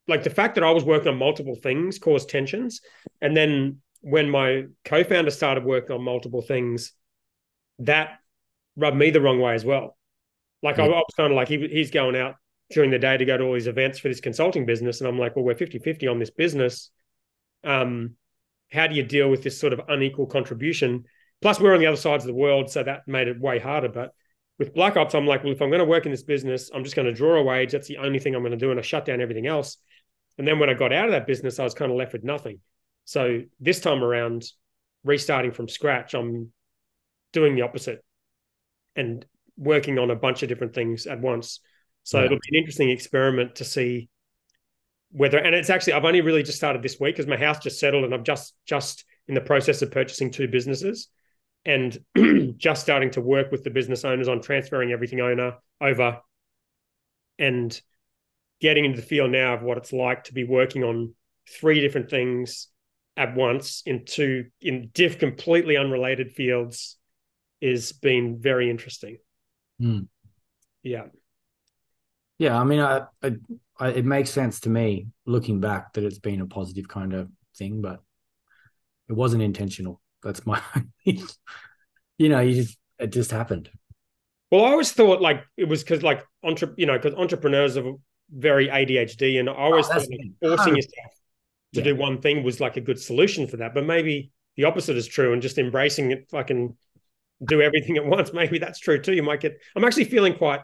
Like 0.06 0.22
the 0.22 0.30
fact 0.30 0.54
that 0.54 0.64
I 0.64 0.70
was 0.70 0.84
working 0.84 1.08
on 1.08 1.18
multiple 1.18 1.56
things 1.56 1.98
caused 1.98 2.28
tensions, 2.28 2.80
and 3.20 3.36
then 3.36 3.80
when 4.00 4.30
my 4.30 4.64
co-founder 4.84 5.30
started 5.30 5.64
working 5.64 5.96
on 5.96 6.02
multiple 6.02 6.42
things, 6.42 6.92
that 7.80 8.18
rubbed 8.76 8.96
me 8.96 9.10
the 9.10 9.20
wrong 9.20 9.40
way 9.40 9.54
as 9.54 9.64
well. 9.64 9.96
Like. 10.62 10.78
I, 10.78 10.84
I, 10.84 10.88
was 10.88 11.14
kind 11.16 11.32
of 11.32 11.36
like 11.36 11.48
he, 11.48 11.68
he's 11.68 11.90
going 11.90 12.16
out 12.16 12.36
during 12.70 12.90
the 12.90 12.98
day 12.98 13.16
to 13.16 13.24
go 13.24 13.36
to 13.36 13.44
all 13.44 13.54
these 13.54 13.66
events 13.66 13.98
for 13.98 14.08
this 14.08 14.20
consulting 14.20 14.66
business, 14.66 15.00
and 15.00 15.08
I'm 15.08 15.18
like, 15.18 15.36
well, 15.36 15.44
we're 15.44 15.54
50-50 15.54 16.10
on 16.10 16.18
this 16.18 16.30
business. 16.30 16.90
Um, 17.64 18.14
how 18.70 18.86
do 18.86 18.94
you 18.94 19.02
deal 19.02 19.30
with 19.30 19.42
this 19.42 19.58
sort 19.58 19.72
of 19.72 19.80
unequal 19.88 20.26
contribution? 20.26 21.04
Plus, 21.40 21.60
we're 21.60 21.74
on 21.74 21.80
the 21.80 21.86
other 21.86 21.96
sides 21.96 22.24
of 22.24 22.28
the 22.28 22.34
world, 22.34 22.70
so 22.70 22.82
that 22.82 23.06
made 23.06 23.28
it 23.28 23.40
way 23.40 23.58
harder. 23.58 23.88
But 23.88 24.12
with 24.58 24.74
Black 24.74 24.96
Ops, 24.96 25.14
I'm 25.14 25.26
like, 25.26 25.44
well, 25.44 25.52
if 25.52 25.62
I'm 25.62 25.70
going 25.70 25.78
to 25.78 25.84
work 25.84 26.04
in 26.04 26.10
this 26.10 26.24
business, 26.24 26.70
I'm 26.74 26.84
just 26.84 26.96
going 26.96 27.06
to 27.06 27.14
draw 27.14 27.38
a 27.38 27.42
wage. 27.42 27.72
That's 27.72 27.88
the 27.88 27.98
only 27.98 28.18
thing 28.18 28.34
I'm 28.34 28.42
going 28.42 28.52
to 28.52 28.58
do, 28.58 28.70
and 28.70 28.78
I 28.78 28.82
shut 28.82 29.04
down 29.04 29.20
everything 29.20 29.46
else. 29.46 29.76
And 30.36 30.46
then 30.46 30.58
when 30.58 30.68
I 30.68 30.74
got 30.74 30.92
out 30.92 31.06
of 31.06 31.12
that 31.12 31.26
business, 31.26 31.58
I 31.58 31.64
was 31.64 31.74
kind 31.74 31.90
of 31.90 31.96
left 31.96 32.12
with 32.12 32.24
nothing. 32.24 32.60
So 33.08 33.40
this 33.58 33.80
time 33.80 34.04
around, 34.04 34.44
restarting 35.02 35.52
from 35.52 35.66
scratch, 35.66 36.12
I'm 36.12 36.52
doing 37.32 37.54
the 37.54 37.62
opposite 37.62 38.04
and 38.96 39.24
working 39.56 39.98
on 39.98 40.10
a 40.10 40.14
bunch 40.14 40.42
of 40.42 40.50
different 40.50 40.74
things 40.74 41.06
at 41.06 41.18
once. 41.18 41.60
So 42.02 42.18
yeah. 42.18 42.26
it'll 42.26 42.36
be 42.36 42.58
an 42.58 42.58
interesting 42.58 42.90
experiment 42.90 43.54
to 43.54 43.64
see 43.64 44.10
whether 45.10 45.38
and 45.38 45.54
it's 45.54 45.70
actually 45.70 45.94
I've 45.94 46.04
only 46.04 46.20
really 46.20 46.42
just 46.42 46.58
started 46.58 46.82
this 46.82 47.00
week 47.00 47.16
because 47.16 47.26
my 47.26 47.38
house 47.38 47.60
just 47.60 47.80
settled 47.80 48.04
and 48.04 48.12
I'm 48.12 48.24
just 48.24 48.52
just 48.66 49.06
in 49.26 49.34
the 49.34 49.40
process 49.40 49.80
of 49.80 49.90
purchasing 49.90 50.30
two 50.30 50.46
businesses 50.46 51.08
and 51.64 51.96
just 52.58 52.82
starting 52.82 53.10
to 53.12 53.22
work 53.22 53.50
with 53.50 53.64
the 53.64 53.70
business 53.70 54.04
owners 54.04 54.28
on 54.28 54.42
transferring 54.42 54.92
everything 54.92 55.22
owner 55.22 55.54
over 55.80 56.18
and 57.38 57.80
getting 58.60 58.84
into 58.84 59.00
the 59.00 59.06
field 59.06 59.30
now 59.30 59.54
of 59.54 59.62
what 59.62 59.78
it's 59.78 59.94
like 59.94 60.24
to 60.24 60.34
be 60.34 60.44
working 60.44 60.84
on 60.84 61.14
three 61.58 61.80
different 61.80 62.10
things 62.10 62.68
at 63.18 63.34
once 63.34 63.82
in 63.84 64.04
two 64.04 64.46
in 64.60 64.90
diff 64.94 65.18
completely 65.18 65.76
unrelated 65.76 66.30
fields 66.30 66.96
is 67.60 67.92
been 67.92 68.38
very 68.40 68.70
interesting. 68.70 69.18
Mm. 69.82 70.06
Yeah. 70.84 71.06
Yeah, 72.38 72.58
I 72.58 72.62
mean, 72.62 72.78
I, 72.78 73.02
I, 73.20 73.32
I, 73.80 73.88
it 73.88 74.04
makes 74.04 74.30
sense 74.30 74.60
to 74.60 74.70
me 74.70 75.08
looking 75.26 75.60
back 75.60 75.92
that 75.94 76.04
it's 76.04 76.20
been 76.20 76.40
a 76.40 76.46
positive 76.46 76.86
kind 76.86 77.12
of 77.12 77.28
thing, 77.56 77.82
but 77.82 78.00
it 79.08 79.14
wasn't 79.14 79.42
intentional. 79.42 80.00
That's 80.22 80.46
my, 80.46 80.62
you 81.04 82.28
know, 82.28 82.38
you 82.38 82.54
just 82.54 82.78
it 83.00 83.08
just 83.08 83.32
happened. 83.32 83.68
Well, 84.52 84.64
I 84.64 84.70
always 84.70 84.92
thought 84.92 85.20
like 85.20 85.44
it 85.56 85.64
was 85.64 85.82
because 85.82 86.04
like 86.04 86.24
entre, 86.44 86.72
you 86.76 86.86
know, 86.86 86.96
because 86.96 87.14
entrepreneurs 87.14 87.76
are 87.76 87.94
very 88.30 88.68
ADHD, 88.68 89.40
and 89.40 89.50
I 89.50 89.54
always 89.54 89.86
oh, 89.86 89.94
thought 89.94 90.08
like, 90.08 90.30
forcing 90.40 90.76
yourself 90.76 91.12
to 91.74 91.80
yeah. 91.80 91.84
do 91.84 91.96
one 91.96 92.20
thing 92.20 92.42
was 92.42 92.60
like 92.60 92.76
a 92.76 92.80
good 92.80 93.00
solution 93.00 93.46
for 93.46 93.58
that. 93.58 93.74
But 93.74 93.84
maybe 93.84 94.30
the 94.56 94.64
opposite 94.64 94.96
is 94.96 95.06
true, 95.06 95.32
and 95.32 95.42
just 95.42 95.58
embracing 95.58 96.10
it, 96.12 96.28
fucking 96.30 96.76
do 97.44 97.60
everything 97.62 97.96
at 97.96 98.04
once. 98.04 98.32
Maybe 98.34 98.58
that's 98.58 98.80
true 98.80 99.00
too. 99.00 99.14
You 99.14 99.22
might 99.22 99.40
get. 99.40 99.60
I'm 99.76 99.84
actually 99.84 100.04
feeling 100.04 100.34
quite 100.36 100.60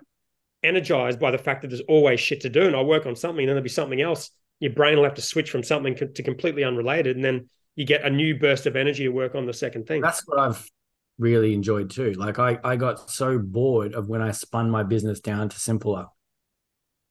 energized 0.63 1.21
by 1.21 1.31
the 1.31 1.39
fact 1.39 1.63
that 1.63 1.69
there's 1.69 1.83
always 1.83 2.21
shit 2.21 2.41
to 2.43 2.49
do, 2.49 2.63
and 2.63 2.75
I'll 2.75 2.87
work 2.87 3.07
on 3.07 3.15
something, 3.15 3.43
and 3.43 3.49
then 3.49 3.55
there'll 3.55 3.63
be 3.63 3.69
something 3.69 4.01
else. 4.01 4.31
Your 4.61 4.73
brain 4.73 4.97
will 4.97 5.05
have 5.05 5.15
to 5.15 5.23
switch 5.23 5.51
from 5.51 5.63
something 5.63 5.95
to 5.97 6.23
completely 6.23 6.65
unrelated, 6.65 7.17
and 7.17 7.25
then 7.25 7.49
you 7.77 7.85
get 7.85 8.05
a 8.05 8.11
new 8.11 8.39
burst 8.39 8.67
of 8.67 8.77
energy 8.77 9.05
to 9.05 9.11
work 9.11 9.35
on 9.35 9.47
the 9.47 9.53
second 9.53 9.87
thing. 9.87 10.01
That's 10.01 10.27
what 10.27 10.39
I've 10.39 10.71
really 11.19 11.55
enjoyed 11.55 11.91
too. 11.91 12.13
Like 12.13 12.39
I, 12.39 12.59
I 12.65 12.77
got 12.77 13.11
so 13.11 13.39
bored 13.39 13.95
of 13.95 14.09
when 14.09 14.23
I 14.23 14.31
spun 14.31 14.71
my 14.71 14.83
business 14.83 15.21
down 15.21 15.49
to 15.49 15.59
simpler. 15.59 16.07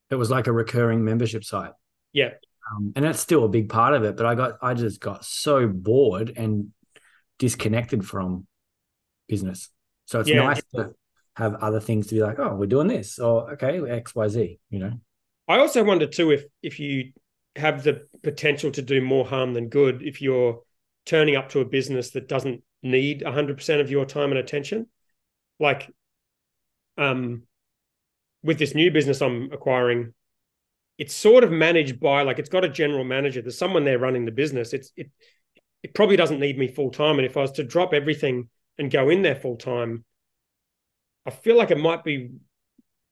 It 0.10 0.15
was 0.15 0.29
like 0.29 0.47
a 0.47 0.51
recurring 0.51 1.03
membership 1.03 1.43
site. 1.43 1.71
Yeah. 2.12 2.32
Um, 2.71 2.93
and 2.95 3.04
that's 3.04 3.19
still 3.19 3.43
a 3.43 3.49
big 3.49 3.69
part 3.69 3.93
of 3.93 4.04
it, 4.04 4.15
but 4.15 4.26
I 4.26 4.36
got 4.36 4.54
I 4.62 4.73
just 4.73 4.99
got 4.99 5.26
so 5.26 5.67
bored 5.67 6.34
and 6.36 6.71
disconnected 7.39 8.06
from 8.06 8.47
business. 9.28 9.69
So 10.06 10.19
it's 10.19 10.30
yeah. 10.30 10.43
nice 10.43 10.62
to 10.76 10.93
have 11.36 11.56
other 11.56 11.80
things 11.80 12.08
to 12.08 12.15
be 12.15 12.21
like, 12.21 12.39
oh, 12.39 12.56
we're 12.56 12.67
doing 12.67 12.88
this, 12.88 13.19
or 13.19 13.52
okay, 13.54 13.82
X, 13.89 14.15
Y, 14.15 14.28
Z. 14.28 14.60
You 14.69 14.80
know. 14.80 14.93
I 15.47 15.58
also 15.60 15.84
wonder 15.84 16.08
too 16.08 16.32
if 16.32 16.43
if 16.62 16.80
you 16.80 17.12
have 17.56 17.84
the 17.84 18.08
potential 18.23 18.71
to 18.71 18.82
do 18.82 19.02
more 19.02 19.26
harm 19.26 19.54
than 19.54 19.69
good 19.69 20.02
if 20.02 20.21
you're 20.21 20.62
turning 21.06 21.36
up 21.36 21.49
to 21.49 21.60
a 21.60 21.65
business 21.65 22.12
that 22.12 22.28
doesn't 22.28 22.63
need 22.82 23.21
100% 23.21 23.82
of 23.82 23.91
your 23.91 24.06
time 24.06 24.32
and 24.32 24.39
attention 24.39 24.88
like 25.60 25.89
um 26.97 27.43
with 28.43 28.58
this 28.58 28.73
new 28.73 28.91
business 28.91 29.21
I'm 29.21 29.52
acquiring 29.52 30.13
it's 30.97 31.15
sort 31.15 31.43
of 31.43 31.51
managed 31.51 31.99
by 31.99 32.21
like 32.21 32.39
it's 32.39 32.49
got 32.49 32.63
a 32.63 32.69
general 32.69 33.03
manager 33.03 33.41
there's 33.41 33.58
someone 33.58 33.84
there 33.84 33.99
running 33.99 34.25
the 34.25 34.32
business 34.32 34.73
it's 34.73 34.91
it 34.95 35.10
it 35.82 35.93
probably 35.93 36.15
doesn't 36.15 36.39
need 36.39 36.58
me 36.58 36.67
full 36.67 36.91
time 36.91 37.17
and 37.17 37.25
if 37.25 37.36
I 37.36 37.41
was 37.41 37.53
to 37.53 37.63
drop 37.63 37.93
everything 37.93 38.49
and 38.77 38.91
go 38.91 39.10
in 39.10 39.21
there 39.21 39.36
full 39.36 39.58
time 39.58 40.06
I 41.25 41.32
feel 41.32 41.58
like 41.58 41.71
it 41.71 41.77
might 41.77 42.03
be 42.03 42.32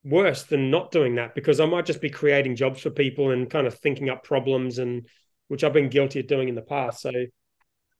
worse 0.04 0.44
than 0.44 0.72
not 0.72 0.92
doing 0.92 1.16
that 1.16 1.36
because 1.36 1.60
I 1.60 1.66
might 1.66 1.86
just 1.86 2.02
be 2.02 2.10
creating 2.10 2.56
jobs 2.56 2.82
for 2.82 2.90
people 2.90 3.32
and 3.32 3.50
kind 3.50 3.68
of 3.68 3.76
thinking 3.76 4.10
up 4.10 4.24
problems 4.24 4.80
and 4.80 5.08
which 5.48 5.64
I've 5.64 5.74
been 5.74 5.90
guilty 5.90 6.22
of 6.22 6.28
doing 6.28 6.50
in 6.50 6.56
the 6.56 6.62
past. 6.62 7.02
So 7.02 7.12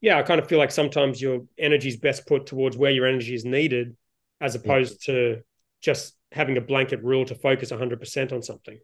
yeah, 0.02 0.18
I 0.18 0.24
kind 0.24 0.40
of 0.40 0.48
feel 0.48 0.58
like 0.58 0.72
sometimes 0.72 1.22
your 1.22 1.42
energy 1.58 1.90
is 1.90 1.98
best 1.98 2.26
put 2.26 2.48
towards 2.48 2.76
where 2.76 2.92
your 2.92 3.06
energy 3.06 3.36
is 3.36 3.46
needed 3.46 3.96
as 4.40 4.56
mm-hmm. 4.56 4.70
opposed 4.70 5.08
yeah. 5.08 5.14
to 5.14 5.42
just 5.82 6.16
having 6.32 6.58
a 6.58 6.62
blanket 6.62 7.04
rule 7.04 7.26
to 7.26 7.36
focus 7.36 7.72
100% 7.72 8.32
on 8.32 8.42
something. 8.42 8.80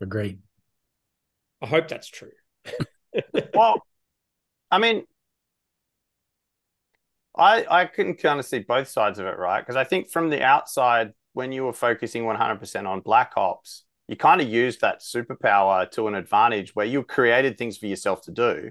Agree. 0.00 0.38
I 1.62 1.66
hope 1.66 1.88
that's 1.88 2.08
true. 2.08 2.30
well, 3.54 3.82
I 4.70 4.78
mean, 4.78 5.04
I 7.36 7.64
I 7.68 7.84
can 7.86 8.14
kind 8.14 8.38
of 8.38 8.46
see 8.46 8.60
both 8.60 8.88
sides 8.88 9.18
of 9.18 9.26
it, 9.26 9.38
right? 9.38 9.60
Because 9.60 9.76
I 9.76 9.84
think 9.84 10.10
from 10.10 10.30
the 10.30 10.42
outside, 10.42 11.12
when 11.32 11.52
you 11.52 11.64
were 11.64 11.72
focusing 11.72 12.24
100% 12.24 12.86
on 12.86 13.00
Black 13.00 13.32
Ops, 13.36 13.84
you 14.08 14.16
kind 14.16 14.40
of 14.40 14.48
used 14.48 14.80
that 14.80 15.00
superpower 15.00 15.90
to 15.92 16.08
an 16.08 16.14
advantage 16.14 16.74
where 16.74 16.86
you 16.86 17.02
created 17.02 17.58
things 17.58 17.76
for 17.76 17.86
yourself 17.86 18.22
to 18.22 18.32
do. 18.32 18.70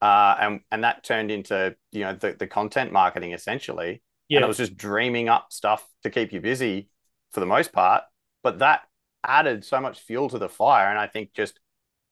Uh, 0.00 0.36
and 0.40 0.60
and 0.70 0.84
that 0.84 1.02
turned 1.02 1.30
into 1.30 1.74
you 1.90 2.02
know 2.02 2.14
the, 2.14 2.36
the 2.38 2.46
content 2.46 2.92
marketing 2.92 3.32
essentially. 3.32 4.02
Yeah. 4.28 4.38
And 4.38 4.44
it 4.44 4.48
was 4.48 4.58
just 4.58 4.76
dreaming 4.76 5.28
up 5.28 5.46
stuff 5.50 5.86
to 6.02 6.10
keep 6.10 6.32
you 6.32 6.40
busy 6.40 6.90
for 7.32 7.40
the 7.40 7.46
most 7.46 7.72
part. 7.72 8.02
But 8.42 8.60
that 8.60 8.82
added 9.24 9.64
so 9.64 9.80
much 9.80 10.00
fuel 10.00 10.28
to 10.30 10.38
the 10.38 10.48
fire, 10.48 10.88
and 10.88 10.98
I 10.98 11.06
think 11.06 11.32
just 11.34 11.58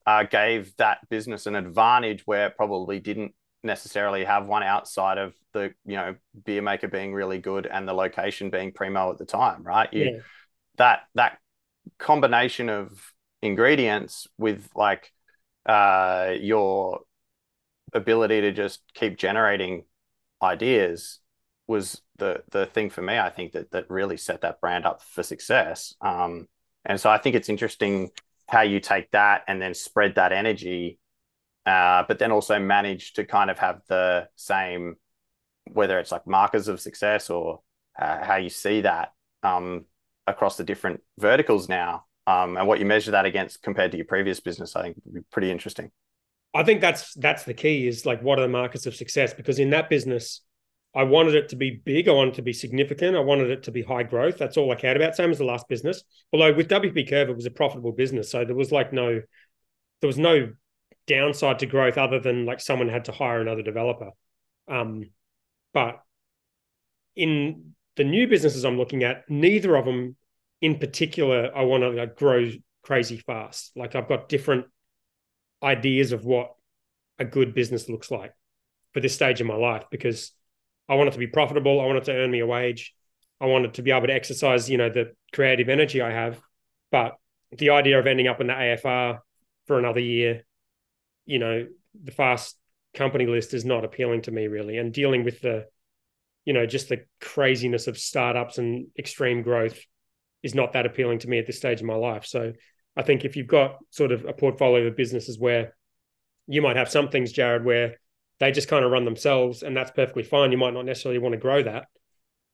uh, 0.07 0.23
gave 0.23 0.77
that 0.77 1.09
business 1.09 1.47
an 1.47 1.57
advantage 1.57 2.27
where 2.27 2.47
it 2.47 2.57
probably 2.57 3.01
didn't 3.01 3.35
necessarily 3.63 4.25
have 4.25 4.47
one 4.47 4.63
outside 4.63 5.19
of 5.19 5.35
the 5.53 5.75
you 5.85 5.97
know 5.97 6.15
beer 6.45 6.63
maker 6.63 6.89
being 6.89 7.13
really 7.13 7.39
good 7.39 7.67
and 7.67 7.87
the 7.87 7.93
location 7.93 8.49
being 8.49 8.73
primo 8.73 9.11
at 9.11 9.19
the 9.19 9.25
time 9.25 9.63
right 9.65 9.93
you 9.93 10.05
yeah. 10.05 10.19
that 10.77 11.01
that 11.15 11.39
combination 11.99 12.69
of 12.69 13.13
ingredients 13.43 14.29
with 14.39 14.69
like 14.75 15.13
uh 15.67 16.33
your 16.39 17.01
ability 17.93 18.41
to 18.43 18.53
just 18.53 18.81
keep 18.95 19.17
generating 19.19 19.85
ideas 20.43 21.19
was 21.67 22.01
the 22.19 22.43
the 22.51 22.67
thing 22.67 22.89
for 22.89 23.03
me 23.03 23.19
i 23.19 23.31
think 23.31 23.53
that 23.53 23.71
that 23.73 23.91
really 23.91 24.17
set 24.17 24.43
that 24.43 24.61
brand 24.61 24.87
up 24.87 25.03
for 25.03 25.23
success 25.23 25.95
um 26.01 26.47
and 26.87 26.99
so 27.01 27.11
i 27.11 27.19
think 27.19 27.37
it's 27.37 27.49
interesting 27.49 28.11
how 28.49 28.63
you 28.63 28.81
take 28.81 29.11
that 29.11 29.43
and 29.49 29.61
then 29.61 29.75
spread 29.75 30.15
that 30.15 30.33
energy 30.33 30.99
uh, 31.67 32.05
but 32.07 32.21
then 32.21 32.31
also 32.31 32.59
manage 32.61 33.15
to 33.15 33.25
kind 33.25 33.51
of 33.51 33.59
have 33.59 33.81
the 33.89 34.29
same, 34.37 34.97
whether 35.73 35.99
it's 35.99 36.13
like 36.13 36.27
markers 36.27 36.69
of 36.69 36.81
success 36.81 37.29
or 37.29 37.61
uh, 37.99 38.25
how 38.25 38.37
you 38.37 38.49
see 38.49 38.83
that 38.83 39.13
um, 39.43 39.85
across 40.29 40.57
the 40.57 40.65
different 40.65 41.01
verticals 41.19 41.69
now, 41.69 42.05
um, 42.29 42.57
and 42.57 42.69
what 42.69 42.79
you 42.79 42.87
measure 42.87 43.11
that 43.11 43.27
against 43.27 43.63
compared 43.63 43.91
to 43.91 43.97
your 43.97 44.07
previous 44.07 44.39
business, 44.39 44.77
I 44.77 44.83
think 44.83 44.97
would 45.05 45.15
be 45.15 45.21
pretty 45.33 45.51
interesting. 45.51 45.91
I 46.55 46.63
think 46.63 46.81
that's 46.81 47.13
that's 47.15 47.43
the 47.43 47.53
key 47.53 47.87
is 47.87 48.07
like 48.07 48.23
what 48.23 48.39
are 48.39 48.43
the 48.43 48.49
markers 48.49 48.87
of 48.87 48.95
success? 48.95 49.35
Because 49.35 49.59
in 49.59 49.71
that 49.71 49.91
business, 49.91 50.43
I 50.97 51.03
wanted 51.03 51.35
it 51.35 51.51
to 51.51 51.57
be 51.57 51.83
big. 51.85 52.09
I 52.09 52.13
wanted 52.13 52.33
it 52.33 52.37
to 52.37 52.43
be 52.43 52.55
significant. 52.55 53.17
I 53.17 53.21
wanted 53.21 53.51
it 53.51 53.65
to 53.65 53.71
be 53.71 53.83
high 53.83 54.03
growth. 54.03 54.39
That's 54.39 54.57
all 54.57 54.73
I 54.73 54.77
cared 54.77 54.97
about. 54.97 55.15
Same 55.15 55.31
as 55.31 55.37
the 55.37 55.45
last 55.45 55.69
business. 55.69 56.03
Although 56.33 56.55
with 56.55 56.69
WP 56.69 57.09
Curve, 57.09 57.29
it 57.29 57.37
was 57.37 57.45
a 57.45 57.51
profitable 57.51 57.93
business, 57.93 58.31
so 58.31 58.47
there 58.47 58.57
was 58.57 58.73
like 58.73 58.95
no, 58.95 59.21
there 60.01 60.09
was 60.09 60.17
no 60.17 60.53
downside 61.07 61.59
to 61.59 61.67
growth 61.67 61.99
other 61.99 62.19
than 62.19 62.47
like 62.47 62.61
someone 62.61 62.89
had 62.89 63.05
to 63.05 63.13
hire 63.13 63.43
another 63.43 63.63
developer. 63.63 64.11
Um, 64.69 65.11
but 65.75 66.01
in 67.15 67.75
the 67.97 68.05
new 68.05 68.27
businesses 68.27 68.65
I'm 68.65 68.79
looking 68.79 69.05
at, 69.05 69.29
neither 69.29 69.77
of 69.77 69.85
them 69.85 70.17
in 70.63 70.79
particular 70.79 71.51
I 71.55 71.63
want 71.65 71.83
to 71.83 71.91
like 71.91 72.17
grow 72.17 72.51
crazy 72.83 73.19
fast. 73.19 73.73
Like 73.77 73.95
I've 73.95 74.09
got 74.09 74.31
different 74.31 74.67
ideas 75.63 76.13
of 76.13 76.25
what 76.25 76.55
a 77.19 77.25
good 77.25 77.55
business 77.55 77.89
looks 77.89 78.11
like 78.11 78.33
for 78.93 79.01
this 79.01 79.15
stage 79.15 79.41
of 79.41 79.47
my 79.47 79.57
life 79.57 79.85
because 79.91 80.33
I 80.89 80.95
want 80.95 81.09
it 81.09 81.13
to 81.13 81.19
be 81.19 81.27
profitable. 81.27 81.81
I 81.81 81.87
want 81.87 81.99
it 81.99 82.05
to 82.05 82.13
earn 82.13 82.31
me 82.31 82.41
a 82.41 82.47
wage. 82.47 82.95
I 83.41 83.47
want 83.47 83.67
it 83.67 83.75
to 83.75 83.83
be 83.83 83.91
able 83.91 84.07
to 84.07 84.15
exercise, 84.15 84.71
you 84.71 84.79
know, 84.79 84.89
the 84.89 85.13
creative 85.33 85.69
energy 85.69 86.01
I 86.01 86.11
have. 86.11 86.41
But 86.91 87.17
the 87.57 87.71
idea 87.71 87.99
of 87.99 88.07
ending 88.07 88.29
up 88.29 88.41
in 88.41 88.47
the 88.47 88.55
AFR 88.55 89.19
for 89.67 89.79
another 89.79 90.01
year, 90.01 90.47
you 91.27 91.39
know, 91.39 91.67
the 92.03 92.13
fast 92.13 92.57
company 92.95 93.27
list 93.27 93.53
is 93.55 93.65
not 93.65 93.85
appealing 93.85 94.23
to 94.23 94.31
me 94.31 94.47
really. 94.47 94.79
And 94.79 94.93
dealing 94.93 95.25
with 95.25 95.41
the, 95.41 95.67
you 96.45 96.53
know, 96.53 96.67
just 96.67 96.89
the 96.89 97.05
craziness 97.21 97.89
of 97.89 97.99
startups 97.99 98.59
and 98.59 98.87
extreme 98.99 99.43
growth 99.43 99.79
is 100.43 100.55
not 100.55 100.73
that 100.73 100.87
appealing 100.87 101.19
to 101.21 101.29
me 101.29 101.39
at 101.39 101.47
this 101.47 101.59
stage 101.59 101.81
of 101.81 101.87
my 101.87 101.95
life. 101.95 102.25
So 102.25 102.53
I 102.97 103.03
think 103.03 103.25
if 103.25 103.37
you've 103.37 103.47
got 103.47 103.79
sort 103.91 104.13
of 104.13 104.25
a 104.25 104.33
portfolio 104.33 104.87
of 104.87 104.97
businesses 104.97 105.39
where 105.39 105.75
you 106.47 106.63
might 106.63 106.77
have 106.77 106.89
some 106.89 107.09
things, 107.09 107.33
Jared, 107.33 107.65
where 107.65 107.97
they 108.39 108.53
just 108.53 108.69
kind 108.69 108.85
of 108.85 108.91
run 108.91 109.05
themselves 109.05 109.63
and 109.63 109.77
that's 109.77 109.91
perfectly 109.91 110.23
fine. 110.23 110.53
You 110.53 110.59
might 110.59 110.75
not 110.75 110.85
necessarily 110.85 111.19
want 111.19 111.33
to 111.33 111.39
grow 111.39 111.63
that. 111.63 111.87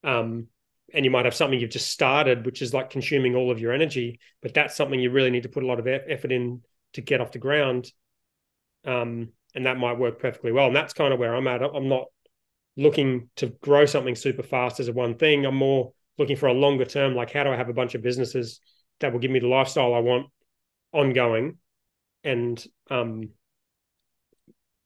Um, 0.04 0.48
and 0.94 1.04
you 1.04 1.10
might 1.10 1.24
have 1.24 1.34
something 1.34 1.58
you've 1.58 1.70
just 1.70 1.90
started, 1.90 2.44
which 2.44 2.60
is 2.60 2.74
like 2.74 2.90
consuming 2.90 3.34
all 3.34 3.50
of 3.50 3.60
your 3.60 3.72
energy, 3.72 4.20
but 4.42 4.54
that's 4.54 4.76
something 4.76 5.00
you 5.00 5.10
really 5.10 5.30
need 5.30 5.44
to 5.44 5.48
put 5.48 5.62
a 5.62 5.66
lot 5.66 5.78
of 5.78 5.86
effort 5.86 6.32
in 6.32 6.62
to 6.94 7.00
get 7.00 7.20
off 7.20 7.32
the 7.32 7.38
ground. 7.38 7.90
Um, 8.84 9.30
and 9.54 9.66
that 9.66 9.78
might 9.78 9.98
work 9.98 10.18
perfectly 10.18 10.52
well. 10.52 10.66
And 10.66 10.76
that's 10.76 10.92
kind 10.92 11.12
of 11.12 11.18
where 11.18 11.34
I'm 11.34 11.46
at. 11.46 11.62
I'm 11.62 11.88
not 11.88 12.06
looking 12.76 13.28
to 13.36 13.48
grow 13.62 13.86
something 13.86 14.14
super 14.14 14.42
fast 14.42 14.80
as 14.80 14.88
a 14.88 14.92
one 14.92 15.16
thing. 15.16 15.44
I'm 15.44 15.56
more 15.56 15.92
looking 16.18 16.36
for 16.36 16.46
a 16.46 16.54
longer 16.54 16.84
term, 16.84 17.14
like 17.14 17.32
how 17.32 17.44
do 17.44 17.50
I 17.50 17.56
have 17.56 17.68
a 17.68 17.74
bunch 17.74 17.94
of 17.94 18.02
businesses 18.02 18.60
that 19.00 19.12
will 19.12 19.20
give 19.20 19.30
me 19.30 19.40
the 19.40 19.48
lifestyle 19.48 19.94
I 19.94 20.00
want 20.00 20.26
ongoing. 20.92 21.58
And 22.24 22.64
um 22.90 23.30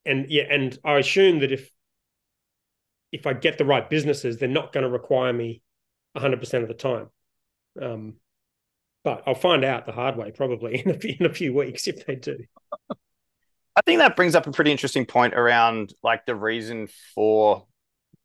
and 0.06 0.30
yeah, 0.30 0.44
and 0.50 0.78
I 0.84 0.98
assume 0.98 1.40
that 1.40 1.52
if 1.52 1.70
if 3.12 3.26
I 3.26 3.32
get 3.32 3.58
the 3.58 3.64
right 3.64 3.88
businesses, 3.88 4.38
they're 4.38 4.48
not 4.48 4.72
going 4.72 4.84
to 4.84 4.90
require 4.90 5.32
me 5.32 5.62
100% 6.16 6.62
of 6.62 6.68
the 6.68 6.74
time. 6.74 7.08
Um, 7.80 8.14
but 9.04 9.22
I'll 9.26 9.34
find 9.34 9.64
out 9.64 9.86
the 9.86 9.92
hard 9.92 10.16
way 10.16 10.32
probably 10.32 10.80
in 10.84 10.90
a 10.90 10.98
few, 10.98 11.14
in 11.20 11.26
a 11.26 11.32
few 11.32 11.54
weeks 11.54 11.86
if 11.86 12.04
they 12.06 12.16
do. 12.16 12.38
I 12.90 13.82
think 13.84 13.98
that 13.98 14.16
brings 14.16 14.34
up 14.34 14.46
a 14.46 14.52
pretty 14.52 14.72
interesting 14.72 15.04
point 15.04 15.34
around 15.34 15.92
like 16.02 16.24
the 16.24 16.34
reason 16.34 16.88
for 17.14 17.66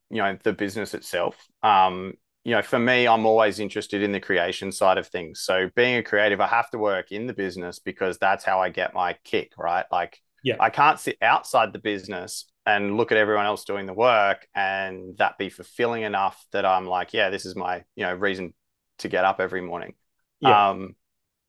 you 0.10 0.18
know 0.18 0.38
the 0.44 0.54
business 0.54 0.94
itself. 0.94 1.36
Um, 1.62 2.14
you 2.44 2.56
know, 2.56 2.62
for 2.62 2.80
me, 2.80 3.08
I'm 3.08 3.26
always 3.26 3.60
interested 3.60 4.02
in 4.02 4.12
the 4.12 4.20
creation 4.20 4.72
side 4.72 4.98
of 4.98 5.08
things. 5.08 5.42
So 5.42 5.70
being 5.76 5.98
a 5.98 6.04
creative, 6.04 6.42
I 6.42 6.48
have 6.48 6.72
to 6.72 6.80
work 6.80 7.12
in 7.12 7.28
the 7.28 7.34
business 7.34 7.78
because 7.80 8.18
that's 8.18 8.44
how 8.44 8.60
I 8.62 8.70
get 8.70 8.96
my 8.96 9.16
kick, 9.24 9.52
right? 9.60 9.86
Like, 9.92 10.20
yeah, 10.44 10.56
I 10.60 10.70
can't 10.70 11.00
sit 11.00 11.18
outside 11.22 11.74
the 11.74 11.80
business 11.80 12.46
and 12.66 12.98
look 12.98 13.12
at 13.12 13.18
everyone 13.18 13.46
else 13.46 13.64
doing 13.64 13.86
the 13.86 13.94
work 13.94 14.48
and 14.54 15.18
that 15.18 15.38
be 15.38 15.50
fulfilling 15.50 16.04
enough 16.04 16.46
that 16.52 16.66
I'm 16.66 16.86
like, 16.86 17.14
yeah, 17.14 17.30
this 17.30 17.46
is 17.46 17.56
my, 17.56 17.84
you 17.96 18.06
know, 18.06 18.14
reason 18.14 18.54
to 19.00 19.10
get 19.10 19.26
up 19.26 19.40
every 19.40 19.62
morning. 19.62 19.94
Yeah. 20.40 20.70
Um, 20.70 20.96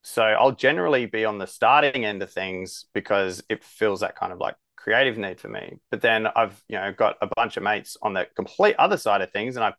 so 0.03 0.23
I'll 0.23 0.53
generally 0.53 1.07
be 1.07 1.25
on 1.25 1.39
the 1.39 1.47
starting 1.47 2.05
end 2.05 2.23
of 2.23 2.33
things 2.33 2.87
because 2.93 3.43
it 3.49 3.63
feels 3.63 4.01
that 4.01 4.17
kind 4.17 4.33
of 4.33 4.39
like 4.39 4.57
creative 4.77 5.17
need 5.17 5.39
for 5.39 5.49
me. 5.49 5.79
But 5.91 6.01
then 6.01 6.27
I've, 6.27 6.61
you 6.69 6.77
know, 6.77 6.93
got 6.93 7.17
a 7.21 7.29
bunch 7.37 7.57
of 7.57 7.63
mates 7.63 7.97
on 8.03 8.15
the 8.15 8.27
complete 8.35 8.75
other 8.79 8.97
side 8.97 9.21
of 9.21 9.31
things. 9.31 9.57
And 9.57 9.65
I 9.65 9.75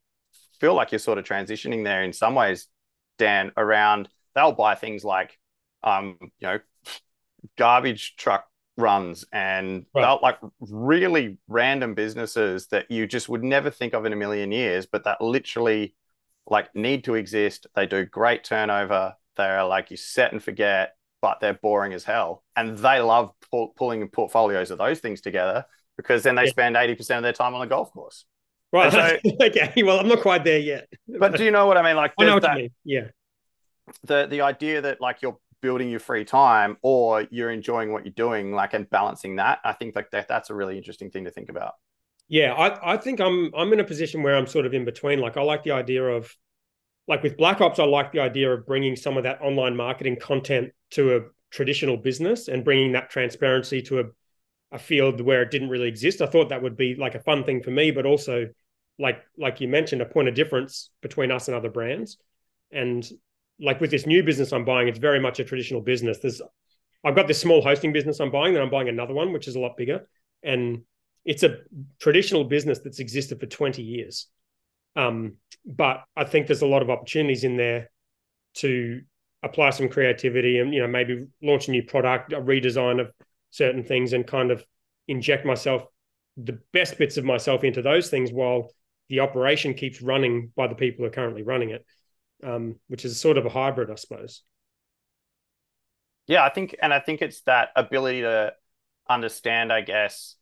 feel 0.59 0.75
like 0.75 0.91
you're 0.91 0.99
sort 0.99 1.17
of 1.17 1.25
transitioning 1.25 1.83
there 1.83 2.03
in 2.03 2.13
some 2.13 2.35
ways, 2.35 2.67
Dan, 3.17 3.51
around 3.57 4.07
they'll 4.35 4.53
buy 4.53 4.75
things 4.75 5.03
like, 5.03 5.37
um, 5.83 6.17
you 6.21 6.47
know, 6.47 6.59
garbage 7.57 8.15
truck 8.15 8.45
runs 8.77 9.25
and 9.31 9.85
right. 9.93 10.21
like 10.21 10.39
really 10.59 11.37
random 11.47 11.93
businesses 11.93 12.67
that 12.67 12.89
you 12.89 13.05
just 13.05 13.29
would 13.29 13.43
never 13.43 13.69
think 13.69 13.93
of 13.93 14.05
in 14.05 14.13
a 14.13 14.15
million 14.15 14.51
years, 14.51 14.85
but 14.85 15.03
that 15.03 15.21
literally 15.21 15.95
like 16.47 16.73
need 16.75 17.03
to 17.05 17.15
exist. 17.15 17.67
They 17.75 17.85
do 17.85 18.05
great 18.05 18.43
turnover. 18.43 19.15
They're 19.37 19.63
like 19.63 19.91
you 19.91 19.97
set 19.97 20.31
and 20.31 20.43
forget, 20.43 20.95
but 21.21 21.39
they're 21.39 21.53
boring 21.53 21.93
as 21.93 22.03
hell. 22.03 22.43
And 22.55 22.77
they 22.77 22.99
love 22.99 23.31
pull, 23.51 23.69
pulling 23.69 24.07
portfolios 24.09 24.71
of 24.71 24.77
those 24.77 24.99
things 24.99 25.21
together 25.21 25.65
because 25.97 26.23
then 26.23 26.35
they 26.35 26.45
yeah. 26.45 26.49
spend 26.49 26.75
80% 26.75 27.17
of 27.17 27.23
their 27.23 27.33
time 27.33 27.53
on 27.53 27.61
the 27.61 27.67
golf 27.67 27.91
course. 27.93 28.25
Right. 28.71 28.91
So, 28.91 29.17
okay. 29.41 29.71
Well, 29.83 29.99
I'm 29.99 30.07
not 30.07 30.21
quite 30.21 30.43
there 30.43 30.59
yet. 30.59 30.87
But 31.07 31.37
do 31.37 31.43
you 31.43 31.51
know 31.51 31.67
what 31.67 31.77
I 31.77 31.83
mean? 31.83 31.95
Like, 31.95 32.13
I 32.19 32.25
know 32.25 32.33
what 32.33 32.43
that, 32.43 32.57
you 32.57 32.63
mean. 32.63 32.71
Yeah. 32.83 33.07
The 34.03 34.27
the 34.27 34.41
idea 34.41 34.81
that 34.81 35.01
like 35.01 35.21
you're 35.21 35.37
building 35.63 35.89
your 35.89 35.99
free 35.99 36.25
time 36.25 36.77
or 36.83 37.25
you're 37.31 37.49
enjoying 37.49 37.91
what 37.91 38.05
you're 38.05 38.13
doing 38.13 38.51
like 38.51 38.73
and 38.73 38.89
balancing 38.89 39.37
that 39.37 39.59
i 39.63 39.71
think 39.71 39.95
like 39.95 40.11
that 40.11 40.27
that's 40.27 40.49
a 40.49 40.53
really 40.53 40.77
interesting 40.77 41.09
thing 41.09 41.23
to 41.23 41.31
think 41.31 41.49
about. 41.49 41.73
Yeah 42.27 42.53
i 42.53 42.93
i 42.93 42.97
think 42.97 43.19
i'm 43.19 43.49
i'm 43.55 43.73
in 43.73 43.79
a 43.79 43.83
position 43.83 44.21
where 44.21 44.35
i'm 44.35 44.45
sort 44.45 44.65
of 44.65 44.73
in 44.73 44.85
between 44.85 45.19
like 45.19 45.37
i 45.37 45.41
like 45.41 45.63
the 45.63 45.71
idea 45.71 46.03
of 46.03 46.35
like 47.07 47.23
with 47.23 47.37
black 47.37 47.61
ops 47.61 47.79
i 47.79 47.85
like 47.85 48.11
the 48.11 48.19
idea 48.19 48.51
of 48.51 48.67
bringing 48.67 48.95
some 48.95 49.17
of 49.17 49.23
that 49.23 49.41
online 49.41 49.75
marketing 49.75 50.17
content 50.19 50.71
to 50.91 51.15
a 51.15 51.21
traditional 51.53 51.95
business 51.95 52.47
and 52.47 52.65
bringing 52.65 52.93
that 52.93 53.09
transparency 53.09 53.81
to 53.83 53.99
a, 53.99 54.03
a 54.71 54.79
field 54.79 55.21
where 55.21 55.43
it 55.43 55.51
didn't 55.51 55.69
really 55.69 55.87
exist. 55.87 56.19
I 56.19 56.25
thought 56.25 56.49
that 56.49 56.63
would 56.63 56.75
be 56.75 56.95
like 56.95 57.13
a 57.13 57.19
fun 57.19 57.43
thing 57.43 57.61
for 57.61 57.69
me 57.71 57.91
but 57.91 58.05
also 58.05 58.47
like 58.99 59.23
like 59.37 59.61
you 59.61 59.67
mentioned 59.67 60.01
a 60.01 60.05
point 60.05 60.27
of 60.27 60.35
difference 60.35 60.89
between 61.01 61.31
us 61.31 61.47
and 61.47 61.55
other 61.55 61.69
brands. 61.69 62.17
And 62.71 63.07
like 63.63 63.79
with 63.81 63.91
this 63.91 64.05
new 64.05 64.23
business 64.23 64.51
I'm 64.51 64.65
buying, 64.65 64.87
it's 64.87 64.99
very 64.99 65.19
much 65.19 65.39
a 65.39 65.43
traditional 65.43 65.81
business. 65.81 66.19
There's 66.19 66.41
I've 67.03 67.15
got 67.15 67.27
this 67.27 67.41
small 67.41 67.61
hosting 67.61 67.93
business 67.93 68.19
I'm 68.19 68.31
buying, 68.31 68.53
then 68.53 68.61
I'm 68.61 68.69
buying 68.69 68.89
another 68.89 69.13
one, 69.13 69.33
which 69.33 69.47
is 69.47 69.55
a 69.55 69.59
lot 69.59 69.77
bigger. 69.77 70.07
And 70.43 70.83
it's 71.25 71.43
a 71.43 71.59
traditional 71.99 72.43
business 72.43 72.79
that's 72.79 72.99
existed 72.99 73.39
for 73.39 73.45
20 73.45 73.81
years. 73.81 74.27
Um, 74.95 75.37
but 75.65 76.03
I 76.15 76.25
think 76.25 76.47
there's 76.47 76.61
a 76.61 76.67
lot 76.67 76.81
of 76.81 76.89
opportunities 76.89 77.43
in 77.43 77.57
there 77.57 77.89
to 78.55 79.01
apply 79.41 79.71
some 79.71 79.89
creativity 79.89 80.59
and 80.59 80.73
you 80.73 80.81
know 80.81 80.87
maybe 80.87 81.25
launch 81.41 81.67
a 81.67 81.71
new 81.71 81.83
product, 81.83 82.33
a 82.33 82.41
redesign 82.41 83.01
of 83.01 83.11
certain 83.49 83.83
things, 83.83 84.13
and 84.13 84.27
kind 84.27 84.51
of 84.51 84.63
inject 85.07 85.45
myself 85.45 85.83
the 86.37 86.59
best 86.71 86.97
bits 86.97 87.17
of 87.17 87.25
myself 87.25 87.63
into 87.63 87.81
those 87.81 88.09
things 88.09 88.31
while 88.31 88.71
the 89.09 89.19
operation 89.19 89.73
keeps 89.73 90.01
running 90.01 90.51
by 90.55 90.67
the 90.67 90.75
people 90.75 91.03
who 91.03 91.07
are 91.07 91.13
currently 91.13 91.43
running 91.43 91.69
it 91.69 91.85
um, 92.43 92.75
which 92.87 93.05
is 93.05 93.19
sort 93.19 93.37
of 93.37 93.45
a 93.45 93.49
hybrid, 93.49 93.89
I 93.89 93.95
suppose. 93.95 94.43
Yeah, 96.27 96.43
I 96.43 96.49
think, 96.49 96.75
and 96.81 96.93
I 96.93 96.99
think 96.99 97.21
it's 97.21 97.41
that 97.41 97.69
ability 97.75 98.21
to 98.21 98.53
understand, 99.09 99.73
I 99.73 99.81
guess, 99.81 100.35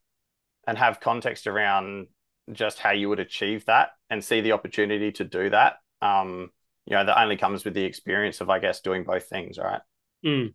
and 0.67 0.77
have 0.77 0.99
context 0.99 1.47
around 1.47 2.07
just 2.51 2.79
how 2.79 2.91
you 2.91 3.09
would 3.09 3.19
achieve 3.19 3.65
that 3.65 3.89
and 4.09 4.23
see 4.23 4.41
the 4.41 4.51
opportunity 4.51 5.11
to 5.13 5.23
do 5.23 5.49
that. 5.49 5.75
Um, 6.01 6.51
you 6.85 6.95
know, 6.95 7.05
that 7.05 7.21
only 7.21 7.37
comes 7.37 7.63
with 7.63 7.73
the 7.73 7.83
experience 7.83 8.41
of, 8.41 8.49
I 8.49 8.59
guess, 8.59 8.81
doing 8.81 9.03
both 9.03 9.27
things, 9.27 9.57
right? 9.57 9.81
Mm. 10.25 10.53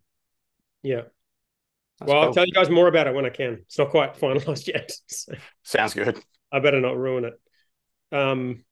Yeah. 0.83 1.01
That's 1.99 2.09
well, 2.09 2.21
cool. 2.21 2.27
I'll 2.27 2.33
tell 2.33 2.45
you 2.45 2.53
guys 2.53 2.69
more 2.69 2.87
about 2.87 3.07
it 3.07 3.15
when 3.15 3.25
I 3.25 3.29
can. 3.29 3.59
It's 3.65 3.77
not 3.77 3.89
quite 3.89 4.15
finalized 4.19 4.67
yet. 4.67 4.91
So 5.07 5.33
Sounds 5.63 5.93
good. 5.93 6.21
I 6.51 6.59
better 6.59 6.79
not 6.79 6.97
ruin 6.97 7.25
it. 7.25 8.15
Um, 8.15 8.63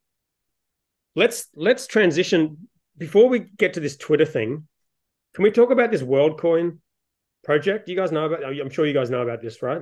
let's 1.15 1.47
let's 1.55 1.87
transition 1.87 2.67
before 2.97 3.27
we 3.29 3.39
get 3.39 3.73
to 3.73 3.79
this 3.79 3.97
Twitter 3.97 4.25
thing. 4.25 4.67
Can 5.33 5.43
we 5.43 5.51
talk 5.51 5.71
about 5.71 5.91
this 5.91 6.01
WorldCoin 6.01 6.77
project? 7.43 7.89
You 7.89 7.95
guys 7.95 8.11
know 8.11 8.25
about? 8.25 8.43
I'm 8.43 8.69
sure 8.69 8.85
you 8.85 8.93
guys 8.93 9.09
know 9.09 9.21
about 9.21 9.41
this, 9.41 9.61
right? 9.61 9.81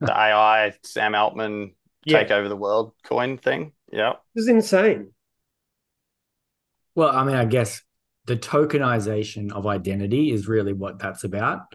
The 0.00 0.12
AI 0.12 0.74
Sam 0.82 1.14
Altman 1.14 1.74
yeah. 2.04 2.18
take 2.18 2.30
over 2.30 2.48
the 2.48 2.56
world 2.56 2.92
coin 3.04 3.38
thing. 3.38 3.72
Yeah, 3.90 4.14
this 4.34 4.44
is 4.44 4.48
insane. 4.48 5.12
Well, 6.94 7.10
I 7.10 7.24
mean, 7.24 7.36
I 7.36 7.44
guess 7.44 7.82
the 8.26 8.36
tokenization 8.36 9.52
of 9.52 9.66
identity 9.66 10.30
is 10.30 10.46
really 10.46 10.72
what 10.72 10.98
that's 10.98 11.24
about. 11.24 11.74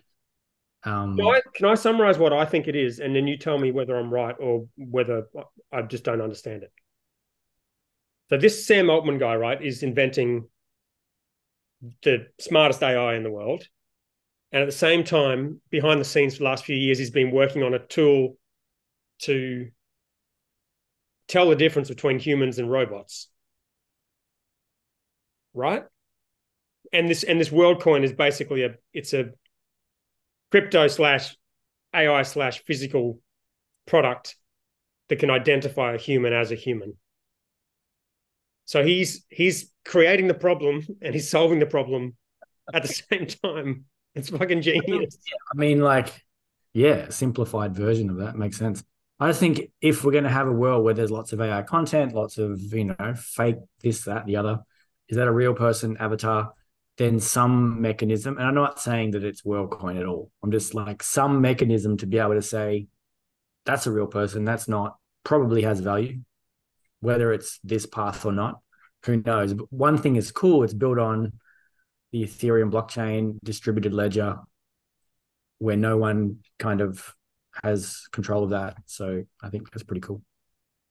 Um, 0.83 1.17
can, 1.17 1.25
I, 1.25 1.41
can 1.53 1.65
I 1.65 1.75
summarize 1.75 2.17
what 2.17 2.33
I 2.33 2.45
think 2.45 2.67
it 2.67 2.75
is, 2.75 2.99
and 2.99 3.15
then 3.15 3.27
you 3.27 3.37
tell 3.37 3.57
me 3.57 3.71
whether 3.71 3.97
I'm 3.97 4.13
right 4.13 4.35
or 4.39 4.67
whether 4.77 5.27
I 5.71 5.81
just 5.81 6.03
don't 6.03 6.21
understand 6.21 6.63
it? 6.63 6.71
So 8.29 8.37
this 8.37 8.65
Sam 8.65 8.89
Altman 8.89 9.19
guy, 9.19 9.35
right, 9.35 9.61
is 9.61 9.83
inventing 9.83 10.47
the 12.03 12.27
smartest 12.39 12.83
AI 12.83 13.15
in 13.15 13.23
the 13.23 13.31
world. 13.31 13.67
And 14.51 14.61
at 14.61 14.65
the 14.65 14.71
same 14.71 15.03
time, 15.03 15.61
behind 15.69 15.99
the 15.99 16.05
scenes 16.05 16.35
for 16.35 16.39
the 16.39 16.45
last 16.45 16.65
few 16.65 16.75
years, 16.75 16.97
he's 16.97 17.11
been 17.11 17.31
working 17.31 17.63
on 17.63 17.73
a 17.73 17.79
tool 17.79 18.37
to 19.19 19.69
tell 21.27 21.49
the 21.49 21.55
difference 21.55 21.89
between 21.89 22.19
humans 22.19 22.59
and 22.59 22.71
robots. 22.71 23.29
Right? 25.53 25.83
And 26.93 27.09
this 27.09 27.23
and 27.23 27.39
this 27.39 27.49
WorldCoin 27.49 28.03
is 28.03 28.13
basically 28.13 28.63
a 28.63 28.75
it's 28.93 29.13
a 29.13 29.31
crypto 30.51 30.87
slash 30.87 31.35
AI 31.93 32.21
slash 32.23 32.63
physical 32.63 33.19
product 33.85 34.37
that 35.09 35.19
can 35.19 35.29
identify 35.29 35.93
a 35.93 35.97
human 35.97 36.31
as 36.31 36.51
a 36.51 36.55
human. 36.55 36.95
So 38.67 38.83
he's 38.83 39.25
he's 39.29 39.71
creating 39.85 40.27
the 40.27 40.33
problem 40.33 40.85
and 41.01 41.15
he's 41.15 41.31
solving 41.31 41.59
the 41.59 41.65
problem 41.65 42.15
at 42.73 42.83
the 42.83 42.89
same 43.11 43.25
time. 43.25 43.85
It's 44.13 44.29
fucking 44.29 44.61
genius. 44.61 45.17
I 45.53 45.57
mean, 45.57 45.79
like, 45.79 46.25
yeah, 46.73 47.09
simplified 47.09 47.75
version 47.75 48.09
of 48.09 48.17
that 48.17 48.35
makes 48.35 48.57
sense. 48.57 48.83
I 49.19 49.31
think 49.31 49.71
if 49.81 50.03
we're 50.03 50.11
going 50.11 50.25
to 50.25 50.29
have 50.29 50.47
a 50.47 50.51
world 50.51 50.83
where 50.83 50.93
there's 50.93 51.09
lots 51.09 51.33
of 51.33 51.41
AI 51.41 51.63
content, 51.63 52.13
lots 52.13 52.37
of 52.37 52.61
you 52.73 52.85
know 52.85 53.13
fake 53.15 53.55
this, 53.81 54.03
that, 54.03 54.25
the 54.25 54.35
other, 54.35 54.59
is 55.07 55.17
that 55.17 55.27
a 55.27 55.31
real 55.31 55.53
person 55.53 55.97
avatar? 55.97 56.53
Then 56.97 57.19
some 57.19 57.79
mechanism, 57.81 58.37
and 58.37 58.47
I'm 58.47 58.55
not 58.55 58.81
saying 58.81 59.11
that 59.11 59.23
it's 59.23 59.43
WorldCoin 59.43 59.99
at 59.99 60.05
all. 60.05 60.31
I'm 60.43 60.51
just 60.51 60.73
like 60.73 61.03
some 61.03 61.41
mechanism 61.41 61.95
to 61.97 62.07
be 62.07 62.17
able 62.17 62.33
to 62.33 62.41
say 62.41 62.87
that's 63.65 63.85
a 63.85 63.91
real 63.91 64.07
person, 64.07 64.45
that's 64.45 64.67
not, 64.67 64.97
probably 65.23 65.61
has 65.61 65.79
value, 65.79 66.19
whether 66.99 67.31
it's 67.31 67.59
this 67.63 67.85
path 67.85 68.25
or 68.25 68.31
not. 68.31 68.59
Who 69.05 69.17
knows? 69.17 69.53
But 69.53 69.71
one 69.71 69.97
thing 69.97 70.15
is 70.15 70.31
cool. 70.31 70.63
It's 70.63 70.73
built 70.73 70.99
on 70.99 71.33
the 72.11 72.23
Ethereum 72.23 72.71
blockchain, 72.71 73.37
distributed 73.43 73.93
ledger, 73.93 74.37
where 75.59 75.77
no 75.77 75.97
one 75.97 76.39
kind 76.59 76.81
of 76.81 77.13
has 77.63 78.03
control 78.11 78.43
of 78.43 78.51
that. 78.51 78.77
So 78.85 79.23
I 79.41 79.49
think 79.49 79.71
that's 79.71 79.83
pretty 79.83 80.01
cool. 80.01 80.21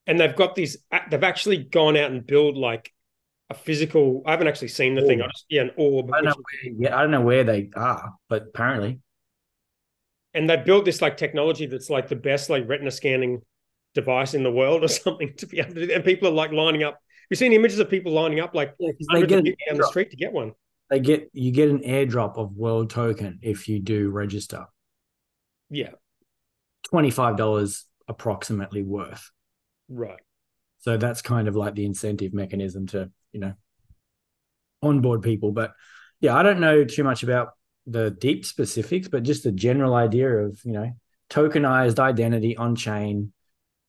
And 0.06 0.20
they've 0.20 0.36
got 0.36 0.54
these. 0.54 0.76
Uh, 0.92 1.00
they've 1.10 1.24
actually 1.24 1.64
gone 1.64 1.96
out 1.96 2.10
and 2.10 2.24
built 2.24 2.56
like 2.56 2.92
a 3.50 3.54
physical. 3.54 4.22
I 4.24 4.32
haven't 4.32 4.46
actually 4.46 4.68
seen 4.68 4.94
the 4.94 5.02
thing. 5.02 5.20
I 5.20 5.26
just 5.26 5.46
yeah, 5.48 5.62
an 5.62 5.70
orb. 5.76 6.12
I 6.12 6.22
don't, 6.22 6.26
know 6.26 6.34
where, 6.34 6.72
yeah, 6.78 6.96
I 6.96 7.02
don't 7.02 7.10
know 7.10 7.20
where 7.22 7.44
they 7.44 7.70
are, 7.74 8.14
but 8.28 8.42
apparently. 8.48 9.00
And 10.32 10.48
they 10.48 10.56
built 10.58 10.84
this 10.84 11.00
like 11.02 11.16
technology 11.16 11.66
that's 11.66 11.90
like 11.90 12.08
the 12.08 12.16
best 12.16 12.50
like 12.50 12.68
retina 12.68 12.90
scanning 12.90 13.42
device 13.96 14.35
in 14.35 14.44
the 14.44 14.52
world 14.52 14.85
or 14.85 14.88
something 15.02 15.35
to 15.38 15.46
be 15.46 15.59
able 15.59 15.74
to 15.74 15.87
do. 15.88 15.92
And 15.92 16.04
people 16.04 16.28
are 16.28 16.32
like 16.32 16.52
lining 16.52 16.85
up. 16.85 17.00
You've 17.28 17.38
seen 17.38 17.52
images 17.52 17.80
of 17.80 17.90
people 17.90 18.12
lining 18.12 18.38
up 18.38 18.54
like 18.54 18.74
yeah, 18.78 18.92
they 19.12 19.26
get 19.26 19.44
down 19.44 19.78
the 19.78 19.87
street 19.88 20.12
to 20.12 20.16
get 20.16 20.32
one. 20.32 20.52
They 20.90 21.00
get 21.00 21.28
you 21.32 21.50
get 21.50 21.68
an 21.68 21.80
airdrop 21.80 22.38
of 22.38 22.52
world 22.52 22.90
token 22.90 23.40
if 23.42 23.66
you 23.66 23.80
do 23.80 24.11
register. 24.11 24.66
Yeah. 25.68 25.90
$25 26.92 27.82
approximately 28.06 28.85
worth. 28.85 29.32
Right. 29.88 30.20
So 30.78 30.96
that's 30.96 31.20
kind 31.20 31.48
of 31.48 31.56
like 31.56 31.74
the 31.74 31.85
incentive 31.85 32.32
mechanism 32.32 32.87
to, 32.88 33.11
you 33.32 33.40
know, 33.40 33.54
onboard 34.80 35.22
people. 35.22 35.50
But 35.50 35.72
yeah, 36.20 36.37
I 36.37 36.44
don't 36.44 36.61
know 36.61 36.85
too 36.85 37.02
much 37.02 37.24
about 37.24 37.54
the 37.88 38.12
deep 38.12 38.44
specifics, 38.44 39.09
but 39.09 39.24
just 39.24 39.42
the 39.42 39.50
general 39.50 39.94
idea 39.94 40.28
of, 40.28 40.61
you 40.64 40.72
know, 40.72 40.92
tokenized 41.28 41.98
identity 41.98 42.56
on 42.56 42.76
chain 42.76 43.32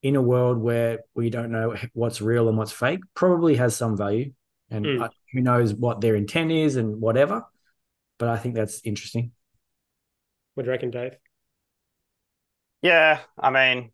in 0.07 0.15
a 0.15 0.21
world 0.21 0.57
where 0.57 0.99
we 1.15 1.29
don't 1.29 1.51
know 1.51 1.75
what's 1.93 2.21
real 2.21 2.47
and 2.47 2.57
what's 2.57 2.71
fake 2.71 3.01
probably 3.13 3.57
has 3.57 3.75
some 3.75 3.97
value. 3.97 4.31
And 4.69 4.85
mm. 4.85 5.09
who 5.33 5.41
knows 5.41 5.73
what 5.73 5.99
their 5.99 6.15
intent 6.15 6.51
is 6.51 6.77
and 6.77 7.01
whatever. 7.01 7.45
But 8.17 8.29
I 8.29 8.37
think 8.37 8.55
that's 8.55 8.81
interesting. 8.85 9.31
What 10.53 10.63
do 10.63 10.67
you 10.67 10.71
reckon, 10.71 10.91
Dave? 10.91 11.17
Yeah, 12.81 13.19
I 13.37 13.49
mean, 13.49 13.91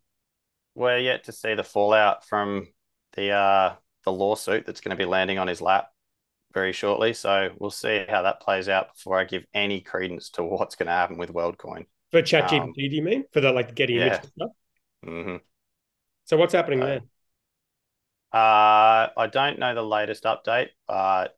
we're 0.76 0.98
yet 0.98 1.24
to 1.24 1.32
see 1.32 1.54
the 1.54 1.64
fallout 1.64 2.24
from 2.26 2.68
the 3.16 3.30
uh 3.30 3.74
the 4.04 4.12
lawsuit 4.12 4.66
that's 4.66 4.80
going 4.80 4.96
to 4.96 5.02
be 5.02 5.08
landing 5.08 5.38
on 5.38 5.48
his 5.48 5.60
lap 5.60 5.88
very 6.52 6.72
shortly. 6.72 7.12
So 7.12 7.50
we'll 7.58 7.70
see 7.70 8.04
how 8.08 8.22
that 8.22 8.40
plays 8.40 8.68
out 8.68 8.94
before 8.94 9.18
I 9.18 9.24
give 9.24 9.44
any 9.52 9.80
credence 9.80 10.30
to 10.30 10.44
what's 10.44 10.76
going 10.76 10.86
to 10.86 10.92
happen 10.92 11.16
with 11.16 11.32
WorldCoin. 11.32 11.86
For 12.12 12.22
ChatGPT, 12.22 12.60
um, 12.60 12.72
do 12.72 12.82
you 12.82 13.02
mean 13.02 13.24
for 13.32 13.40
the 13.40 13.50
like 13.50 13.74
Getty 13.74 13.94
yeah. 13.94 14.06
image 14.06 14.24
stuff? 14.36 14.50
Mm-hmm. 15.04 15.36
So 16.24 16.36
what's 16.36 16.54
happening 16.54 16.82
uh, 16.82 16.86
there? 16.86 17.00
Uh, 18.32 19.08
I 19.16 19.28
don't 19.30 19.58
know 19.58 19.74
the 19.74 19.82
latest 19.82 20.24
update, 20.24 20.68
but 20.88 21.36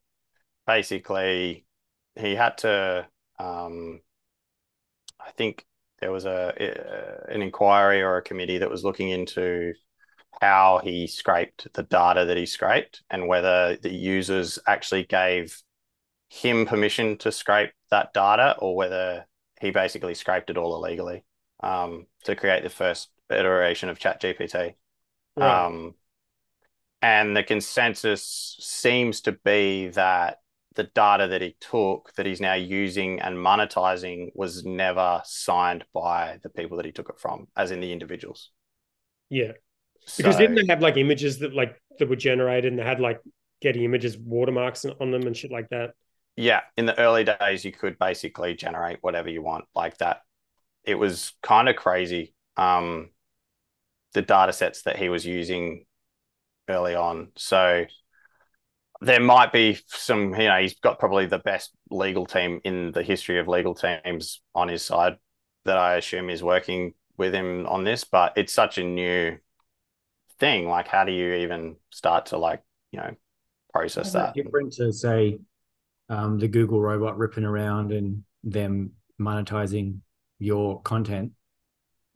basically 0.67 1.67
he 2.15 2.35
had 2.35 2.59
to. 2.59 3.07
Um, 3.39 4.01
I 5.21 5.31
think 5.33 5.67
there 6.01 6.13
was 6.13 6.25
a, 6.25 6.55
a 7.29 7.35
an 7.35 7.43
inquiry 7.43 8.03
or 8.03 8.17
a 8.17 8.23
committee 8.23 8.59
that 8.59 8.71
was 8.71 8.85
looking 8.85 9.11
into 9.11 9.73
how 10.41 10.81
he 10.85 11.07
scraped 11.07 11.67
the 11.73 11.83
data 11.83 12.27
that 12.27 12.37
he 12.37 12.47
scraped 12.47 13.03
and 13.11 13.27
whether 13.27 13.77
the 13.77 13.93
users 13.93 14.59
actually 14.67 15.05
gave 15.05 15.63
him 16.29 16.67
permission 16.67 17.17
to 17.17 17.33
scrape 17.33 17.71
that 17.91 18.13
data 18.13 18.55
or 18.59 18.77
whether 18.77 19.25
he 19.61 19.71
basically 19.71 20.15
scraped 20.15 20.51
it 20.51 20.59
all 20.59 20.75
illegally 20.77 21.25
um, 21.63 22.07
to 22.25 22.37
create 22.37 22.63
the 22.63 22.69
first 22.69 23.11
iteration 23.31 23.89
of 23.89 23.99
ChatGPT. 23.99 24.75
Right. 25.37 25.67
Um, 25.67 25.95
and 27.03 27.37
the 27.37 27.43
consensus 27.43 28.57
seems 28.59 29.21
to 29.23 29.33
be 29.33 29.89
that 29.89 30.39
the 30.75 30.85
data 30.85 31.27
that 31.29 31.43
he 31.43 31.57
took 31.61 32.13
that 32.17 32.27
he's 32.27 32.41
now 32.41 32.55
using 32.55 33.21
and 33.21 33.37
monetizing 33.37 34.31
was 34.35 34.65
never 34.65 35.23
signed 35.25 35.85
by 35.93 36.39
the 36.43 36.51
people 36.51 36.77
that 36.77 36.87
he 36.87 36.93
took 36.93 37.09
it 37.09 37.19
from, 37.19 37.49
as 37.57 37.71
in 37.71 37.81
the 37.81 37.93
individuals. 37.93 38.51
Yeah. 39.31 39.53
Because 40.17 40.35
so, 40.35 40.41
didn't 40.41 40.57
they 40.57 40.67
have 40.69 40.83
like 40.83 40.97
images 40.97 41.39
that 41.41 41.55
like 41.55 41.81
that 41.99 42.09
were 42.09 42.17
generated 42.17 42.73
and 42.73 42.79
they 42.79 42.85
had 42.85 43.01
like 43.01 43.21
Getty 43.63 43.85
images 43.87 44.19
watermarks 44.19 44.85
on 44.85 45.11
them 45.11 45.27
and 45.27 45.37
shit 45.37 45.51
like 45.51 45.71
that? 45.71 45.91
Yeah. 46.37 46.61
In 46.77 46.87
the 46.87 46.99
early 46.99 47.25
days, 47.25 47.65
you 47.65 47.73
could 47.73 47.99
basically 47.99 48.55
generate 48.55 48.99
whatever 49.01 49.31
you 49.31 49.43
want 49.43 49.65
like 49.75 49.97
that. 49.99 50.21
It 50.85 50.97
was 50.97 51.33
kind 51.43 51.69
of 51.69 51.77
crazy. 51.77 52.35
Um, 52.57 53.11
the 54.17 54.23
data 54.23 54.51
sets 54.51 54.83
that 54.83 54.97
he 54.97 55.11
was 55.11 55.27
using 55.27 55.85
early 56.71 56.95
on. 56.95 57.29
So 57.37 57.85
there 59.03 59.21
might 59.21 59.53
be 59.53 59.79
some, 59.89 60.35
you 60.35 60.49
know, 60.49 60.59
he's 60.59 60.81
got 60.81 60.99
probably 60.99 61.27
the 61.27 61.39
best 61.39 61.73
legal 61.91 62.25
team 62.25 62.63
in 62.65 62.93
the 62.93 63.03
history 63.03 63.39
of 63.39 63.47
legal 63.47 63.75
teams 63.75 64.41
on 64.55 64.69
his 64.69 64.83
side 64.83 65.19
that 65.67 65.77
I 65.77 65.97
assume 65.97 66.31
is 66.31 66.43
working 66.43 66.95
with 67.19 67.35
him 67.35 67.67
on 67.67 67.85
this, 67.85 68.05
but 68.05 68.33
it's 68.37 68.55
such 68.55 68.79
a 68.79 68.85
new 68.85 69.37
thing. 70.41 70.67
Like, 70.67 70.89
how 70.89 71.05
do 71.05 71.13
you 71.13 71.35
even 71.35 71.77
start 71.91 72.27
to 72.27 72.39
like, 72.39 72.63
you 72.93 73.01
know, 73.01 73.11
process 73.71 74.15
that? 74.15 74.33
Different 74.33 74.73
to 74.75 74.95
say 74.95 75.41
um, 76.09 76.39
the 76.39 76.49
Google 76.49 76.81
robot 76.81 77.19
ripping 77.19 77.45
around 77.45 77.93
and 77.93 78.25
them 78.43 78.93
monetizing 79.21 79.99
your 80.39 80.81
content 80.81 81.33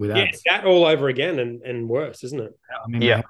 without 0.00 0.16
yeah, 0.16 0.30
that 0.46 0.64
all 0.64 0.86
over 0.86 1.08
again 1.08 1.38
and, 1.38 1.62
and 1.62 1.88
worse, 1.88 2.24
isn't 2.24 2.40
it? 2.40 2.58
I 2.84 2.88
mean, 2.88 3.02
yeah. 3.02 3.22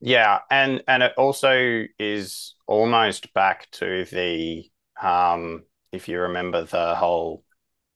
Yeah, 0.00 0.38
and 0.50 0.82
and 0.86 1.02
it 1.02 1.14
also 1.16 1.84
is 1.98 2.54
almost 2.66 3.34
back 3.34 3.70
to 3.72 4.04
the 4.04 4.70
um, 5.02 5.64
if 5.92 6.08
you 6.08 6.20
remember 6.20 6.64
the 6.64 6.94
whole 6.94 7.42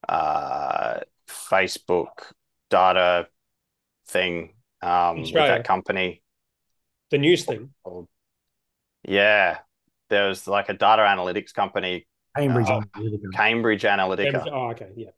uh, 0.09 1.01
Facebook 1.29 2.33
data 2.71 3.29
thing 4.09 4.55
um, 4.83 5.23
with 5.23 5.35
that 5.35 5.65
company. 5.65 6.23
The 7.11 7.19
news 7.19 7.45
thing. 7.45 7.71
Yeah, 9.05 9.59
there 10.09 10.29
was 10.29 10.49
like 10.49 10.69
a 10.71 10.75
data 10.75 11.03
analytics 11.03 11.55
company, 11.55 12.07
Cambridge 12.37 12.69
uh, 12.69 12.81
Analytica. 12.97 13.33
Cambridge 13.35 13.83
Analytica. 13.83 14.33
Cambridge, 14.33 14.53
oh, 14.53 14.71
okay, 14.71 14.91
yeah. 14.97 15.11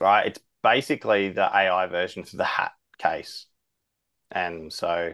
Right, 0.00 0.28
it's 0.28 0.40
basically 0.62 1.30
the 1.30 1.44
AI 1.44 1.86
version 1.86 2.24
for 2.24 2.36
the 2.36 2.44
hat 2.44 2.72
case, 2.98 3.46
and 4.30 4.72
so 4.72 5.12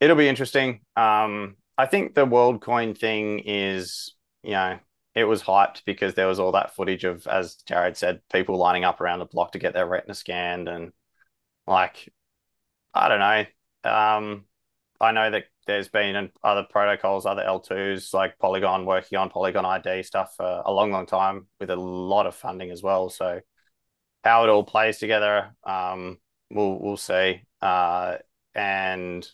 it'll 0.00 0.16
be 0.16 0.28
interesting. 0.28 0.80
Um, 0.96 1.56
I 1.76 1.86
think 1.86 2.14
the 2.14 2.26
WorldCoin 2.26 2.96
thing 2.96 3.40
is, 3.40 4.14
you 4.42 4.52
know, 4.52 4.78
it 5.14 5.24
was 5.24 5.42
hyped 5.42 5.82
because 5.84 6.14
there 6.14 6.26
was 6.26 6.38
all 6.38 6.52
that 6.52 6.74
footage 6.74 7.04
of, 7.04 7.26
as 7.26 7.56
Jared 7.66 7.96
said, 7.96 8.20
people 8.32 8.56
lining 8.56 8.84
up 8.84 9.00
around 9.00 9.18
the 9.18 9.26
block 9.26 9.52
to 9.52 9.58
get 9.58 9.74
their 9.74 9.86
retina 9.86 10.14
scanned, 10.14 10.68
and 10.68 10.92
like, 11.66 12.12
I 12.94 13.08
don't 13.08 13.20
know. 13.20 13.90
Um, 13.90 14.44
I 15.00 15.12
know 15.12 15.30
that 15.30 15.44
there's 15.66 15.88
been 15.88 16.30
other 16.42 16.66
protocols, 16.68 17.26
other 17.26 17.42
L2s 17.42 18.12
like 18.12 18.38
Polygon 18.38 18.86
working 18.86 19.18
on 19.18 19.30
Polygon 19.30 19.64
ID 19.64 20.02
stuff 20.02 20.34
for 20.36 20.62
a 20.64 20.72
long, 20.72 20.90
long 20.90 21.06
time 21.06 21.46
with 21.60 21.70
a 21.70 21.76
lot 21.76 22.26
of 22.26 22.34
funding 22.34 22.70
as 22.70 22.82
well. 22.82 23.08
So 23.08 23.40
how 24.24 24.44
it 24.44 24.48
all 24.48 24.64
plays 24.64 24.98
together, 24.98 25.54
um, 25.64 26.18
we'll 26.50 26.78
we'll 26.78 26.96
see. 26.96 27.42
Uh, 27.60 28.16
and 28.54 29.28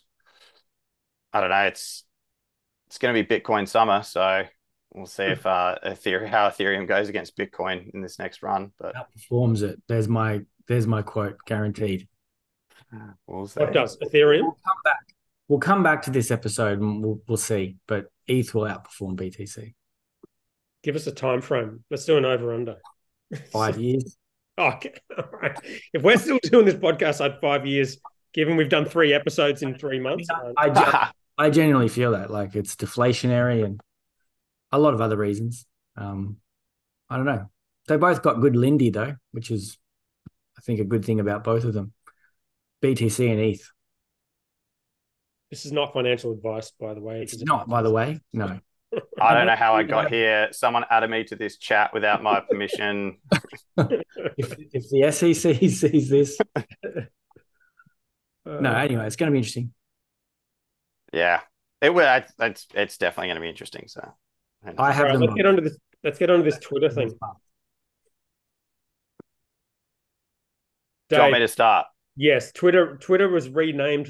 I 1.33 1.41
don't 1.41 1.49
know. 1.49 1.63
It's 1.63 2.03
it's 2.87 2.97
going 2.97 3.13
to 3.13 3.23
be 3.23 3.39
Bitcoin 3.39 3.67
summer, 3.67 4.03
so 4.03 4.43
we'll 4.93 5.05
see 5.05 5.23
if 5.23 5.45
uh, 5.45 5.75
Ethereum 5.85 6.27
how 6.29 6.49
Ethereum 6.49 6.87
goes 6.87 7.09
against 7.09 7.37
Bitcoin 7.37 7.93
in 7.93 8.01
this 8.01 8.19
next 8.19 8.43
run. 8.43 8.71
But 8.79 8.95
outperforms 8.95 9.61
it. 9.61 9.81
There's 9.87 10.07
my 10.07 10.41
there's 10.67 10.87
my 10.87 11.01
quote, 11.01 11.37
guaranteed. 11.45 12.07
We'll 13.27 13.47
what 13.47 13.73
does 13.73 13.97
Ethereum? 13.97 14.43
We'll 14.43 14.51
come 14.51 14.81
back. 14.83 14.99
We'll 15.47 15.59
come 15.59 15.83
back 15.83 16.01
to 16.03 16.11
this 16.11 16.31
episode 16.31 16.79
and 16.79 17.03
we'll 17.03 17.21
we'll 17.27 17.37
see. 17.37 17.77
But 17.87 18.05
ETH 18.27 18.53
will 18.53 18.63
outperform 18.63 19.15
BTC. 19.15 19.73
Give 20.83 20.95
us 20.95 21.07
a 21.07 21.11
time 21.11 21.41
frame. 21.41 21.83
Let's 21.89 22.05
do 22.05 22.17
an 22.17 22.25
over 22.25 22.53
under. 22.53 22.77
Five 23.51 23.77
years. 23.77 24.17
Okay. 24.57 24.93
All 25.17 25.25
right. 25.41 25.57
If 25.93 26.01
we're 26.01 26.17
still 26.17 26.39
doing 26.43 26.65
this 26.65 26.75
podcast 26.75 27.23
at 27.23 27.41
five 27.41 27.65
years, 27.65 27.97
given 28.33 28.57
we've 28.57 28.69
done 28.69 28.85
three 28.85 29.13
episodes 29.13 29.61
in 29.61 29.77
three 29.77 29.99
months. 29.99 30.27
I, 30.57 30.69
I, 30.69 31.11
I 31.37 31.49
genuinely 31.49 31.89
feel 31.89 32.11
that 32.11 32.29
like 32.29 32.55
it's 32.55 32.75
deflationary 32.75 33.63
and 33.63 33.81
a 34.71 34.79
lot 34.79 34.93
of 34.93 35.01
other 35.01 35.17
reasons. 35.17 35.65
Um, 35.97 36.37
I 37.09 37.17
don't 37.17 37.25
know. 37.25 37.49
They 37.87 37.97
both 37.97 38.21
got 38.21 38.41
good 38.41 38.55
Lindy 38.55 38.89
though, 38.89 39.15
which 39.31 39.51
is 39.51 39.77
I 40.57 40.61
think 40.61 40.79
a 40.79 40.85
good 40.85 41.05
thing 41.05 41.19
about 41.19 41.43
both 41.43 41.63
of 41.63 41.73
them. 41.73 41.93
BTC 42.83 43.31
and 43.31 43.39
ETH. 43.39 43.71
This 45.49 45.65
is 45.65 45.71
not 45.71 45.93
financial 45.93 46.31
advice, 46.31 46.71
by 46.79 46.93
the 46.93 47.01
way. 47.01 47.21
It's 47.21 47.41
not, 47.43 47.69
by 47.69 47.81
the 47.81 47.91
way. 47.91 48.19
No. 48.33 48.59
I 49.19 49.33
don't 49.33 49.47
know 49.47 49.55
how 49.55 49.75
I 49.75 49.83
got 49.83 50.09
here. 50.09 50.49
Someone 50.51 50.85
added 50.89 51.09
me 51.09 51.23
to 51.25 51.35
this 51.35 51.57
chat 51.57 51.93
without 51.93 52.23
my 52.23 52.39
permission. 52.39 53.17
if, 53.77 54.55
if 54.73 54.89
the 54.89 55.11
SEC 55.11 55.55
sees 55.69 56.09
this, 56.09 56.37
no. 58.45 58.71
Anyway, 58.71 59.05
it's 59.05 59.15
going 59.15 59.27
to 59.27 59.31
be 59.31 59.37
interesting. 59.37 59.73
Yeah, 61.13 61.41
it 61.81 61.93
will. 61.93 62.23
It's 62.39 62.67
it's 62.73 62.97
definitely 62.97 63.27
going 63.27 63.35
to 63.35 63.41
be 63.41 63.49
interesting. 63.49 63.87
So 63.87 64.07
I 64.77 64.91
have. 64.91 65.05
Right, 65.05 65.19
let's 65.19 65.33
get 65.33 65.45
onto 65.45 65.61
this. 65.61 65.77
Let's 66.03 66.19
get 66.19 66.29
onto 66.29 66.43
this 66.43 66.59
Twitter 66.59 66.89
thing. 66.89 67.13
Do 71.09 71.15
you 71.15 71.21
want 71.21 71.33
me 71.33 71.39
to 71.39 71.47
start? 71.47 71.87
Yes, 72.15 72.51
Twitter. 72.51 72.97
Twitter 72.97 73.29
was 73.29 73.49
renamed 73.49 74.09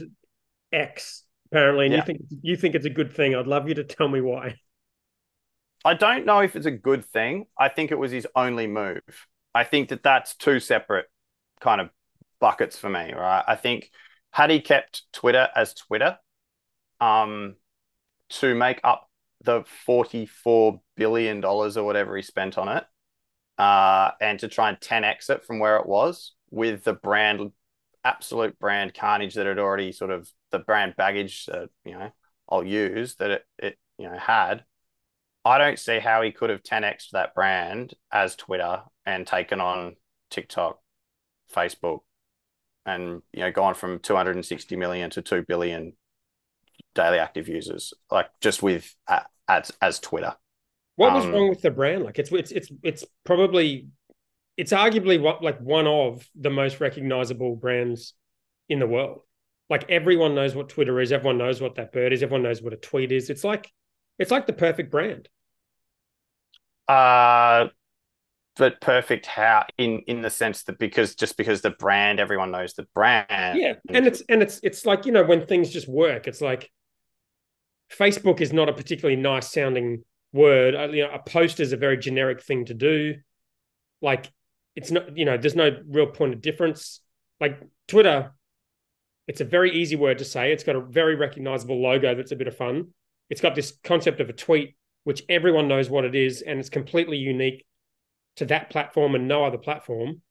X 0.71 1.23
apparently, 1.51 1.85
and 1.85 1.93
yeah. 1.93 1.99
you 1.99 2.05
think 2.05 2.21
you 2.41 2.57
think 2.57 2.75
it's 2.75 2.85
a 2.85 2.89
good 2.89 3.13
thing. 3.13 3.35
I'd 3.35 3.47
love 3.47 3.67
you 3.67 3.75
to 3.75 3.83
tell 3.83 4.07
me 4.07 4.21
why. 4.21 4.55
I 5.85 5.93
don't 5.93 6.25
know 6.25 6.39
if 6.39 6.55
it's 6.55 6.65
a 6.65 6.71
good 6.71 7.05
thing. 7.05 7.45
I 7.59 7.69
think 7.69 7.91
it 7.91 7.99
was 7.99 8.11
his 8.11 8.27
only 8.35 8.65
move. 8.65 9.03
I 9.53 9.63
think 9.63 9.89
that 9.89 10.01
that's 10.01 10.35
two 10.35 10.59
separate 10.59 11.05
kind 11.61 11.79
of 11.79 11.91
buckets 12.41 12.75
for 12.77 12.89
me, 12.89 13.13
right? 13.13 13.43
I 13.47 13.55
think 13.55 13.91
had 14.31 14.49
he 14.49 14.61
kept 14.61 15.03
Twitter 15.13 15.47
as 15.55 15.75
Twitter, 15.75 16.17
um, 16.99 17.55
to 18.29 18.55
make 18.55 18.81
up 18.83 19.07
the 19.43 19.63
forty-four 19.85 20.81
billion 20.97 21.39
dollars 21.39 21.77
or 21.77 21.83
whatever 21.83 22.15
he 22.15 22.23
spent 22.23 22.57
on 22.57 22.67
it, 22.67 22.83
uh, 23.59 24.09
and 24.19 24.39
to 24.39 24.47
try 24.47 24.69
and 24.69 24.79
10x 24.79 25.29
it 25.29 25.45
from 25.45 25.59
where 25.59 25.77
it 25.77 25.85
was 25.85 26.33
with 26.49 26.83
the 26.83 26.93
brand, 26.93 27.51
absolute 28.03 28.57
brand 28.57 28.95
carnage 28.95 29.35
that 29.35 29.45
had 29.45 29.59
already 29.59 29.91
sort 29.91 30.09
of 30.09 30.27
the 30.49 30.59
brand 30.59 30.95
baggage 30.97 31.45
that 31.45 31.69
you 31.85 31.91
know 31.91 32.09
I'll 32.49 32.65
use 32.65 33.15
that 33.17 33.29
it, 33.29 33.45
it 33.59 33.77
you 33.99 34.09
know 34.09 34.17
had 34.17 34.63
I 35.45 35.59
don't 35.59 35.77
see 35.77 35.99
how 35.99 36.23
he 36.23 36.31
could 36.31 36.49
have 36.49 36.63
10x 36.63 37.11
that 37.11 37.35
brand 37.35 37.93
as 38.11 38.35
Twitter 38.35 38.81
and 39.05 39.27
taken 39.27 39.61
on 39.61 39.95
TikTok, 40.31 40.79
Facebook, 41.55 41.99
and 42.85 43.21
you 43.31 43.41
know 43.41 43.51
gone 43.51 43.75
from 43.75 43.99
260 43.99 44.75
million 44.75 45.11
to 45.11 45.21
2 45.21 45.43
billion 45.47 45.93
daily 46.95 47.19
active 47.19 47.47
users, 47.47 47.93
like 48.09 48.27
just 48.41 48.63
with 48.63 48.93
uh, 49.07 49.21
as 49.47 49.71
as 49.81 49.99
Twitter. 49.99 50.33
What 50.95 51.13
was 51.13 51.25
um, 51.25 51.31
wrong 51.31 51.49
with 51.49 51.61
the 51.61 51.71
brand? 51.71 52.03
Like 52.03 52.17
it's 52.17 52.31
it's 52.31 52.51
it's 52.51 52.71
it's 52.81 53.05
probably 53.23 53.87
it's 54.57 54.71
arguably 54.71 55.21
what 55.21 55.43
like 55.43 55.59
one 55.59 55.85
of 55.85 56.27
the 56.33 56.49
most 56.49 56.79
recognizable 56.79 57.55
brands 57.55 58.15
in 58.67 58.79
the 58.79 58.87
world. 58.87 59.21
Like 59.69 59.89
everyone 59.89 60.33
knows 60.33 60.55
what 60.55 60.69
Twitter 60.69 60.99
is, 60.99 61.11
everyone 61.11 61.37
knows 61.37 61.61
what 61.61 61.75
that 61.75 61.91
bird 61.91 62.13
is, 62.13 62.23
everyone 62.23 62.43
knows 62.43 62.63
what 62.63 62.73
a 62.73 62.77
tweet 62.77 63.11
is. 63.11 63.29
It's 63.29 63.43
like 63.43 63.71
it's 64.17 64.31
like 64.31 64.47
the 64.47 64.53
perfect 64.53 64.89
brand. 64.89 65.29
Uh 66.87 67.67
but 68.57 68.79
perfect 68.79 69.25
how 69.25 69.65
in 69.77 69.99
in 70.07 70.21
the 70.21 70.29
sense 70.29 70.63
that 70.63 70.79
because 70.79 71.15
just 71.15 71.35
because 71.37 71.61
the 71.61 71.71
brand 71.71 72.19
everyone 72.19 72.51
knows 72.51 72.73
the 72.73 72.87
brand. 72.93 73.59
Yeah 73.59 73.73
and 73.89 74.07
it's 74.07 74.21
and 74.29 74.41
it's 74.41 74.59
it's 74.63 74.85
like 74.85 75.05
you 75.05 75.11
know 75.11 75.23
when 75.23 75.45
things 75.45 75.69
just 75.69 75.87
work 75.87 76.27
it's 76.27 76.41
like 76.41 76.71
facebook 77.91 78.41
is 78.41 78.53
not 78.53 78.69
a 78.69 78.73
particularly 78.73 79.19
nice 79.21 79.51
sounding 79.51 80.03
word. 80.33 80.75
Uh, 80.75 80.87
you 80.89 81.03
know 81.03 81.11
a 81.13 81.19
post 81.19 81.59
is 81.59 81.73
a 81.73 81.77
very 81.77 81.97
generic 81.97 82.41
thing 82.41 82.65
to 82.65 82.73
do. 82.73 83.15
Like 84.01 84.31
it's 84.75 84.91
not 84.91 85.17
you 85.17 85.25
know 85.25 85.37
there's 85.37 85.55
no 85.55 85.77
real 85.87 86.07
point 86.07 86.33
of 86.33 86.41
difference. 86.41 87.01
Like 87.39 87.61
twitter 87.87 88.31
it's 89.27 89.41
a 89.41 89.45
very 89.45 89.71
easy 89.71 89.95
word 89.95 90.19
to 90.19 90.25
say. 90.25 90.51
It's 90.51 90.63
got 90.63 90.75
a 90.75 90.81
very 90.81 91.15
recognizable 91.15 91.81
logo 91.81 92.13
that's 92.13 92.31
a 92.31 92.35
bit 92.35 92.47
of 92.47 92.55
fun. 92.55 92.89
It's 93.29 93.41
got 93.41 93.55
this 93.55 93.73
concept 93.83 94.21
of 94.21 94.29
a 94.29 94.33
tweet 94.33 94.75
which 95.05 95.23
everyone 95.29 95.67
knows 95.67 95.89
what 95.89 96.05
it 96.05 96.13
is 96.15 96.41
and 96.41 96.59
it's 96.59 96.69
completely 96.69 97.17
unique 97.17 97.65
to 98.35 98.45
that 98.45 98.69
platform 98.69 99.15
and 99.15 99.27
no 99.27 99.45
other 99.45 99.57
platform. 99.57 100.21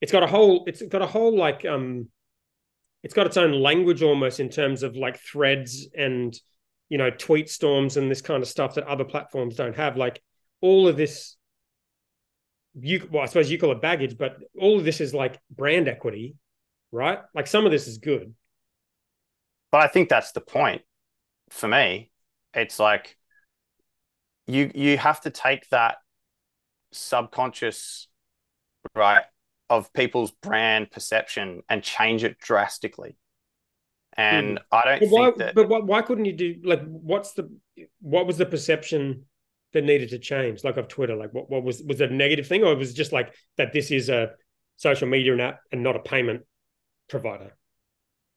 It's 0.00 0.10
got 0.10 0.24
a 0.24 0.26
whole 0.26 0.64
it's 0.66 0.82
got 0.82 1.00
a 1.00 1.06
whole 1.06 1.36
like 1.36 1.64
um 1.64 2.08
it's 3.04 3.14
got 3.14 3.26
its 3.26 3.36
own 3.36 3.52
language 3.52 4.02
almost 4.02 4.40
in 4.40 4.48
terms 4.48 4.82
of 4.82 4.96
like 4.96 5.20
threads 5.20 5.86
and 5.96 6.36
you 6.88 6.98
know 6.98 7.10
tweet 7.10 7.48
storms 7.48 7.96
and 7.96 8.10
this 8.10 8.20
kind 8.20 8.42
of 8.42 8.48
stuff 8.48 8.74
that 8.74 8.86
other 8.88 9.04
platforms 9.04 9.54
don't 9.54 9.76
have. 9.76 9.96
Like 9.96 10.20
all 10.60 10.88
of 10.88 10.96
this 10.96 11.36
you 12.74 13.06
well 13.10 13.22
i 13.22 13.26
suppose 13.26 13.50
you 13.50 13.58
call 13.58 13.72
it 13.72 13.82
baggage 13.82 14.16
but 14.16 14.38
all 14.58 14.78
of 14.78 14.84
this 14.84 15.02
is 15.02 15.12
like 15.12 15.38
brand 15.54 15.88
equity 15.88 16.36
right? 16.92 17.20
Like 17.34 17.46
some 17.46 17.64
of 17.64 17.72
this 17.72 17.88
is 17.88 17.98
good. 17.98 18.34
But 19.72 19.80
i 19.80 19.88
think 19.88 20.08
that's 20.08 20.32
the 20.32 20.40
point 20.40 20.82
for 21.50 21.66
me. 21.66 22.10
It's 22.54 22.78
like 22.78 23.16
you 24.46 24.70
you 24.74 24.98
have 24.98 25.20
to 25.22 25.30
take 25.30 25.68
that 25.70 25.96
subconscious 26.92 28.08
right 28.94 29.24
of 29.70 29.92
people's 29.92 30.30
brand 30.30 30.90
perception 30.90 31.62
and 31.68 31.82
change 31.82 32.24
it 32.24 32.38
drastically. 32.38 33.16
And 34.14 34.58
mm. 34.58 34.62
i 34.70 34.84
don't 34.84 35.00
but 35.00 35.08
why, 35.08 35.30
that... 35.38 35.54
but 35.54 35.68
why, 35.68 35.78
why 35.78 36.02
couldn't 36.02 36.26
you 36.26 36.34
do 36.34 36.56
like 36.64 36.82
what's 36.84 37.32
the 37.32 37.50
what 38.00 38.26
was 38.26 38.36
the 38.36 38.44
perception 38.44 39.24
that 39.72 39.84
needed 39.84 40.10
to 40.10 40.18
change 40.18 40.64
like 40.64 40.76
of 40.76 40.88
twitter? 40.88 41.16
Like 41.16 41.32
what, 41.32 41.48
what 41.48 41.62
was 41.62 41.82
was 41.82 42.00
it 42.00 42.10
a 42.10 42.14
negative 42.14 42.46
thing 42.46 42.62
or 42.62 42.76
was 42.76 42.90
it 42.90 42.94
just 42.94 43.12
like 43.12 43.34
that 43.56 43.72
this 43.72 43.90
is 43.90 44.10
a 44.10 44.32
social 44.76 45.08
media 45.08 45.36
app 45.38 45.60
and 45.72 45.82
not 45.82 45.96
a 45.96 46.00
payment 46.00 46.42
provider? 47.08 47.56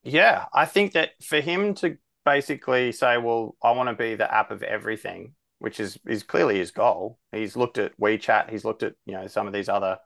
Yeah 0.03 0.45
i 0.53 0.65
think 0.65 0.93
that 0.93 1.09
for 1.21 1.41
him 1.41 1.73
to 1.73 1.97
basically 2.23 2.93
say 2.93 3.17
well 3.17 3.55
i 3.61 3.71
want 3.71 3.89
to 3.89 3.95
be 3.95 4.15
the 4.15 4.33
app 4.33 4.51
of 4.51 4.63
everything 4.63 5.33
which 5.65 5.80
is 5.80 5.97
is 6.06 6.21
clearly 6.21 6.60
his 6.60 6.69
goal. 6.69 7.17
He's 7.32 7.56
looked 7.56 7.80
at 7.80 7.99
WeChat. 7.99 8.51
He's 8.51 8.63
looked 8.63 8.84
at 8.84 8.93
you 9.08 9.13
know 9.13 9.25
some 9.25 9.47
of 9.47 9.54
these 9.54 9.67
other 9.67 9.97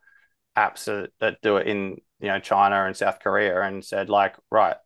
apps 0.58 0.86
that, 0.86 1.10
that 1.20 1.42
do 1.42 1.58
it 1.58 1.68
in 1.68 1.98
you 2.22 2.30
know 2.30 2.40
China 2.40 2.86
and 2.86 2.96
South 2.96 3.20
Korea, 3.20 3.62
and 3.62 3.84
said 3.84 4.08
like, 4.08 4.38
right, 4.50 4.78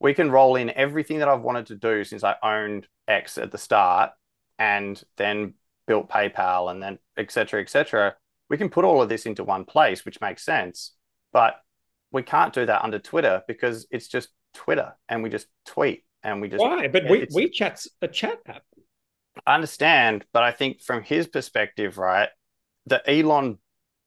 we 0.00 0.14
can 0.14 0.30
roll 0.30 0.56
in 0.56 0.70
everything 0.70 1.18
that 1.18 1.28
I've 1.28 1.42
wanted 1.42 1.66
to 1.66 1.76
do 1.76 2.04
since 2.04 2.24
I 2.24 2.36
owned 2.42 2.88
X 3.06 3.36
at 3.36 3.52
the 3.52 3.58
start, 3.58 4.12
and 4.58 5.00
then 5.18 5.56
built 5.86 6.08
PayPal, 6.08 6.70
and 6.70 6.82
then 6.82 6.98
etc. 7.18 7.60
etc. 7.60 8.14
We 8.48 8.56
can 8.56 8.70
put 8.70 8.86
all 8.86 9.02
of 9.02 9.10
this 9.10 9.26
into 9.26 9.44
one 9.44 9.66
place, 9.66 10.06
which 10.06 10.22
makes 10.22 10.42
sense, 10.42 10.92
but 11.34 11.56
we 12.12 12.22
can't 12.22 12.54
do 12.54 12.64
that 12.64 12.82
under 12.82 12.98
Twitter 12.98 13.42
because 13.46 13.86
it's 13.90 14.08
just 14.08 14.30
Twitter, 14.54 14.94
and 15.06 15.22
we 15.22 15.28
just 15.28 15.48
tweet 15.66 16.04
and 16.22 16.40
we 16.40 16.48
just 16.48 16.62
why? 16.62 16.88
But 16.88 17.10
we, 17.10 17.26
WeChat's 17.26 17.88
a 18.00 18.08
chat 18.08 18.38
app. 18.48 18.62
I 19.46 19.54
understand, 19.54 20.24
but 20.32 20.42
I 20.42 20.52
think 20.52 20.80
from 20.82 21.02
his 21.02 21.26
perspective, 21.26 21.98
right, 21.98 22.28
the 22.86 23.02
Elon 23.08 23.58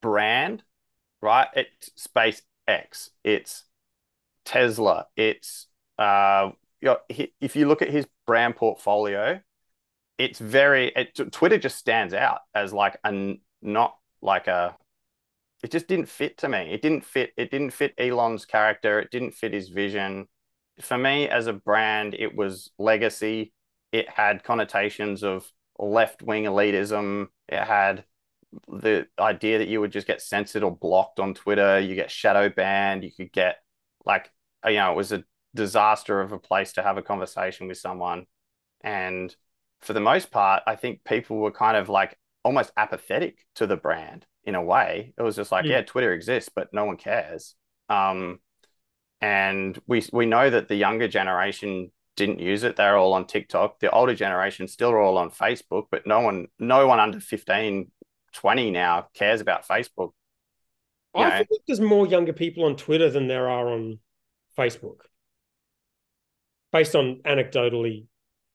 brand, 0.02 0.64
right, 1.22 1.48
it's 1.56 1.92
SpaceX, 1.98 3.10
it's 3.24 3.64
Tesla, 4.46 5.08
it's 5.16 5.68
uh, 6.00 6.52
if 6.80 7.56
you 7.56 7.68
look 7.68 7.82
at 7.82 7.90
his 7.90 8.08
brand 8.26 8.56
portfolio, 8.56 9.40
it's 10.18 10.40
very 10.40 10.92
it, 10.96 11.32
Twitter 11.32 11.58
just 11.58 11.78
stands 11.78 12.14
out 12.14 12.40
as 12.54 12.74
like 12.74 12.98
a 13.04 13.40
not 13.62 13.96
like 14.22 14.48
a 14.48 14.76
it 15.64 15.72
just 15.72 15.88
didn't 15.88 16.10
fit 16.10 16.38
to 16.40 16.50
me. 16.50 16.72
It 16.72 16.82
didn't 16.82 17.04
fit. 17.04 17.32
It 17.36 17.50
didn't 17.50 17.72
fit 17.72 17.94
Elon's 17.98 18.46
character. 18.46 19.00
It 19.00 19.12
didn't 19.12 19.34
fit 19.34 19.54
his 19.54 19.70
vision. 19.70 20.28
For 20.82 20.98
me, 20.98 21.28
as 21.28 21.48
a 21.48 21.54
brand, 21.54 22.14
it 22.14 22.36
was 22.36 22.72
legacy 22.78 23.54
it 23.92 24.10
had 24.10 24.44
connotations 24.44 25.24
of 25.24 25.50
left 25.80 26.22
wing 26.22 26.44
elitism. 26.44 27.28
It 27.48 27.64
had 27.64 28.06
the 28.68 29.08
idea 29.20 29.60
that 29.60 29.68
you 29.68 29.82
would 29.82 29.92
just 29.92 30.08
get 30.08 30.22
censored 30.22 30.64
or 30.64 30.76
blocked 30.76 31.20
on 31.20 31.34
Twitter. 31.34 31.80
You 31.80 31.96
get 31.96 32.12
shadow 32.12 32.50
banned. 32.50 33.04
You 33.04 33.12
could 33.12 33.32
get 33.32 33.58
like 34.06 34.32
you 34.66 34.76
know 34.76 34.92
it 34.92 34.98
was 34.98 35.12
a 35.12 35.24
disaster 35.56 36.22
of 36.22 36.32
a 36.32 36.40
place 36.40 36.74
to 36.74 36.84
have 36.84 36.98
a 36.98 37.02
conversation 37.02 37.68
with 37.68 37.78
someone. 37.78 38.26
And 38.82 39.36
for 39.82 39.94
the 39.94 40.00
most 40.00 40.32
part, 40.32 40.64
I 40.66 40.76
think 40.76 41.04
people 41.04 41.38
were 41.38 41.52
kind 41.52 41.78
of 41.78 41.90
like 41.90 42.18
almost 42.44 42.72
apathetic 42.78 43.46
to 43.56 43.68
the 43.68 43.76
brand 43.76 44.26
in 44.44 44.56
a 44.56 44.64
way. 44.64 45.14
It 45.18 45.22
was 45.22 45.36
just 45.36 45.52
like, 45.52 45.66
yeah, 45.66 45.78
yeah 45.78 45.82
Twitter 45.82 46.14
exists, 46.14 46.50
but 46.54 46.70
no 46.74 46.86
one 46.86 46.98
cares. 46.98 47.56
Um, 47.90 48.40
and 49.20 49.80
we 49.88 50.04
we 50.14 50.26
know 50.26 50.50
that 50.50 50.68
the 50.68 50.76
younger 50.76 51.08
generation 51.08 51.92
didn't 52.18 52.40
use 52.40 52.64
it. 52.64 52.76
They're 52.76 52.98
all 52.98 53.14
on 53.14 53.26
TikTok. 53.26 53.80
The 53.80 53.90
older 53.92 54.14
generation 54.14 54.68
still 54.68 54.90
are 54.90 55.00
all 55.00 55.18
on 55.18 55.30
Facebook, 55.30 55.86
but 55.90 56.06
no 56.06 56.20
one, 56.20 56.48
no 56.60 56.86
one 56.88 57.00
under 57.00 57.22
15, 57.22 57.90
20 58.34 58.72
now 58.72 59.08
cares 59.14 59.40
about 59.40 59.66
Facebook. 59.66 60.12
You 61.16 61.24
I 61.24 61.30
know. 61.30 61.46
think 61.46 61.62
there's 61.68 61.80
more 61.80 62.06
younger 62.06 62.34
people 62.34 62.66
on 62.66 62.76
Twitter 62.76 63.10
than 63.10 63.28
there 63.28 63.50
are 63.50 63.70
on 63.70 64.00
Facebook. 64.58 65.02
Based 66.74 66.96
on 66.96 67.22
anecdotally, 67.26 68.06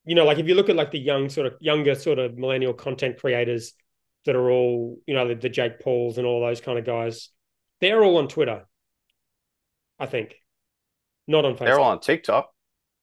you 0.04 0.14
know, 0.14 0.24
like 0.24 0.38
if 0.38 0.46
you 0.46 0.54
look 0.54 0.68
at 0.68 0.76
like 0.76 0.90
the 0.90 0.98
young 0.98 1.28
sort 1.28 1.46
of 1.46 1.54
younger 1.60 1.94
sort 1.94 2.18
of 2.18 2.36
millennial 2.36 2.74
content 2.74 3.18
creators 3.18 3.72
that 4.26 4.36
are 4.36 4.50
all, 4.50 4.98
you 5.06 5.14
know, 5.14 5.28
the, 5.28 5.34
the 5.34 5.48
Jake 5.48 5.80
Pauls 5.80 6.18
and 6.18 6.26
all 6.26 6.40
those 6.40 6.60
kind 6.60 6.78
of 6.78 6.84
guys, 6.84 7.30
they're 7.80 8.04
all 8.04 8.18
on 8.18 8.28
Twitter. 8.28 8.66
I 9.98 10.06
think. 10.06 10.34
Not 11.26 11.44
on 11.44 11.54
Facebook. 11.54 11.58
They're 11.66 11.80
all 11.80 11.92
on 11.92 12.00
TikTok. 12.00 12.52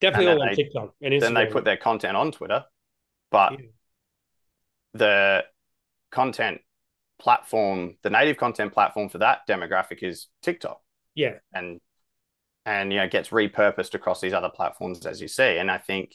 Definitely 0.02 0.32
all 0.34 0.42
on 0.42 0.50
they- 0.50 0.56
TikTok 0.56 0.96
and 1.02 1.14
Instagram. 1.14 1.20
Then 1.22 1.34
they 1.34 1.46
put 1.48 1.66
their 1.66 1.78
content 1.78 2.16
on 2.18 2.32
Twitter, 2.32 2.66
but 3.32 3.54
Yeah. 3.60 3.66
the 4.94 5.46
content 6.12 6.62
platform, 7.20 7.98
the 8.02 8.10
native 8.10 8.38
content 8.38 8.74
platform 8.74 9.10
for 9.10 9.18
that 9.20 9.42
demographic 9.48 10.02
is 10.04 10.28
TikTok. 10.42 10.82
yeah, 11.16 11.40
and 11.54 11.82
and 12.66 12.92
you 12.94 13.00
know 13.00 13.08
gets 13.08 13.30
repurposed 13.30 13.94
across 13.96 14.22
these 14.22 14.34
other 14.34 14.50
platforms 14.50 15.06
as 15.06 15.22
you 15.22 15.28
see 15.30 15.58
and 15.58 15.72
i 15.72 15.78
think 15.78 16.14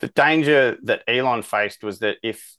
the 0.00 0.08
danger 0.08 0.76
that 0.82 1.02
elon 1.06 1.42
faced 1.42 1.84
was 1.84 1.98
that 2.00 2.16
if 2.22 2.56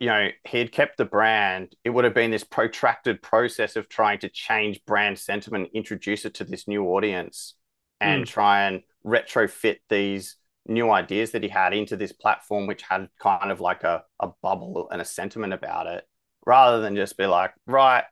you 0.00 0.06
know 0.08 0.28
he 0.44 0.58
had 0.58 0.72
kept 0.72 0.96
the 0.96 1.04
brand 1.04 1.76
it 1.84 1.90
would 1.90 2.04
have 2.04 2.14
been 2.14 2.30
this 2.30 2.42
protracted 2.42 3.22
process 3.22 3.76
of 3.76 3.86
trying 3.88 4.18
to 4.18 4.30
change 4.30 4.82
brand 4.86 5.18
sentiment 5.18 5.68
introduce 5.74 6.24
it 6.24 6.34
to 6.34 6.42
this 6.44 6.66
new 6.66 6.84
audience 6.86 7.54
and 8.00 8.26
try 8.26 8.62
and 8.68 8.82
retrofit 9.04 9.76
these 9.88 10.36
new 10.66 10.90
ideas 10.90 11.30
that 11.30 11.42
he 11.42 11.48
had 11.48 11.72
into 11.72 11.96
this 11.96 12.12
platform 12.12 12.66
which 12.66 12.82
had 12.82 13.08
kind 13.20 13.52
of 13.52 13.60
like 13.60 13.84
a, 13.84 14.02
a 14.20 14.28
bubble 14.42 14.88
and 14.90 15.00
a 15.00 15.04
sentiment 15.04 15.52
about 15.52 15.86
it 15.86 16.04
rather 16.44 16.80
than 16.80 16.96
just 16.96 17.16
be 17.16 17.26
like 17.26 17.52
right 17.66 18.04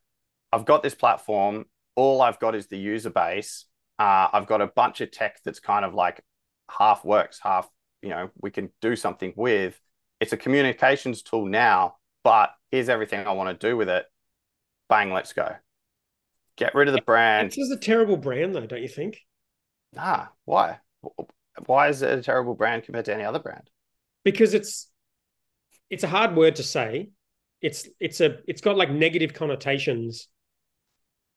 I've 0.55 0.65
got 0.65 0.85
this 0.85 0.95
platform. 0.95 1.65
All 1.97 2.23
I've 2.23 2.39
got 2.39 2.55
is 2.55 2.69
the 2.69 2.79
user 2.79 3.11
base. 3.11 3.65
Uh, 3.99 4.29
I've 4.33 4.47
got 4.47 4.61
a 4.61 4.69
bunch 4.69 5.01
of 5.01 5.11
tech 5.11 5.41
that's 5.45 5.59
kind 5.59 5.85
of 5.85 5.95
like 5.95 6.23
half 6.71 7.05
works, 7.05 7.41
half, 7.43 7.69
you 8.03 8.11
know, 8.11 8.31
we 8.41 8.53
can 8.53 8.71
do 8.81 8.95
something 8.95 9.33
with. 9.35 9.81
It's 10.21 10.33
a 10.33 10.37
communications 10.37 11.23
tool 11.23 11.47
now, 11.47 11.97
but 12.23 12.51
here's 12.71 12.89
everything 12.89 13.27
I 13.27 13.33
want 13.33 13.59
to 13.59 13.69
do 13.69 13.77
with 13.77 13.89
it. 13.89 14.07
Bang, 14.89 15.13
let's 15.13 15.33
go. 15.33 15.57
Get 16.57 16.77
rid 16.77 16.87
of 16.87 16.95
the 16.95 17.03
brand. 17.03 17.51
This 17.51 17.59
is 17.59 17.73
a 17.73 17.77
terrible 17.77 18.17
brand, 18.17 18.55
though, 18.55 18.65
don't 18.65 18.83
you 18.83 18.89
think? 18.89 19.19
Nah, 19.95 20.27
why? 20.45 20.79
Why 21.67 21.89
is 21.89 22.03
it 22.03 22.19
a 22.19 22.23
terrible 22.23 22.55
brand 22.55 22.85
compared 22.85 23.05
to 23.07 23.15
any 23.15 23.25
other 23.25 23.39
brand? 23.39 23.71
Because 24.25 24.55
it's 24.55 24.91
it's 25.91 26.05
a 26.05 26.09
hard 26.09 26.35
word 26.35 26.57
to 26.57 26.63
say. 26.63 27.11
It's 27.61 27.89
it's 28.01 28.21
a 28.21 28.39
it's 28.47 28.61
got 28.61 28.77
like 28.77 28.91
negative 28.91 29.35
connotations. 29.35 30.29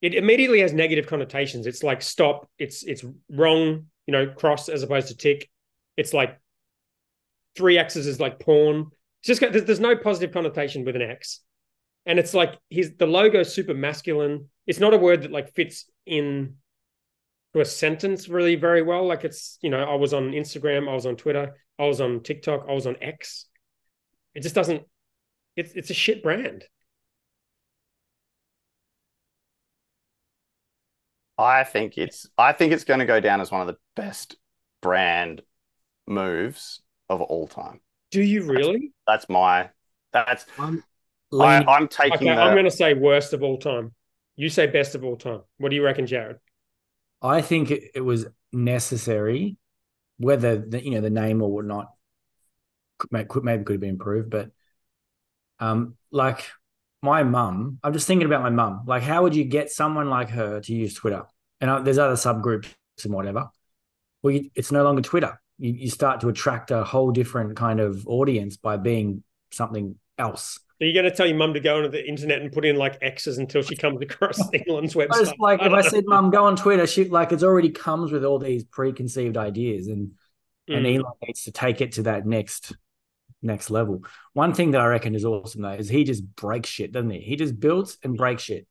It 0.00 0.14
immediately 0.14 0.60
has 0.60 0.72
negative 0.72 1.06
connotations. 1.06 1.66
It's 1.66 1.82
like 1.82 2.02
stop. 2.02 2.50
It's 2.58 2.82
it's 2.82 3.04
wrong. 3.30 3.86
You 4.06 4.12
know, 4.12 4.26
cross 4.26 4.68
as 4.68 4.82
opposed 4.82 5.08
to 5.08 5.16
tick. 5.16 5.50
It's 5.96 6.14
like 6.14 6.38
three 7.56 7.78
X's 7.78 8.06
is 8.06 8.20
like 8.20 8.38
porn. 8.38 8.86
It's 9.20 9.26
just 9.26 9.40
got, 9.40 9.52
there's, 9.52 9.64
there's 9.64 9.80
no 9.80 9.96
positive 9.96 10.32
connotation 10.32 10.84
with 10.84 10.96
an 10.96 11.02
X, 11.02 11.40
and 12.06 12.18
it's 12.18 12.32
like 12.32 12.58
his 12.70 12.94
the 12.96 13.06
logo 13.06 13.42
super 13.42 13.74
masculine. 13.74 14.48
It's 14.66 14.80
not 14.80 14.94
a 14.94 14.98
word 14.98 15.22
that 15.22 15.32
like 15.32 15.54
fits 15.54 15.90
in 16.06 16.54
to 17.54 17.60
a 17.60 17.64
sentence 17.64 18.28
really 18.28 18.56
very 18.56 18.82
well. 18.82 19.06
Like 19.06 19.24
it's 19.24 19.58
you 19.62 19.70
know 19.70 19.82
I 19.82 19.94
was 19.94 20.12
on 20.12 20.32
Instagram, 20.32 20.88
I 20.88 20.94
was 20.94 21.06
on 21.06 21.16
Twitter, 21.16 21.56
I 21.78 21.86
was 21.86 22.00
on 22.00 22.22
TikTok, 22.22 22.66
I 22.68 22.72
was 22.72 22.86
on 22.86 22.96
X. 23.00 23.46
It 24.34 24.42
just 24.42 24.54
doesn't. 24.54 24.82
It's 25.56 25.72
it's 25.72 25.90
a 25.90 25.94
shit 25.94 26.22
brand. 26.22 26.64
I 31.38 31.64
think 31.64 31.96
it's 31.96 32.28
I 32.36 32.52
think 32.52 32.72
it's 32.72 32.84
going 32.84 33.00
to 33.00 33.06
go 33.06 33.20
down 33.20 33.40
as 33.40 33.50
one 33.50 33.60
of 33.60 33.68
the 33.68 33.76
best 33.94 34.36
brand 34.82 35.42
moves 36.06 36.82
of 37.08 37.20
all 37.22 37.46
time. 37.46 37.80
Do 38.10 38.20
you 38.20 38.42
really? 38.42 38.92
That's 39.06 39.28
my 39.28 39.70
that's 40.12 40.46
I'm 40.58 40.82
I, 41.32 41.62
I'm 41.64 41.88
taking 41.88 42.14
Okay, 42.14 42.24
the, 42.34 42.40
I'm 42.40 42.54
going 42.54 42.64
to 42.64 42.70
say 42.70 42.94
worst 42.94 43.32
of 43.32 43.42
all 43.42 43.58
time. 43.58 43.94
You 44.36 44.48
say 44.48 44.66
best 44.66 44.94
of 44.94 45.04
all 45.04 45.16
time. 45.16 45.42
What 45.58 45.70
do 45.70 45.76
you 45.76 45.84
reckon, 45.84 46.06
Jared? 46.06 46.38
I 47.22 47.40
think 47.40 47.70
it, 47.70 47.90
it 47.94 48.00
was 48.00 48.26
necessary, 48.52 49.56
whether 50.18 50.58
the, 50.58 50.84
you 50.84 50.92
know 50.92 51.00
the 51.00 51.10
name 51.10 51.42
or 51.42 51.50
whatnot 51.50 51.92
could, 52.98 53.10
maybe 53.12 53.64
could 53.64 53.74
have 53.74 53.80
been 53.80 53.90
improved, 53.90 54.30
but 54.30 54.50
um, 55.60 55.96
like 56.10 56.44
my 57.02 57.22
mum, 57.22 57.78
I'm 57.82 57.92
just 57.92 58.06
thinking 58.06 58.26
about 58.26 58.42
my 58.42 58.50
mum. 58.50 58.82
Like, 58.86 59.02
how 59.02 59.22
would 59.22 59.34
you 59.34 59.44
get 59.44 59.70
someone 59.70 60.10
like 60.10 60.30
her 60.30 60.60
to 60.60 60.72
use 60.72 60.94
Twitter? 60.94 61.24
And 61.60 61.70
uh, 61.70 61.80
there's 61.80 61.98
other 61.98 62.14
subgroups 62.14 62.72
and 63.04 63.12
whatever. 63.12 63.48
Well, 64.22 64.34
you, 64.34 64.50
it's 64.54 64.72
no 64.72 64.82
longer 64.84 65.02
Twitter. 65.02 65.40
You, 65.58 65.72
you 65.72 65.90
start 65.90 66.20
to 66.20 66.28
attract 66.28 66.70
a 66.70 66.84
whole 66.84 67.10
different 67.10 67.56
kind 67.56 67.80
of 67.80 68.06
audience 68.06 68.56
by 68.56 68.76
being 68.76 69.22
something 69.52 69.96
else. 70.16 70.58
Are 70.80 70.86
you 70.86 70.92
going 70.92 71.04
to 71.04 71.10
tell 71.10 71.26
your 71.26 71.36
mum 71.36 71.54
to 71.54 71.60
go 71.60 71.78
onto 71.78 71.88
the 71.90 72.06
internet 72.06 72.40
and 72.40 72.52
put 72.52 72.64
in 72.64 72.76
like 72.76 72.98
X's 73.02 73.38
until 73.38 73.62
she 73.62 73.74
comes 73.74 74.00
across 74.00 74.40
I 74.54 74.58
website? 74.58 75.38
like, 75.38 75.60
if 75.60 75.64
don't 75.68 75.74
I 75.74 75.80
said, 75.82 76.04
"Mum, 76.06 76.30
go 76.30 76.44
on 76.44 76.54
Twitter," 76.56 76.86
she 76.86 77.04
like 77.04 77.32
it's 77.32 77.42
already 77.42 77.70
comes 77.70 78.12
with 78.12 78.24
all 78.24 78.38
these 78.38 78.64
preconceived 78.64 79.36
ideas, 79.36 79.88
and 79.88 80.12
and 80.68 80.84
Mm. 80.84 80.96
Elon 80.98 81.12
needs 81.26 81.44
to 81.44 81.50
take 81.52 81.80
it 81.80 81.92
to 81.92 82.02
that 82.04 82.26
next 82.26 82.76
next 83.42 83.70
level. 83.70 84.04
One 84.34 84.52
thing 84.52 84.72
that 84.72 84.80
I 84.80 84.86
reckon 84.86 85.14
is 85.14 85.24
awesome 85.24 85.62
though 85.62 85.70
is 85.70 85.88
he 85.88 86.04
just 86.04 86.24
breaks 86.36 86.68
shit, 86.68 86.92
doesn't 86.92 87.10
he? 87.10 87.20
He 87.20 87.36
just 87.36 87.58
builds 87.58 87.96
and 88.02 88.16
breaks 88.16 88.42
shit. 88.42 88.66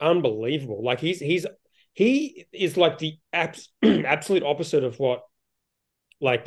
unbelievable. 0.00 0.82
Like 0.82 1.00
he's 1.00 1.18
he's 1.20 1.46
he 1.92 2.46
is 2.52 2.76
like 2.76 2.98
the 2.98 3.18
abs- 3.32 3.68
absolute 3.82 4.44
opposite 4.44 4.84
of 4.84 4.98
what 4.98 5.22
like 6.20 6.46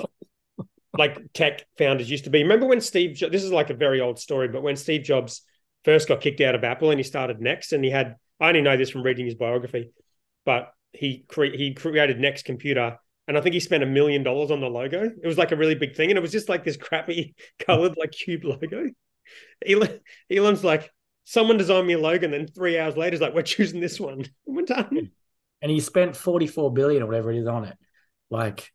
like 0.98 1.34
tech 1.34 1.66
founders 1.78 2.10
used 2.10 2.26
to 2.26 2.30
be. 2.30 2.44
Remember 2.44 2.66
when 2.66 2.82
Steve? 2.82 3.20
This 3.20 3.44
is 3.44 3.52
like 3.52 3.70
a 3.70 3.76
very 3.76 4.02
old 4.02 4.20
story, 4.20 4.48
but 4.48 4.62
when 4.64 4.76
Steve 4.76 5.04
Jobs 5.04 5.41
first 5.86 6.08
got 6.08 6.22
kicked 6.22 6.41
out 6.41 6.56
of 6.56 6.64
Apple 6.64 6.91
and 6.91 7.00
he 7.00 7.04
started 7.04 7.41
Next, 7.41 7.74
and 7.74 7.84
he 7.84 7.89
had 7.91 8.16
I 8.39 8.50
only 8.50 8.62
know 8.62 8.78
this 8.78 8.89
from 8.89 9.04
reading 9.04 9.26
his 9.26 9.36
biography, 9.36 9.91
but 10.46 10.72
he 10.91 11.26
cre- 11.28 11.56
he 11.56 11.74
created 11.74 12.20
Next 12.20 12.46
Computer. 12.46 12.98
And 13.26 13.38
I 13.38 13.41
think 13.41 13.54
he 13.54 13.62
spent 13.62 13.84
a 13.84 13.88
million 13.88 14.22
dollars 14.22 14.52
on 14.52 14.60
the 14.60 14.68
logo. 14.68 15.04
It 15.06 15.26
was 15.26 15.38
like 15.38 15.54
a 15.54 15.56
really 15.56 15.76
big 15.76 15.96
thing. 15.96 16.12
And 16.12 16.18
it 16.18 16.22
was 16.22 16.34
just 16.34 16.50
like 16.50 16.66
this 16.66 16.76
crappy 16.76 17.36
colored, 17.60 17.96
like 17.98 18.12
cube 18.12 18.44
logo. 18.44 18.89
Elon, 19.66 20.02
Elon's 20.30 20.62
like, 20.62 20.91
someone 21.24 21.56
designed 21.56 21.88
me 21.88 21.94
a 21.94 22.00
logo, 22.00 22.26
and 22.26 22.34
then 22.34 22.48
three 22.48 22.78
hours 22.78 22.98
later, 22.98 23.12
he's 23.12 23.22
like, 23.22 23.34
we're 23.34 23.41
choosing 23.44 23.80
this 23.80 23.98
one. 23.98 24.26
We're 24.46 24.66
done. 24.66 25.12
And 25.62 25.72
he 25.72 25.80
spent 25.80 26.18
44 26.18 26.74
billion 26.74 27.02
or 27.02 27.06
whatever 27.06 27.32
it 27.32 27.38
is 27.38 27.48
on 27.48 27.64
it. 27.64 27.78
Like 28.30 28.70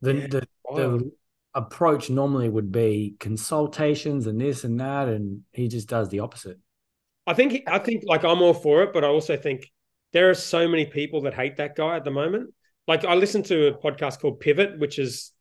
the 0.00 0.14
Yeah. 0.14 0.26
the, 0.28 0.48
Wow. 0.64 0.76
the 0.76 1.12
approach 1.54 2.08
normally 2.08 2.48
would 2.48 2.72
be 2.72 3.14
consultations 3.20 4.26
and 4.26 4.40
this 4.40 4.64
and 4.64 4.80
that, 4.80 5.08
and 5.08 5.42
he 5.52 5.68
just 5.68 5.88
does 5.88 6.08
the 6.08 6.20
opposite. 6.20 6.58
I 7.26 7.34
think 7.34 7.62
I 7.66 7.78
think 7.78 8.04
like 8.06 8.24
I'm 8.24 8.42
all 8.42 8.54
for 8.54 8.82
it, 8.82 8.92
but 8.92 9.04
I 9.04 9.08
also 9.08 9.36
think 9.36 9.70
there 10.12 10.30
are 10.30 10.34
so 10.34 10.66
many 10.66 10.86
people 10.86 11.22
that 11.22 11.34
hate 11.34 11.58
that 11.58 11.76
guy 11.76 11.96
at 11.96 12.04
the 12.04 12.10
moment. 12.10 12.52
Like 12.88 13.04
I 13.04 13.14
listened 13.14 13.46
to 13.46 13.68
a 13.68 13.72
podcast 13.72 14.20
called 14.20 14.40
Pivot, 14.40 14.78
which 14.78 14.98
is 14.98 15.32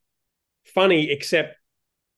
funny, 0.66 1.10
except 1.12 1.56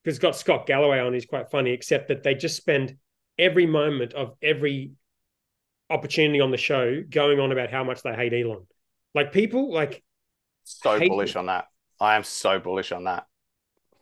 because 0.02 0.16
it's 0.16 0.22
got 0.22 0.36
Scott 0.36 0.66
Galloway 0.66 0.98
on, 0.98 1.14
he's 1.14 1.24
quite 1.24 1.50
funny, 1.50 1.70
except 1.70 2.08
that 2.08 2.22
they 2.22 2.34
just 2.34 2.56
spend 2.56 2.96
every 3.38 3.66
moment 3.66 4.12
of 4.12 4.34
every 4.42 4.92
opportunity 5.88 6.40
on 6.40 6.50
the 6.50 6.56
show 6.56 7.02
going 7.08 7.40
on 7.40 7.52
about 7.52 7.70
how 7.70 7.84
much 7.84 8.02
they 8.02 8.14
hate 8.14 8.34
Elon. 8.34 8.66
Like 9.14 9.32
people 9.32 9.72
like 9.72 10.02
so 10.64 10.98
hate 10.98 11.08
bullish 11.08 11.36
on 11.36 11.46
that. 11.46 11.68
I 12.00 12.16
am 12.16 12.24
so 12.24 12.58
bullish 12.58 12.92
on 12.92 13.04
that 13.04 13.26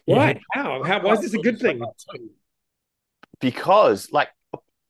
why? 0.05 0.41
How? 0.53 0.83
How 0.83 1.03
why 1.03 1.13
is 1.13 1.21
this 1.21 1.35
a 1.35 1.39
good 1.39 1.59
thing? 1.59 1.83
because 3.43 4.11
like 4.13 4.29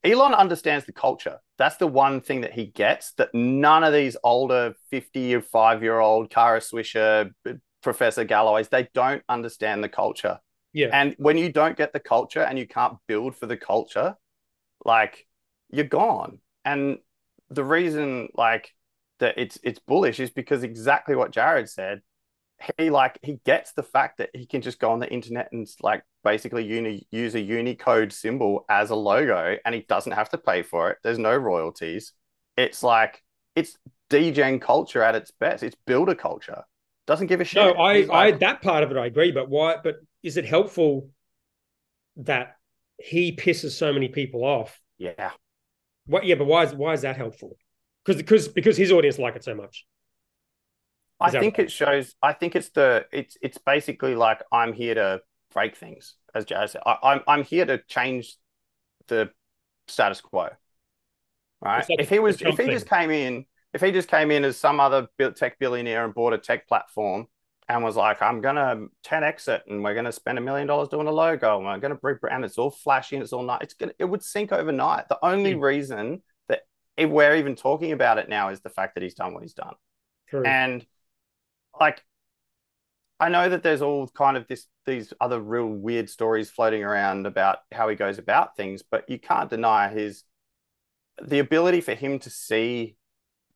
Elon 0.04 0.34
understands 0.34 0.84
the 0.84 0.92
culture. 0.92 1.38
That's 1.58 1.76
the 1.76 1.86
one 1.86 2.20
thing 2.20 2.42
that 2.42 2.52
he 2.52 2.66
gets 2.66 3.12
that 3.14 3.34
none 3.34 3.82
of 3.82 3.92
these 3.92 4.16
older 4.22 4.74
50 4.90 5.34
or 5.36 5.40
5 5.40 5.82
year 5.82 5.98
old 5.98 6.30
Kara 6.30 6.60
Swisher, 6.60 7.30
uh, 7.48 7.52
Professor 7.82 8.24
Galloways, 8.24 8.68
they 8.68 8.88
don't 8.94 9.22
understand 9.28 9.82
the 9.82 9.88
culture. 9.88 10.38
Yeah. 10.72 10.88
And 10.92 11.14
when 11.18 11.38
you 11.38 11.52
don't 11.52 11.76
get 11.76 11.92
the 11.92 12.00
culture 12.00 12.42
and 12.42 12.58
you 12.58 12.66
can't 12.66 12.98
build 13.06 13.36
for 13.36 13.46
the 13.46 13.56
culture, 13.56 14.16
like 14.84 15.26
you're 15.70 15.84
gone. 15.84 16.38
And 16.64 16.98
the 17.50 17.64
reason 17.64 18.28
like 18.34 18.70
that 19.20 19.34
it's 19.36 19.58
it's 19.62 19.78
bullish 19.78 20.18
is 20.18 20.30
because 20.30 20.62
exactly 20.62 21.14
what 21.14 21.30
Jared 21.30 21.68
said. 21.68 22.02
He 22.78 22.90
like 22.90 23.18
he 23.22 23.40
gets 23.44 23.72
the 23.72 23.82
fact 23.82 24.18
that 24.18 24.30
he 24.34 24.46
can 24.46 24.62
just 24.62 24.78
go 24.78 24.90
on 24.92 24.98
the 24.98 25.12
internet 25.12 25.48
and 25.52 25.66
like 25.80 26.02
basically 26.24 26.64
uni- 26.64 27.06
use 27.10 27.34
a 27.34 27.40
Unicode 27.40 28.12
symbol 28.12 28.64
as 28.68 28.90
a 28.90 28.94
logo 28.94 29.56
and 29.64 29.74
he 29.74 29.82
doesn't 29.82 30.12
have 30.12 30.28
to 30.30 30.38
pay 30.38 30.62
for 30.62 30.90
it. 30.90 30.98
There's 31.02 31.18
no 31.18 31.36
royalties. 31.36 32.12
It's 32.56 32.82
like 32.82 33.22
it's 33.56 33.76
degen 34.10 34.60
culture 34.60 35.02
at 35.02 35.14
its 35.14 35.30
best. 35.30 35.62
It's 35.62 35.76
builder 35.86 36.14
culture. 36.14 36.62
Doesn't 37.06 37.26
give 37.26 37.40
a 37.40 37.44
shit. 37.44 37.62
No, 37.62 37.74
I, 37.74 37.98
He's 37.98 38.10
I 38.10 38.30
that 38.32 38.62
part 38.62 38.84
of 38.84 38.90
it 38.90 38.96
I 38.96 39.06
agree, 39.06 39.32
but 39.32 39.48
why? 39.48 39.76
But 39.82 39.96
is 40.22 40.36
it 40.36 40.44
helpful 40.44 41.08
that 42.16 42.56
he 42.98 43.34
pisses 43.34 43.72
so 43.72 43.92
many 43.92 44.08
people 44.08 44.44
off? 44.44 44.80
yeah. 44.98 45.32
What? 46.06 46.24
Yeah, 46.24 46.36
but 46.36 46.46
why 46.46 46.64
is 46.64 46.74
why 46.74 46.92
is 46.92 47.02
that 47.02 47.16
helpful? 47.16 47.56
Because 48.04 48.20
because 48.20 48.48
because 48.48 48.76
his 48.76 48.92
audience 48.92 49.18
like 49.18 49.36
it 49.36 49.44
so 49.44 49.54
much. 49.54 49.86
I 51.22 51.30
think 51.30 51.58
right? 51.58 51.66
it 51.66 51.72
shows. 51.72 52.14
I 52.22 52.32
think 52.32 52.56
it's 52.56 52.70
the. 52.70 53.06
It's 53.12 53.36
it's 53.42 53.58
basically 53.58 54.14
like 54.14 54.42
I'm 54.52 54.72
here 54.72 54.94
to 54.94 55.20
break 55.52 55.76
things, 55.76 56.14
as 56.34 56.44
Jared 56.44 56.70
said. 56.70 56.82
I, 56.84 56.98
I'm 57.02 57.20
I'm 57.26 57.44
here 57.44 57.66
to 57.66 57.78
change 57.88 58.36
the 59.08 59.30
status 59.88 60.20
quo. 60.20 60.48
Right. 61.60 61.88
Like 61.88 62.00
if 62.00 62.08
he 62.08 62.18
was, 62.18 62.42
if 62.42 62.58
he 62.58 62.66
just 62.66 62.88
came 62.88 63.10
in 63.10 63.46
if 63.72 63.80
he 63.80 63.90
just 63.90 64.08
came 64.08 64.30
in 64.30 64.44
as 64.44 64.56
some 64.56 64.80
other 64.80 65.08
tech 65.34 65.58
billionaire 65.58 66.04
and 66.04 66.14
bought 66.14 66.32
a 66.32 66.38
tech 66.38 66.68
platform 66.68 67.26
and 67.68 67.82
was 67.82 67.96
like, 67.96 68.20
I'm 68.20 68.40
gonna 68.40 68.86
10x 69.06 69.48
it 69.48 69.62
and 69.66 69.82
we're 69.82 69.94
gonna 69.94 70.12
spend 70.12 70.38
a 70.38 70.42
million 70.42 70.66
dollars 70.66 70.88
doing 70.88 71.06
a 71.06 71.12
logo 71.12 71.56
and 71.56 71.66
we're 71.66 71.78
gonna 71.78 71.96
rebrand. 71.96 72.44
It's 72.44 72.58
all 72.58 72.70
flashy 72.70 73.16
and 73.16 73.22
it's 73.22 73.32
all 73.32 73.42
nice. 73.42 73.60
It's 73.62 73.74
gonna 73.74 73.92
it 73.98 74.04
would 74.04 74.22
sink 74.22 74.52
overnight. 74.52 75.08
The 75.08 75.18
only 75.22 75.54
mm. 75.54 75.62
reason 75.62 76.22
that 76.48 76.62
we're 76.98 77.36
even 77.36 77.56
talking 77.56 77.92
about 77.92 78.18
it 78.18 78.28
now 78.28 78.50
is 78.50 78.60
the 78.60 78.68
fact 78.68 78.94
that 78.94 79.02
he's 79.02 79.14
done 79.14 79.32
what 79.32 79.42
he's 79.42 79.54
done. 79.54 79.74
True. 80.28 80.44
And 80.44 80.84
like 81.78 82.02
I 83.20 83.28
know 83.28 83.48
that 83.48 83.62
there's 83.62 83.82
all 83.82 84.08
kind 84.08 84.36
of 84.36 84.48
this 84.48 84.66
these 84.84 85.12
other 85.20 85.40
real 85.40 85.66
weird 85.66 86.10
stories 86.10 86.50
floating 86.50 86.82
around 86.82 87.26
about 87.26 87.58
how 87.70 87.88
he 87.88 87.94
goes 87.94 88.18
about 88.18 88.56
things, 88.56 88.82
but 88.82 89.08
you 89.08 89.18
can't 89.18 89.48
deny 89.48 89.88
his 89.88 90.24
the 91.22 91.38
ability 91.38 91.80
for 91.80 91.94
him 91.94 92.18
to 92.20 92.30
see 92.30 92.96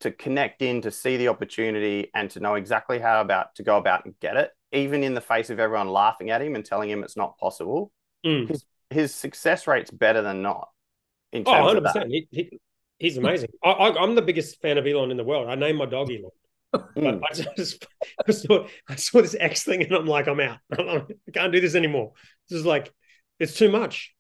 to 0.01 0.11
connect 0.11 0.63
in 0.63 0.83
to 0.83 0.91
see 0.91 1.17
the 1.17 1.29
opportunity 1.29 2.11
and 2.15 2.31
to 2.31 2.41
know 2.41 2.55
exactly 2.55 2.99
how 2.99 3.21
about 3.21 3.55
to 3.55 3.63
go 3.63 3.79
about 3.79 4.05
and 4.05 4.15
get 4.21 4.37
it 4.37 4.51
even 4.73 5.03
in 5.03 5.15
the 5.15 5.21
face 5.21 5.49
of 5.51 5.59
everyone 5.59 5.89
laughing 5.89 6.31
at 6.31 6.43
him 6.43 6.55
and 6.55 6.65
telling 6.65 6.91
him 6.91 7.03
it's 7.03 7.17
not 7.17 7.39
possible 7.39 7.91
mm. 8.25 8.47
his 8.49 8.65
his 8.91 9.15
success 9.15 9.67
rate's 9.67 9.91
better 9.91 10.23
than 10.23 10.43
not 10.43 10.69
in 11.33 11.45
oh, 11.47 11.53
terms 11.53 11.71
oh, 11.71 11.75
100%. 11.75 11.77
of 11.79 11.95
that. 11.95 12.07
He, 12.09 12.29
he, 12.31 12.61
he's 12.99 13.17
amazing 13.17 13.49
I, 13.65 13.89
am 13.99 14.15
the 14.15 14.23
biggest 14.23 14.61
fan 14.61 14.79
of 14.79 14.87
elon 14.87 15.11
in 15.11 15.17
the 15.17 15.25
world 15.25 15.49
i 15.49 15.55
named 15.55 15.79
my 15.79 15.87
dog 15.87 16.11
elon 16.11 16.31
mm. 16.97 17.21
I, 17.23 17.35
just, 17.55 17.87
I, 18.27 18.33
saw, 18.33 18.67
I 18.89 18.97
saw 18.97 19.23
this 19.23 19.37
X 19.39 19.65
thing 19.65 19.83
and 19.83 19.93
I'm 19.93 20.07
like, 20.07 20.29
I'm 20.29 20.41
out. 20.41 20.59
I 20.73 21.05
can't 21.33 21.53
do 21.53 21.61
this 21.61 21.75
anymore. 21.75 22.13
This 22.49 22.61
is 22.61 22.67
like, 22.67 22.93
it's 23.39 23.57
too 23.57 23.71
much. 23.71 24.15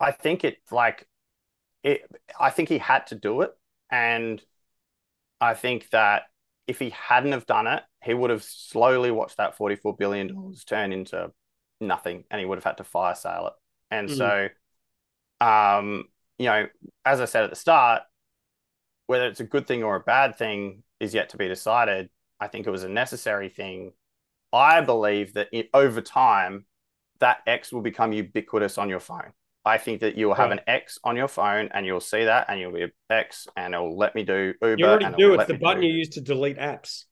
I 0.00 0.12
think 0.12 0.44
it 0.44 0.58
like 0.70 1.06
it, 1.82 2.02
I 2.38 2.50
think 2.50 2.68
he 2.68 2.78
had 2.78 3.06
to 3.08 3.14
do 3.14 3.42
it, 3.42 3.50
and 3.90 4.42
I 5.40 5.54
think 5.54 5.88
that 5.90 6.22
if 6.66 6.78
he 6.78 6.90
hadn't 6.90 7.32
have 7.32 7.46
done 7.46 7.66
it, 7.66 7.82
he 8.04 8.14
would 8.14 8.30
have 8.30 8.42
slowly 8.42 9.10
watched 9.10 9.38
that 9.38 9.56
forty-four 9.56 9.96
billion 9.96 10.34
dollars 10.34 10.64
turn 10.64 10.92
into 10.92 11.32
nothing, 11.80 12.24
and 12.30 12.38
he 12.38 12.46
would 12.46 12.58
have 12.58 12.64
had 12.64 12.76
to 12.78 12.84
fire 12.84 13.14
sale 13.14 13.48
it. 13.48 13.52
And 13.90 14.08
mm. 14.08 14.16
so, 14.16 14.48
um, 15.44 16.04
you 16.38 16.46
know, 16.46 16.66
as 17.04 17.20
I 17.20 17.24
said 17.24 17.44
at 17.44 17.50
the 17.50 17.56
start, 17.56 18.02
whether 19.08 19.26
it's 19.26 19.40
a 19.40 19.44
good 19.44 19.66
thing 19.66 19.82
or 19.82 19.96
a 19.96 20.00
bad 20.00 20.36
thing 20.36 20.84
is 21.00 21.14
yet 21.14 21.30
to 21.30 21.36
be 21.36 21.48
decided. 21.48 22.10
I 22.38 22.46
think 22.46 22.66
it 22.66 22.70
was 22.70 22.84
a 22.84 22.88
necessary 22.88 23.48
thing. 23.48 23.92
I 24.52 24.82
believe 24.82 25.34
that 25.34 25.48
it, 25.50 25.70
over 25.74 26.00
time, 26.00 26.66
that 27.18 27.38
X 27.46 27.72
will 27.72 27.80
become 27.80 28.12
ubiquitous 28.12 28.78
on 28.78 28.88
your 28.88 29.00
phone. 29.00 29.32
I 29.64 29.78
think 29.78 30.00
that 30.00 30.16
you'll 30.16 30.34
have 30.34 30.50
an 30.50 30.60
X 30.66 30.98
on 31.04 31.16
your 31.16 31.28
phone 31.28 31.68
and 31.74 31.84
you'll 31.84 32.00
see 32.00 32.24
that 32.24 32.46
and 32.48 32.60
you'll 32.60 32.72
be 32.72 32.86
X 33.10 33.46
and 33.56 33.74
it'll 33.74 33.96
let 33.96 34.14
me 34.14 34.24
do 34.24 34.54
Uber. 34.62 34.76
You 34.78 34.86
already 34.86 35.16
do. 35.16 35.34
It's 35.34 35.46
the 35.46 35.58
button 35.58 35.82
do... 35.82 35.88
you 35.88 35.94
use 35.94 36.10
to 36.10 36.20
delete 36.20 36.58
apps. 36.58 37.04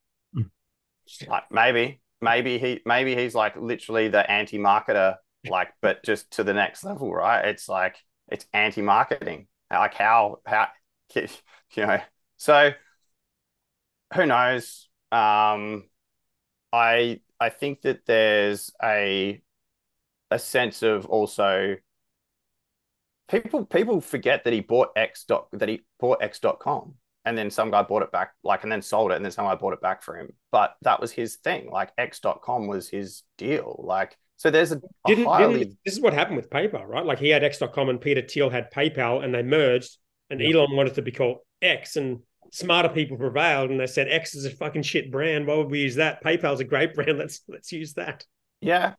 Like 1.26 1.44
maybe, 1.50 2.00
maybe 2.20 2.58
he, 2.58 2.80
maybe 2.84 3.14
he's 3.14 3.34
like 3.34 3.56
literally 3.56 4.08
the 4.08 4.30
anti-marketer, 4.30 5.16
like, 5.48 5.72
but 5.82 6.04
just 6.04 6.30
to 6.32 6.44
the 6.44 6.54
next 6.54 6.84
level, 6.84 7.12
right? 7.12 7.44
It's 7.46 7.68
like 7.68 7.96
it's 8.28 8.46
anti-marketing. 8.52 9.48
Like 9.70 9.94
how, 9.94 10.38
how, 10.46 10.68
you 11.74 11.86
know. 11.86 12.00
So 12.36 12.72
who 14.14 14.26
knows? 14.26 14.88
Um, 15.12 15.84
I 16.72 17.20
I 17.40 17.48
think 17.50 17.82
that 17.82 18.06
there's 18.06 18.72
a 18.82 19.42
a 20.30 20.38
sense 20.38 20.82
of 20.82 21.06
also 21.06 21.76
people 23.28 23.64
people 23.64 24.00
forget 24.00 24.44
that 24.44 24.52
he 24.52 24.60
bought 24.60 24.90
X 24.96 25.24
dot 25.24 25.48
that 25.52 25.68
he 25.68 25.82
bought 25.98 26.22
X.com 26.22 26.94
and 27.24 27.36
then 27.36 27.50
some 27.50 27.70
guy 27.70 27.82
bought 27.82 28.02
it 28.02 28.12
back 28.12 28.32
like 28.42 28.62
and 28.62 28.70
then 28.70 28.82
sold 28.82 29.10
it 29.10 29.16
and 29.16 29.24
then 29.24 29.32
some 29.32 29.46
guy 29.46 29.54
bought 29.54 29.72
it 29.72 29.80
back 29.80 30.02
for 30.02 30.16
him. 30.16 30.32
But 30.52 30.76
that 30.82 31.00
was 31.00 31.12
his 31.12 31.36
thing. 31.36 31.70
Like 31.70 31.92
X.com 31.98 32.66
was 32.66 32.88
his 32.88 33.22
deal. 33.38 33.82
Like 33.84 34.16
so 34.36 34.50
there's 34.50 34.72
a, 34.72 34.76
a 34.76 34.80
didn't, 35.06 35.26
highly... 35.26 35.58
didn't, 35.60 35.78
this 35.84 35.94
is 35.94 36.00
what 36.00 36.12
happened 36.12 36.36
with 36.36 36.50
PayPal, 36.50 36.86
right? 36.86 37.04
Like 37.04 37.18
he 37.18 37.28
had 37.28 37.42
X.com 37.42 37.88
and 37.88 38.00
Peter 38.00 38.22
Thiel 38.22 38.50
had 38.50 38.72
PayPal 38.72 39.24
and 39.24 39.34
they 39.34 39.42
merged 39.42 39.96
and 40.30 40.40
yeah. 40.40 40.56
Elon 40.56 40.76
wanted 40.76 40.94
to 40.94 41.02
be 41.02 41.12
called 41.12 41.38
X 41.62 41.96
and 41.96 42.20
smarter 42.52 42.88
people 42.88 43.16
prevailed 43.16 43.70
and 43.70 43.80
they 43.80 43.86
said 43.86 44.08
X 44.08 44.34
is 44.34 44.44
a 44.44 44.50
fucking 44.50 44.82
shit 44.82 45.10
brand. 45.10 45.46
Why 45.46 45.56
would 45.56 45.70
we 45.70 45.80
use 45.80 45.96
that? 45.96 46.22
PayPal's 46.22 46.60
a 46.60 46.64
great 46.64 46.94
brand. 46.94 47.18
Let's 47.18 47.40
let's 47.48 47.72
use 47.72 47.94
that. 47.94 48.24
Yeah 48.60 48.94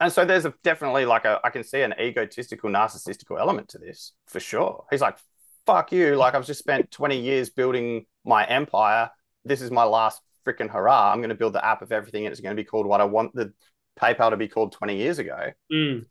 and 0.00 0.10
so 0.10 0.24
there's 0.24 0.46
a, 0.46 0.54
definitely 0.64 1.04
like 1.04 1.26
a 1.26 1.38
I 1.44 1.50
can 1.50 1.62
see 1.62 1.82
an 1.82 1.94
egotistical, 2.00 2.70
narcissistical 2.70 3.38
element 3.38 3.68
to 3.68 3.78
this 3.78 4.12
for 4.26 4.40
sure. 4.40 4.86
He's 4.90 5.02
like, 5.02 5.18
"Fuck 5.66 5.92
you!" 5.92 6.16
Like 6.16 6.34
I've 6.34 6.46
just 6.46 6.58
spent 6.58 6.90
20 6.90 7.20
years 7.20 7.50
building 7.50 8.06
my 8.24 8.44
empire. 8.46 9.10
This 9.44 9.60
is 9.60 9.70
my 9.70 9.84
last 9.84 10.20
freaking 10.46 10.70
hurrah. 10.70 11.12
I'm 11.12 11.18
going 11.18 11.28
to 11.28 11.34
build 11.34 11.52
the 11.52 11.64
app 11.64 11.82
of 11.82 11.92
everything. 11.92 12.24
and 12.24 12.32
It's 12.32 12.40
going 12.40 12.56
to 12.56 12.60
be 12.60 12.66
called 12.66 12.86
what 12.86 13.02
I 13.02 13.04
want 13.04 13.34
the 13.34 13.52
PayPal 14.00 14.30
to 14.30 14.38
be 14.38 14.48
called 14.48 14.72
20 14.72 14.96
years 14.96 15.18
ago. 15.18 15.50
Mm. 15.70 16.06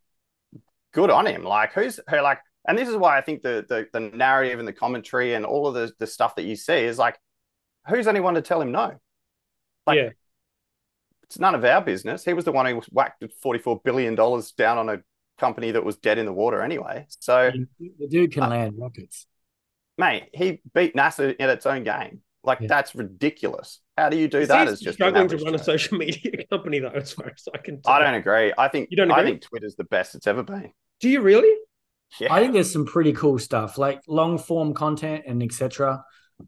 Good 0.93 1.09
on 1.09 1.25
him. 1.25 1.43
Like 1.43 1.73
who's 1.73 1.99
who? 2.07 2.21
Like, 2.21 2.39
and 2.69 2.77
this 2.77 2.87
is 2.87 2.95
why 2.95 3.17
I 3.17 3.21
think 3.21 3.41
the 3.41 3.65
the, 3.67 3.87
the 3.91 3.99
narrative 3.99 4.59
and 4.59 4.67
the 4.67 4.73
commentary 4.73 5.33
and 5.33 5.45
all 5.45 5.67
of 5.67 5.73
the 5.73 5.91
the 5.99 6.07
stuff 6.07 6.35
that 6.35 6.43
you 6.43 6.55
see 6.55 6.85
is 6.85 6.97
like, 6.97 7.19
who's 7.87 8.07
anyone 8.07 8.35
to 8.35 8.41
tell 8.41 8.61
him 8.61 8.71
no? 8.71 8.93
Like, 9.85 9.97
yeah 9.97 10.09
it's 11.29 11.37
none 11.37 11.53
of 11.53 11.63
our 11.63 11.79
business. 11.79 12.25
He 12.25 12.33
was 12.33 12.43
the 12.43 12.51
one 12.51 12.65
who 12.65 12.81
whacked 12.91 13.23
$44 13.45 13.83
billion 13.83 14.15
down 14.15 14.77
on 14.79 14.89
a 14.89 14.97
company 15.37 15.69
that 15.71 15.85
was 15.85 15.95
dead 15.97 16.17
in 16.17 16.25
the 16.25 16.33
water 16.33 16.63
anyway. 16.63 17.05
So 17.07 17.51
the 17.79 18.07
dude 18.07 18.33
can 18.33 18.43
uh, 18.43 18.49
land 18.49 18.73
rockets. 18.79 19.27
Mate, 19.99 20.29
he 20.33 20.59
beat 20.73 20.95
NASA 20.95 21.35
in 21.35 21.49
its 21.49 21.67
own 21.67 21.83
game. 21.83 22.21
Like 22.43 22.61
yeah. 22.61 22.67
that's 22.67 22.95
ridiculous. 22.95 23.79
How 23.95 24.09
do 24.09 24.17
you 24.17 24.27
do 24.27 24.43
that? 24.47 24.67
As 24.67 24.79
just 24.79 24.95
struggling 24.95 25.27
to 25.27 25.37
run 25.37 25.53
a 25.53 25.63
social 25.63 25.99
media 25.99 26.45
company, 26.49 26.79
though, 26.79 26.87
as 26.87 27.11
far 27.11 27.27
as 27.27 27.47
I 27.53 27.59
can. 27.59 27.81
Tell. 27.81 27.93
I 27.93 27.99
don't 27.99 28.15
agree. 28.15 28.51
I 28.57 28.67
think 28.69 28.87
you 28.89 28.97
don't. 28.97 29.11
Agree? 29.11 29.21
I 29.21 29.25
think 29.25 29.41
Twitter's 29.41 29.75
the 29.75 29.83
best 29.83 30.15
it's 30.15 30.25
ever 30.25 30.41
been. 30.41 30.71
Do 30.99 31.09
you 31.09 31.21
really? 31.21 31.53
Yeah. 32.19 32.33
I 32.33 32.39
think 32.39 32.53
there's 32.53 32.71
some 32.71 32.85
pretty 32.85 33.13
cool 33.13 33.39
stuff, 33.39 33.77
like 33.77 34.01
long 34.07 34.37
form 34.37 34.73
content 34.73 35.25
and 35.27 35.43
etc. 35.43 36.03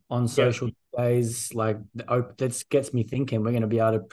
on 0.10 0.28
social 0.28 0.70
yeah. 0.70 1.04
days. 1.04 1.54
Like 1.54 1.78
that 1.94 2.64
gets 2.70 2.94
me 2.94 3.04
thinking. 3.04 3.44
We're 3.44 3.52
going 3.52 3.62
to 3.62 3.68
be 3.68 3.80
able 3.80 4.00
to 4.00 4.06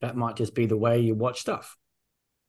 that 0.00 0.16
might 0.16 0.36
just 0.36 0.54
be 0.54 0.66
the 0.66 0.76
way 0.76 1.00
you 1.00 1.14
watch 1.14 1.40
stuff. 1.40 1.76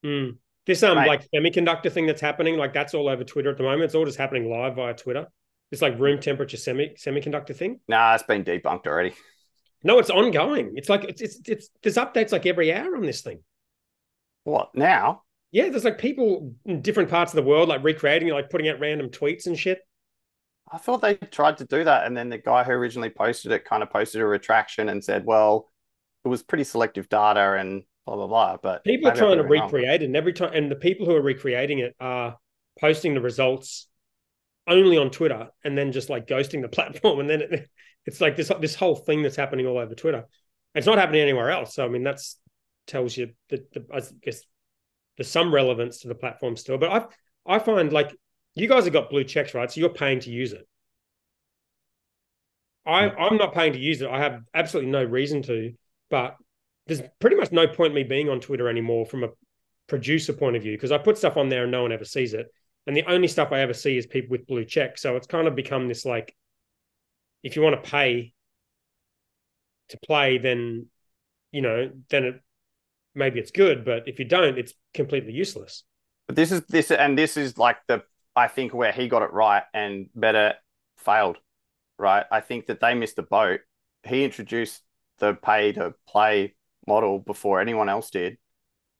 Mm. 0.04 0.36
This 0.66 0.82
um 0.82 0.98
right. 0.98 1.08
like 1.08 1.26
semiconductor 1.34 1.90
thing 1.90 2.06
that's 2.06 2.20
happening, 2.20 2.56
like 2.56 2.74
that's 2.74 2.94
all 2.94 3.08
over 3.08 3.24
Twitter 3.24 3.50
at 3.50 3.56
the 3.56 3.62
moment. 3.62 3.84
It's 3.84 3.94
all 3.94 4.04
just 4.04 4.18
happening 4.18 4.50
live 4.50 4.76
via 4.76 4.94
Twitter. 4.94 5.26
It's 5.72 5.82
like 5.82 5.98
room 5.98 6.20
temperature 6.20 6.56
semi 6.56 6.90
semiconductor 6.90 7.56
thing. 7.56 7.80
Nah, 7.88 8.14
it's 8.14 8.22
been 8.22 8.44
debunked 8.44 8.86
already. 8.86 9.14
No, 9.82 9.98
it's 9.98 10.10
ongoing. 10.10 10.72
It's 10.76 10.88
like 10.88 11.04
it's 11.04 11.20
it's, 11.22 11.40
it's 11.46 11.70
there's 11.82 11.96
updates 11.96 12.32
like 12.32 12.46
every 12.46 12.72
hour 12.72 12.96
on 12.96 13.02
this 13.02 13.22
thing. 13.22 13.40
What 14.44 14.70
now? 14.74 15.22
Yeah, 15.50 15.70
there's 15.70 15.84
like 15.84 15.98
people 15.98 16.54
in 16.66 16.82
different 16.82 17.10
parts 17.10 17.32
of 17.32 17.36
the 17.36 17.48
world 17.48 17.68
like 17.68 17.82
recreating, 17.82 18.28
like 18.28 18.50
putting 18.50 18.68
out 18.68 18.80
random 18.80 19.08
tweets 19.08 19.46
and 19.46 19.58
shit. 19.58 19.80
I 20.70 20.76
thought 20.76 21.00
they 21.00 21.14
tried 21.14 21.56
to 21.58 21.64
do 21.64 21.84
that, 21.84 22.06
and 22.06 22.16
then 22.16 22.28
the 22.28 22.38
guy 22.38 22.64
who 22.64 22.72
originally 22.72 23.10
posted 23.10 23.52
it 23.52 23.64
kind 23.64 23.82
of 23.82 23.90
posted 23.90 24.20
a 24.20 24.26
retraction 24.26 24.90
and 24.90 25.02
said, 25.02 25.24
"Well, 25.24 25.70
it 26.24 26.28
was 26.28 26.42
pretty 26.42 26.64
selective 26.64 27.08
data 27.08 27.54
and 27.54 27.84
blah 28.06 28.16
blah 28.16 28.26
blah. 28.26 28.56
But 28.62 28.84
people 28.84 29.10
are 29.10 29.14
trying 29.14 29.38
to 29.38 29.44
recreate 29.44 30.02
it, 30.02 30.06
and 30.06 30.16
every 30.16 30.32
time, 30.32 30.52
and 30.54 30.70
the 30.70 30.76
people 30.76 31.06
who 31.06 31.14
are 31.14 31.22
recreating 31.22 31.78
it 31.78 31.94
are 32.00 32.36
posting 32.80 33.14
the 33.14 33.20
results 33.20 33.88
only 34.66 34.98
on 34.98 35.10
Twitter, 35.10 35.48
and 35.64 35.76
then 35.76 35.92
just 35.92 36.10
like 36.10 36.26
ghosting 36.26 36.62
the 36.62 36.68
platform, 36.76 37.20
and 37.20 37.30
then 37.30 37.42
it, 37.42 37.68
it's 38.06 38.20
like 38.20 38.36
this 38.36 38.50
this 38.60 38.74
whole 38.74 38.96
thing 38.96 39.22
that's 39.22 39.36
happening 39.36 39.66
all 39.66 39.78
over 39.78 39.94
Twitter. 39.94 40.26
It's 40.74 40.86
not 40.86 40.98
happening 40.98 41.22
anywhere 41.22 41.50
else. 41.50 41.74
So 41.74 41.84
I 41.84 41.88
mean, 41.88 42.02
that's 42.02 42.38
tells 42.86 43.16
you 43.16 43.30
that 43.50 43.70
the, 43.72 43.84
I 43.92 44.00
guess 44.22 44.42
there's 45.18 45.28
some 45.28 45.52
relevance 45.52 45.98
to 46.00 46.08
the 46.08 46.14
platform 46.14 46.56
still. 46.56 46.78
But 46.78 47.10
I 47.46 47.56
I 47.56 47.58
find 47.58 47.92
like 47.92 48.14
you 48.54 48.68
guys 48.68 48.84
have 48.84 48.92
got 48.92 49.10
blue 49.10 49.24
checks, 49.24 49.52
right? 49.52 49.70
So 49.70 49.80
you're 49.80 49.90
paying 49.90 50.20
to 50.20 50.30
use 50.30 50.52
it. 50.52 50.66
I, 52.86 53.10
I'm 53.10 53.36
not 53.36 53.52
paying 53.52 53.74
to 53.74 53.78
use 53.78 54.00
it. 54.00 54.08
I 54.08 54.18
have 54.18 54.40
absolutely 54.54 54.90
no 54.90 55.04
reason 55.04 55.42
to. 55.42 55.72
But 56.08 56.36
there's 56.86 57.02
pretty 57.20 57.36
much 57.36 57.52
no 57.52 57.66
point 57.66 57.94
me 57.94 58.02
being 58.02 58.30
on 58.30 58.40
Twitter 58.40 58.68
anymore 58.68 59.04
from 59.04 59.24
a 59.24 59.28
producer 59.88 60.32
point 60.32 60.56
of 60.56 60.62
view 60.62 60.74
because 60.74 60.92
I 60.92 60.98
put 60.98 61.18
stuff 61.18 61.36
on 61.36 61.48
there 61.48 61.64
and 61.64 61.72
no 61.72 61.82
one 61.82 61.92
ever 61.92 62.04
sees 62.04 62.32
it. 62.32 62.46
And 62.86 62.96
the 62.96 63.04
only 63.04 63.28
stuff 63.28 63.52
I 63.52 63.60
ever 63.60 63.74
see 63.74 63.98
is 63.98 64.06
people 64.06 64.30
with 64.30 64.46
blue 64.46 64.64
checks. 64.64 65.02
So 65.02 65.16
it's 65.16 65.26
kind 65.26 65.46
of 65.46 65.54
become 65.54 65.88
this 65.88 66.06
like, 66.06 66.34
if 67.42 67.56
you 67.56 67.62
want 67.62 67.82
to 67.82 67.90
pay 67.90 68.32
to 69.90 69.98
play, 69.98 70.38
then 70.38 70.86
you 71.52 71.62
know, 71.62 71.90
then 72.10 72.24
it 72.24 72.42
maybe 73.18 73.38
it's 73.40 73.50
good, 73.50 73.84
but 73.84 74.04
if 74.06 74.18
you 74.18 74.24
don't, 74.24 74.56
it's 74.56 74.72
completely 74.94 75.32
useless. 75.32 75.84
But 76.26 76.36
this 76.36 76.52
is 76.52 76.62
this, 76.68 76.90
and 76.90 77.18
this 77.18 77.36
is 77.36 77.58
like 77.58 77.78
the 77.88 78.02
I 78.34 78.48
think 78.48 78.72
where 78.72 78.92
he 78.92 79.08
got 79.08 79.22
it 79.22 79.32
right 79.32 79.64
and 79.74 80.08
Meta 80.14 80.56
failed. 80.96 81.38
Right, 81.98 82.24
I 82.30 82.40
think 82.40 82.66
that 82.66 82.78
they 82.78 82.94
missed 82.94 83.16
the 83.16 83.24
boat. 83.24 83.60
He 84.04 84.22
introduced 84.22 84.82
the 85.18 85.34
pay 85.34 85.72
to 85.72 85.94
play 86.08 86.54
model 86.86 87.18
before 87.18 87.60
anyone 87.60 87.88
else 87.88 88.10
did. 88.10 88.38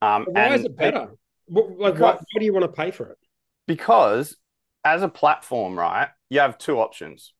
Um, 0.02 0.26
why 0.28 0.54
is 0.54 0.64
it 0.64 0.76
better? 0.76 1.12
It, 1.48 1.78
like, 1.78 1.98
why 1.98 2.18
do 2.36 2.44
you 2.44 2.52
want 2.52 2.64
to 2.64 2.72
pay 2.72 2.90
for 2.90 3.06
it? 3.06 3.18
Because 3.68 4.36
as 4.84 5.02
a 5.02 5.08
platform, 5.08 5.78
right, 5.78 6.08
you 6.28 6.40
have 6.40 6.58
two 6.58 6.78
options. 6.80 7.32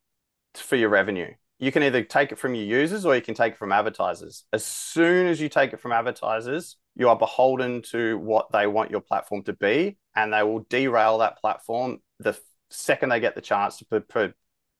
for 0.55 0.77
your 0.77 0.89
revenue. 0.89 1.31
You 1.59 1.71
can 1.71 1.83
either 1.83 2.03
take 2.03 2.31
it 2.31 2.39
from 2.39 2.55
your 2.55 2.65
users 2.65 3.05
or 3.05 3.15
you 3.15 3.21
can 3.21 3.35
take 3.35 3.53
it 3.53 3.59
from 3.59 3.71
advertisers. 3.71 4.45
As 4.53 4.65
soon 4.65 5.27
as 5.27 5.41
you 5.41 5.49
take 5.49 5.73
it 5.73 5.81
from 5.81 5.91
advertisers, 5.91 6.77
you 6.95 7.09
are 7.09 7.17
beholden 7.17 7.81
to 7.91 8.17
what 8.17 8.51
they 8.51 8.65
want 8.65 8.91
your 8.91 9.01
platform 9.01 9.43
to 9.43 9.53
be, 9.53 9.97
and 10.15 10.33
they 10.33 10.43
will 10.43 10.65
derail 10.69 11.17
that 11.19 11.39
platform 11.39 11.99
the 12.19 12.37
second 12.69 13.09
they 13.09 13.19
get 13.19 13.35
the 13.35 13.41
chance 13.41 13.77
to 13.77 14.33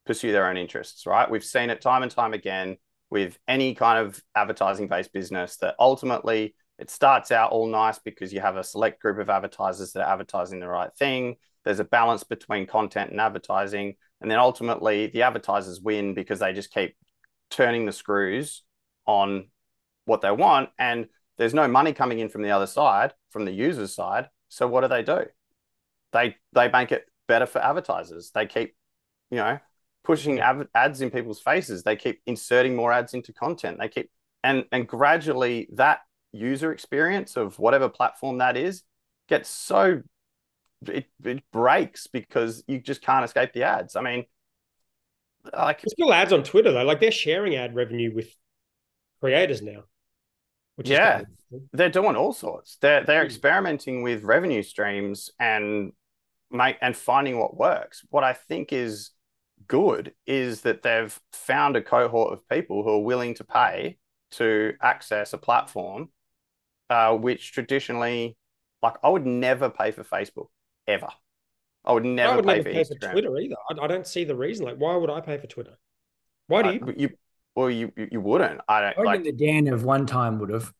pursue 0.06 0.32
their 0.32 0.48
own 0.48 0.58
interests, 0.58 1.06
right? 1.06 1.30
We've 1.30 1.44
seen 1.44 1.70
it 1.70 1.82
time 1.82 2.04
and 2.04 2.12
time 2.12 2.34
again 2.34 2.78
with 3.10 3.38
any 3.48 3.74
kind 3.74 4.06
of 4.06 4.22
advertising 4.36 4.88
based 4.88 5.12
business 5.14 5.58
that 5.58 5.76
ultimately 5.80 6.56
it 6.78 6.90
starts 6.90 7.32
out 7.32 7.52
all 7.52 7.68
nice 7.68 8.00
because 8.00 8.32
you 8.32 8.40
have 8.40 8.56
a 8.56 8.64
select 8.64 9.02
group 9.02 9.20
of 9.20 9.30
advertisers 9.30 9.94
that 9.94 10.04
are 10.04 10.14
advertising 10.14 10.60
the 10.60 10.68
right 10.68 10.92
thing. 10.98 11.36
There's 11.66 11.80
a 11.80 11.84
balance 11.84 12.24
between 12.24 12.68
content 12.68 13.12
and 13.12 13.20
advertising. 13.20 13.96
And 14.22 14.30
then 14.30 14.40
ultimately, 14.40 15.08
the 15.08 15.24
advertisers 15.24 15.80
win 15.82 16.14
because 16.14 16.40
they 16.40 16.54
just 16.54 16.74
keep 16.74 16.96
turning 17.50 17.86
the 17.86 17.92
screws 17.92 18.64
on 19.06 19.50
what 20.06 20.22
they 20.22 20.32
want. 20.32 20.70
And 20.78 21.08
there's 21.38 21.54
no 21.54 21.68
money 21.68 21.94
coming 21.94 22.20
in 22.20 22.30
from 22.30 22.42
the 22.44 22.52
other 22.52 22.68
side, 22.68 23.14
from 23.30 23.46
the 23.46 23.52
user's 23.52 23.96
side. 23.96 24.30
So 24.50 24.68
what 24.68 24.82
do 24.82 24.88
they 24.88 25.04
do? 25.04 25.26
They 26.12 26.36
they 26.54 26.70
make 26.70 26.92
it 26.92 27.06
better 27.28 27.46
for 27.46 27.60
advertisers. 27.60 28.32
They 28.32 28.46
keep, 28.46 28.76
you 29.32 29.38
know, 29.38 29.60
pushing 30.04 30.40
ads 30.40 31.02
in 31.02 31.12
people's 31.12 31.40
faces. 31.40 31.84
They 31.84 31.96
keep 31.96 32.22
inserting 32.26 32.76
more 32.76 32.92
ads 32.92 33.14
into 33.14 33.32
content. 33.32 33.78
They 33.80 33.88
keep 33.88 34.10
and 34.44 34.66
and 34.72 34.88
gradually 34.88 35.70
that 35.74 36.00
user 36.32 36.72
experience 36.72 37.38
of 37.38 37.58
whatever 37.58 37.90
platform 37.90 38.40
that 38.40 38.58
is 38.58 38.84
gets 39.28 39.50
so 39.50 40.02
it, 40.88 41.06
it 41.24 41.44
breaks 41.52 42.08
because 42.08 42.64
you 42.68 42.80
just 42.80 43.02
can't 43.02 43.26
escape 43.26 43.54
the 43.54 43.64
ads. 43.64 43.96
I 43.96 44.02
mean, 44.02 44.26
like 45.54 45.82
There's 45.82 45.94
still 45.94 46.14
ads 46.14 46.34
on 46.34 46.44
Twitter 46.44 46.72
though. 46.72 46.84
Like 46.84 47.00
they're 47.00 47.12
sharing 47.12 47.56
ad 47.56 47.76
revenue 47.76 48.14
with 48.14 48.30
creators 49.22 49.62
now. 49.62 49.84
Which 50.76 50.90
yeah, 50.90 51.24
they're 51.74 51.90
doing 51.90 52.16
all 52.16 52.34
sorts. 52.34 52.78
They're 52.82 53.04
they're 53.04 53.24
mm. 53.24 53.26
experimenting 53.26 54.02
with 54.02 54.24
revenue 54.24 54.64
streams 54.64 55.30
and 55.40 55.92
make 56.52 56.78
and 56.82 56.96
finding 56.96 57.38
what 57.38 57.58
works. 57.58 58.04
What 58.10 58.24
I 58.24 58.34
think 58.34 58.72
is 58.72 59.12
good 59.68 60.14
is 60.26 60.62
that 60.62 60.82
they've 60.82 61.20
found 61.34 61.76
a 61.76 61.82
cohort 61.82 62.34
of 62.34 62.48
people 62.48 62.84
who 62.84 62.90
are 62.90 63.04
willing 63.04 63.34
to 63.36 63.44
pay 63.44 63.98
to 64.32 64.74
access 64.82 65.34
a 65.34 65.38
platform 65.38 66.10
uh, 66.90 67.16
which 67.16 67.52
traditionally, 67.52 68.36
like, 68.82 68.96
I 69.04 69.10
would 69.10 69.26
never 69.26 69.70
pay 69.70 69.92
for 69.92 70.04
Facebook 70.04 70.48
ever. 70.90 71.08
I 71.86 71.94
would 71.94 72.06
never 72.06 72.34
I 72.34 72.36
would 72.36 72.46
pay, 72.46 72.58
never 72.58 72.64
for, 72.64 72.72
pay 72.72 72.84
for 72.84 73.12
Twitter 73.12 73.38
either. 73.38 73.56
I, 73.70 73.86
I, 73.86 73.88
don't 73.88 74.06
see 74.06 74.24
the 74.24 74.36
reason. 74.36 74.66
Like, 74.66 74.78
why 74.78 74.96
would 74.96 75.10
I 75.10 75.22
pay 75.22 75.38
for 75.38 75.48
Twitter? 75.48 75.78
Why 76.48 76.62
do 76.62 76.74
you? 76.74 76.82
Uh, 76.86 76.94
you 76.98 77.10
well, 77.56 77.70
you 77.70 77.92
you 78.12 78.20
wouldn't. 78.22 78.62
I 78.68 78.82
don't. 78.82 78.98
I 78.98 79.02
like 79.04 79.24
the 79.24 79.32
Dan 79.32 79.68
of 79.68 79.84
one 79.84 80.06
time 80.06 80.40
would 80.40 80.50
have. 80.50 80.74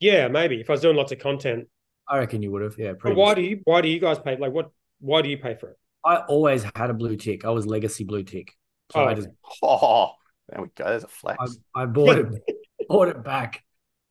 Yeah, 0.00 0.28
maybe 0.28 0.60
if 0.60 0.68
I 0.68 0.74
was 0.74 0.80
doing 0.80 0.96
lots 0.96 1.12
of 1.12 1.18
content. 1.18 1.68
I 2.08 2.18
reckon 2.18 2.42
you 2.42 2.50
would 2.52 2.62
have. 2.62 2.76
Yeah. 2.78 2.92
But 3.02 3.16
why 3.16 3.34
do 3.34 3.42
you? 3.42 3.60
Why 3.64 3.80
do 3.80 3.88
you 3.88 4.00
guys 4.00 4.18
pay? 4.18 4.36
Like, 4.36 4.52
what? 4.52 4.70
Why 5.00 5.22
do 5.22 5.28
you 5.28 5.38
pay 5.38 5.54
for 5.54 5.70
it? 5.70 5.78
I 6.04 6.16
always 6.16 6.64
had 6.74 6.90
a 6.90 6.94
blue 6.94 7.16
tick. 7.16 7.44
I 7.44 7.50
was 7.50 7.66
legacy 7.66 8.04
blue 8.04 8.22
tick. 8.22 8.52
So 8.92 9.00
oh, 9.00 9.06
I 9.06 9.14
just. 9.14 9.28
Oh, 9.62 10.10
there 10.48 10.62
we 10.62 10.68
go. 10.74 10.84
There's 10.84 11.04
a 11.04 11.08
flex. 11.08 11.58
I, 11.74 11.82
I 11.82 11.86
bought 11.86 12.18
it. 12.18 12.26
bought 12.88 13.08
it 13.08 13.24
back 13.24 13.64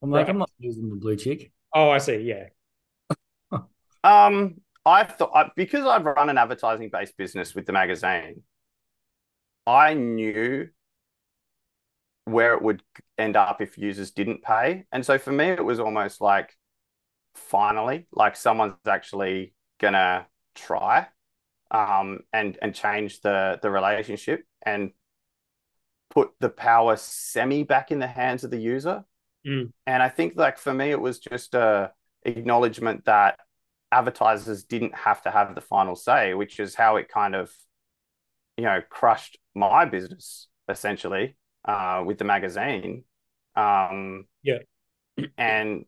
I'm 0.04 0.12
like, 0.12 0.28
right. 0.28 0.32
I'm 0.32 0.38
not 0.38 0.52
losing 0.62 0.90
the 0.90 0.98
blue 0.98 1.16
tick. 1.16 1.52
Oh, 1.74 1.90
I 1.90 1.98
see. 2.00 2.18
Yeah. 2.18 3.60
um, 4.04 4.56
I 4.86 5.04
thought 5.04 5.52
because 5.56 5.86
I've 5.86 6.06
run 6.06 6.30
an 6.30 6.38
advertising 6.38 6.90
based 6.92 7.18
business 7.18 7.56
with 7.56 7.66
the 7.66 7.74
magazine, 7.74 8.44
I 9.66 9.94
knew 9.94 10.70
where 12.26 12.54
it 12.54 12.62
would 12.62 12.84
end 13.18 13.36
up 13.36 13.62
if 13.62 13.78
users 13.78 14.12
didn't 14.12 14.44
pay. 14.44 14.86
And 14.92 15.06
so 15.06 15.18
for 15.18 15.32
me, 15.32 15.46
it 15.50 15.64
was 15.64 15.80
almost 15.80 16.22
like 16.22 16.56
finally, 17.36 18.08
like 18.12 18.36
someone's 18.36 18.76
actually 18.88 19.54
gonna 19.80 20.28
try 20.56 21.08
um, 21.72 22.20
and 22.32 22.58
and 22.62 22.76
change 22.76 23.22
the 23.22 23.60
the 23.62 23.72
relationship 23.72 24.46
and 24.66 24.92
put 26.10 26.32
the 26.40 26.50
power 26.50 26.96
semi 26.96 27.64
back 27.64 27.92
in 27.92 28.00
the 28.00 28.08
hands 28.08 28.44
of 28.44 28.52
the 28.52 28.60
user 28.60 29.04
Mm. 29.46 29.72
And 29.86 30.02
I 30.02 30.10
think 30.10 30.34
like 30.36 30.58
for 30.58 30.74
me, 30.74 30.92
it 30.92 31.00
was 31.00 31.20
just 31.20 31.54
a 31.54 31.92
acknowledgement 32.24 33.06
that 33.06 33.40
advertisers 33.94 34.64
didn't 34.64 34.96
have 34.96 35.22
to 35.24 35.32
have 35.32 35.56
the 35.56 35.62
final 35.62 35.96
say, 35.96 36.34
which 36.34 36.60
is 36.60 36.76
how 36.76 36.98
it 36.98 37.08
kind 37.10 37.36
of, 37.36 37.52
you 38.58 38.66
know, 38.66 38.82
crushed 38.90 39.38
my 39.54 39.86
business 39.86 40.48
essentially 40.68 41.36
uh, 41.66 42.04
with 42.06 42.18
the 42.18 42.26
magazine. 42.26 43.04
Um, 43.56 44.26
yeah. 44.42 44.60
And 45.38 45.86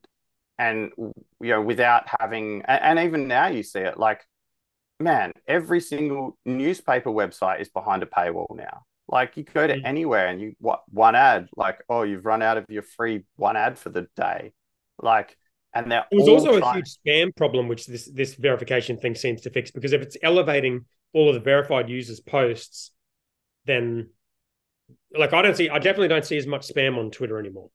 and 0.58 0.91
you 0.97 1.49
know, 1.49 1.62
without 1.62 2.03
having, 2.20 2.62
and, 2.62 2.99
and 2.99 2.99
even 3.08 3.28
now 3.28 3.47
you 3.47 3.64
see 3.64 3.80
it 3.80 3.97
like, 3.97 4.22
man, 4.99 5.32
every 5.47 5.82
single 5.82 6.38
newspaper 6.45 7.10
website 7.10 7.60
is 7.60 7.70
behind 7.70 8.03
a 8.03 8.06
paywall 8.06 8.56
now. 8.56 8.84
Like 9.08 9.36
you 9.38 9.43
go 9.43 9.68
to 9.68 9.74
mm. 9.74 9.82
anywhere 9.84 10.28
and 10.28 10.39
you 10.41 10.53
what 10.60 10.84
one 10.89 11.16
ad, 11.16 11.49
like, 11.58 11.84
oh, 11.89 12.03
you've 12.03 12.26
run 12.26 12.41
out 12.41 12.58
of 12.58 12.66
your 12.70 12.84
free 12.84 13.26
one 13.36 13.58
ad 13.58 13.78
for 13.78 13.89
the 13.89 14.08
day. 14.16 14.53
Like, 15.01 15.38
and 15.76 15.91
there 15.91 16.05
was 16.11 16.28
also 16.28 16.59
trying... 16.59 16.73
a 16.73 16.78
huge 16.78 16.97
spam 17.05 17.36
problem, 17.36 17.67
which 17.67 17.86
this 17.86 18.09
this 18.11 18.36
verification 18.36 18.97
thing 18.97 19.13
seems 19.13 19.41
to 19.41 19.49
fix 19.49 19.71
because 19.71 19.93
if 19.93 20.01
it's 20.01 20.17
elevating 20.23 20.86
all 21.13 21.28
of 21.28 21.36
the 21.36 21.41
verified 21.41 21.89
users' 21.89 22.21
posts, 22.21 22.91
then 23.65 24.09
like 25.13 25.34
I 25.34 25.41
don't 25.41 25.55
see, 25.55 25.69
I 25.69 25.80
definitely 25.80 26.07
don't 26.07 26.26
see 26.26 26.38
as 26.38 26.47
much 26.47 26.67
spam 26.67 26.97
on 26.97 27.11
Twitter 27.11 27.38
anymore. 27.39 27.69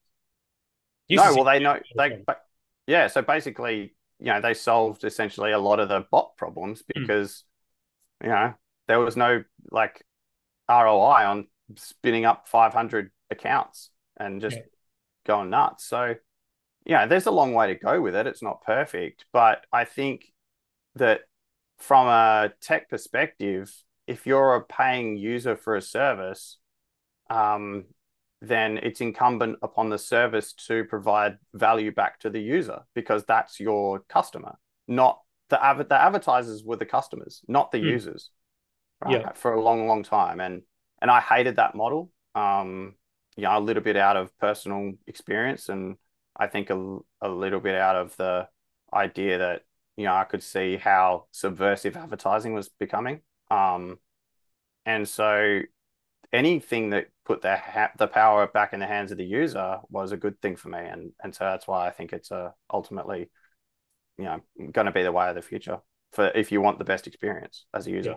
no, 1.09 1.35
well, 1.35 1.45
they 1.45 1.59
know 1.59 1.79
they, 1.97 2.23
but, 2.27 2.41
yeah. 2.87 3.07
So 3.09 3.23
basically, 3.23 3.95
you 4.19 4.27
know, 4.27 4.41
they 4.41 4.55
solved 4.55 5.05
essentially 5.05 5.53
a 5.53 5.59
lot 5.59 5.79
of 5.79 5.89
the 5.89 6.07
bot 6.11 6.37
problems 6.37 6.83
hmm. 6.83 7.03
because, 7.03 7.45
mm. 8.23 8.27
you 8.27 8.33
know, 8.33 8.55
there 8.89 9.01
was 9.01 9.17
no 9.17 9.45
like 9.71 10.05
ROI 10.71 11.27
on 11.27 11.47
spinning 11.77 12.25
up 12.25 12.49
500 12.49 13.11
accounts 13.31 13.91
and 14.19 14.41
just 14.41 14.57
yeah. 14.57 14.63
going 15.27 15.51
nuts. 15.51 15.85
So, 15.85 16.15
yeah, 16.85 17.07
there's 17.07 17.27
a 17.27 17.31
long 17.31 17.53
way 17.55 17.69
to 17.69 17.75
go 17.75 18.01
with 18.01 18.15
it. 18.15 18.27
It's 18.27 18.43
not 18.43 18.63
perfect, 18.63 19.25
but 19.33 19.65
I 19.73 19.85
think 19.85 20.33
that 20.97 21.23
from 21.79 22.07
a 22.07 22.53
tech 22.61 22.89
perspective, 22.89 23.73
if 24.07 24.27
you're 24.27 24.55
a 24.55 24.65
paying 24.65 25.17
user 25.17 25.57
for 25.57 25.77
a 25.77 25.83
service, 25.83 26.59
um, 27.29 27.85
then 28.43 28.79
it's 28.79 29.01
incumbent 29.01 29.59
upon 29.63 29.91
the 29.91 29.99
service 29.99 30.53
to 30.55 30.85
provide 30.85 31.37
value 31.55 31.93
back 31.93 32.19
to 32.21 32.31
the 32.31 32.41
user 32.41 32.81
because 32.95 33.25
that's 33.27 33.61
your 33.61 34.01
customer, 34.09 34.57
not 34.89 35.21
the, 35.51 35.63
av- 35.63 35.89
the 35.89 36.01
advertisers 36.01 36.65
were 36.65 36.77
the 36.77 36.87
customers, 36.87 37.43
not 37.47 37.71
the 37.71 37.79
mm. 37.79 37.85
users 37.85 38.31
right, 39.05 39.21
yeah. 39.21 39.33
for 39.33 39.53
a 39.53 39.63
long, 39.63 39.87
long 39.87 40.03
time. 40.03 40.41
And 40.41 40.63
and 41.03 41.11
I 41.11 41.21
hated 41.21 41.57
that 41.57 41.75
model. 41.75 42.11
Um, 42.35 42.95
you 43.37 43.45
know, 43.45 43.57
a 43.57 43.61
little 43.61 43.83
bit 43.83 43.97
out 43.97 44.17
of 44.17 44.37
personal 44.39 44.93
experience, 45.07 45.69
and 45.69 45.97
I 46.41 46.47
think 46.47 46.71
a, 46.71 46.99
a 47.21 47.29
little 47.29 47.61
bit 47.61 47.75
out 47.75 47.97
of 47.97 48.17
the 48.17 48.49
idea 48.93 49.39
that 49.39 49.63
you 49.97 50.07
know 50.07 50.15
I 50.15 50.25
could 50.25 50.43
see 50.43 50.79
how 50.79 51.27
subversive 51.31 51.97
advertising 51.97 52.55
was 52.55 52.71
becoming. 52.71 53.21
Um, 53.51 53.99
and 54.87 55.07
so 55.07 55.61
anything 56.33 56.91
that 56.91 57.09
put 57.27 57.43
the 57.43 57.57
ha- 57.57 57.93
the 57.99 58.07
power 58.07 58.47
back 58.47 58.73
in 58.73 58.81
the 58.81 58.87
hands 58.87 59.13
of 59.13 59.19
the 59.19 59.25
user 59.25 59.81
was 59.91 60.13
a 60.13 60.17
good 60.17 60.41
thing 60.41 60.57
for 60.57 60.71
me, 60.71 60.79
and 60.79 61.13
and 61.23 61.35
so 61.35 61.45
that's 61.45 61.69
why 61.69 61.87
I 61.87 61.91
think 61.91 62.15
it's 62.15 62.31
a 62.31 62.55
ultimately, 62.73 63.31
you 64.17 64.25
know, 64.25 64.41
going 64.73 64.87
to 64.87 64.93
be 64.93 65.03
the 65.03 65.13
way 65.13 65.29
of 65.29 65.35
the 65.35 65.43
future 65.43 65.81
for 66.13 66.29
if 66.35 66.51
you 66.51 66.63
want 66.63 66.79
the 66.79 66.85
best 66.85 67.07
experience 67.07 67.67
as 67.75 67.87
a 67.87 67.91
user. 67.91 68.11
Yeah. 68.11 68.17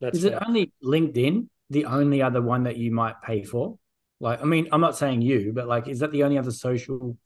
That's 0.00 0.18
Is 0.18 0.24
it 0.24 0.34
only 0.46 0.72
LinkedIn 0.82 1.48
the 1.70 1.84
only 1.84 2.22
other 2.22 2.42
one 2.42 2.64
that 2.64 2.76
you 2.76 2.90
might 2.92 3.20
pay 3.22 3.44
for? 3.44 3.78
Like, 4.20 4.40
I 4.40 4.44
mean, 4.44 4.68
I'm 4.72 4.80
not 4.80 4.96
saying 4.96 5.22
you, 5.22 5.52
but 5.54 5.68
like, 5.68 5.88
is 5.88 6.00
that 6.00 6.12
the 6.12 6.22
only 6.22 6.38
other 6.38 6.50
social 6.50 7.18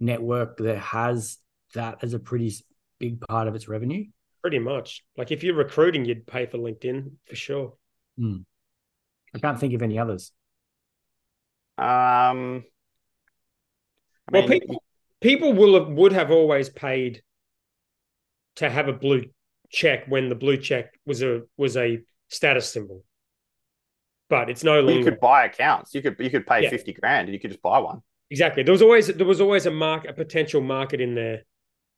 network 0.00 0.56
that 0.58 0.78
has 0.78 1.38
that 1.74 1.98
as 2.02 2.14
a 2.14 2.18
pretty 2.18 2.52
big 2.98 3.20
part 3.20 3.48
of 3.48 3.54
its 3.54 3.68
revenue? 3.68 4.06
Pretty 4.40 4.58
much. 4.58 5.04
Like, 5.16 5.30
if 5.30 5.42
you're 5.42 5.54
recruiting, 5.54 6.04
you'd 6.04 6.26
pay 6.26 6.46
for 6.46 6.58
LinkedIn 6.58 7.10
for 7.26 7.36
sure. 7.36 7.74
Hmm. 8.16 8.38
I 9.34 9.38
can't 9.38 9.60
think 9.60 9.74
of 9.74 9.82
any 9.82 9.98
others. 9.98 10.32
Um, 11.76 12.64
I 14.26 14.32
well, 14.32 14.48
people 14.48 14.82
people 15.20 15.52
will 15.52 15.78
have, 15.78 15.88
would 15.88 16.12
have 16.12 16.30
always 16.30 16.68
paid 16.68 17.22
to 18.56 18.68
have 18.68 18.88
a 18.88 18.92
blue 18.92 19.24
check 19.70 20.06
when 20.08 20.28
the 20.28 20.34
blue 20.34 20.56
check 20.56 20.98
was 21.06 21.22
a 21.22 21.42
was 21.56 21.76
a 21.76 22.00
status 22.28 22.72
symbol 22.72 23.04
but 24.28 24.50
it's 24.50 24.64
no 24.64 24.80
longer. 24.80 24.92
You 24.98 25.04
could 25.04 25.20
buy 25.20 25.44
accounts. 25.46 25.94
You 25.94 26.02
could 26.02 26.16
you 26.18 26.30
could 26.30 26.46
pay 26.46 26.62
yeah. 26.64 26.70
fifty 26.70 26.92
grand 26.92 27.28
and 27.28 27.34
you 27.34 27.40
could 27.40 27.50
just 27.50 27.62
buy 27.62 27.78
one. 27.78 28.02
Exactly. 28.30 28.62
There 28.62 28.72
was 28.72 28.82
always 28.82 29.06
there 29.08 29.26
was 29.26 29.40
always 29.40 29.66
a 29.66 29.70
mark 29.70 30.04
a 30.06 30.12
potential 30.12 30.60
market 30.60 31.00
in 31.00 31.14
there 31.14 31.44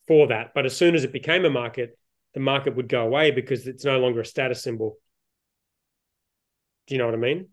for 0.06 0.28
that, 0.28 0.52
but 0.54 0.66
as 0.66 0.76
soon 0.76 0.94
as 0.94 1.04
it 1.04 1.12
became 1.12 1.44
a 1.44 1.50
market, 1.50 1.98
the 2.34 2.40
market 2.40 2.76
would 2.76 2.88
go 2.88 3.02
away 3.02 3.30
because 3.30 3.66
it's 3.66 3.84
no 3.84 3.98
longer 3.98 4.20
a 4.20 4.24
status 4.24 4.62
symbol. 4.62 4.96
Do 6.86 6.94
you 6.94 6.98
know 6.98 7.06
what 7.06 7.14
I 7.14 7.18
mean? 7.18 7.48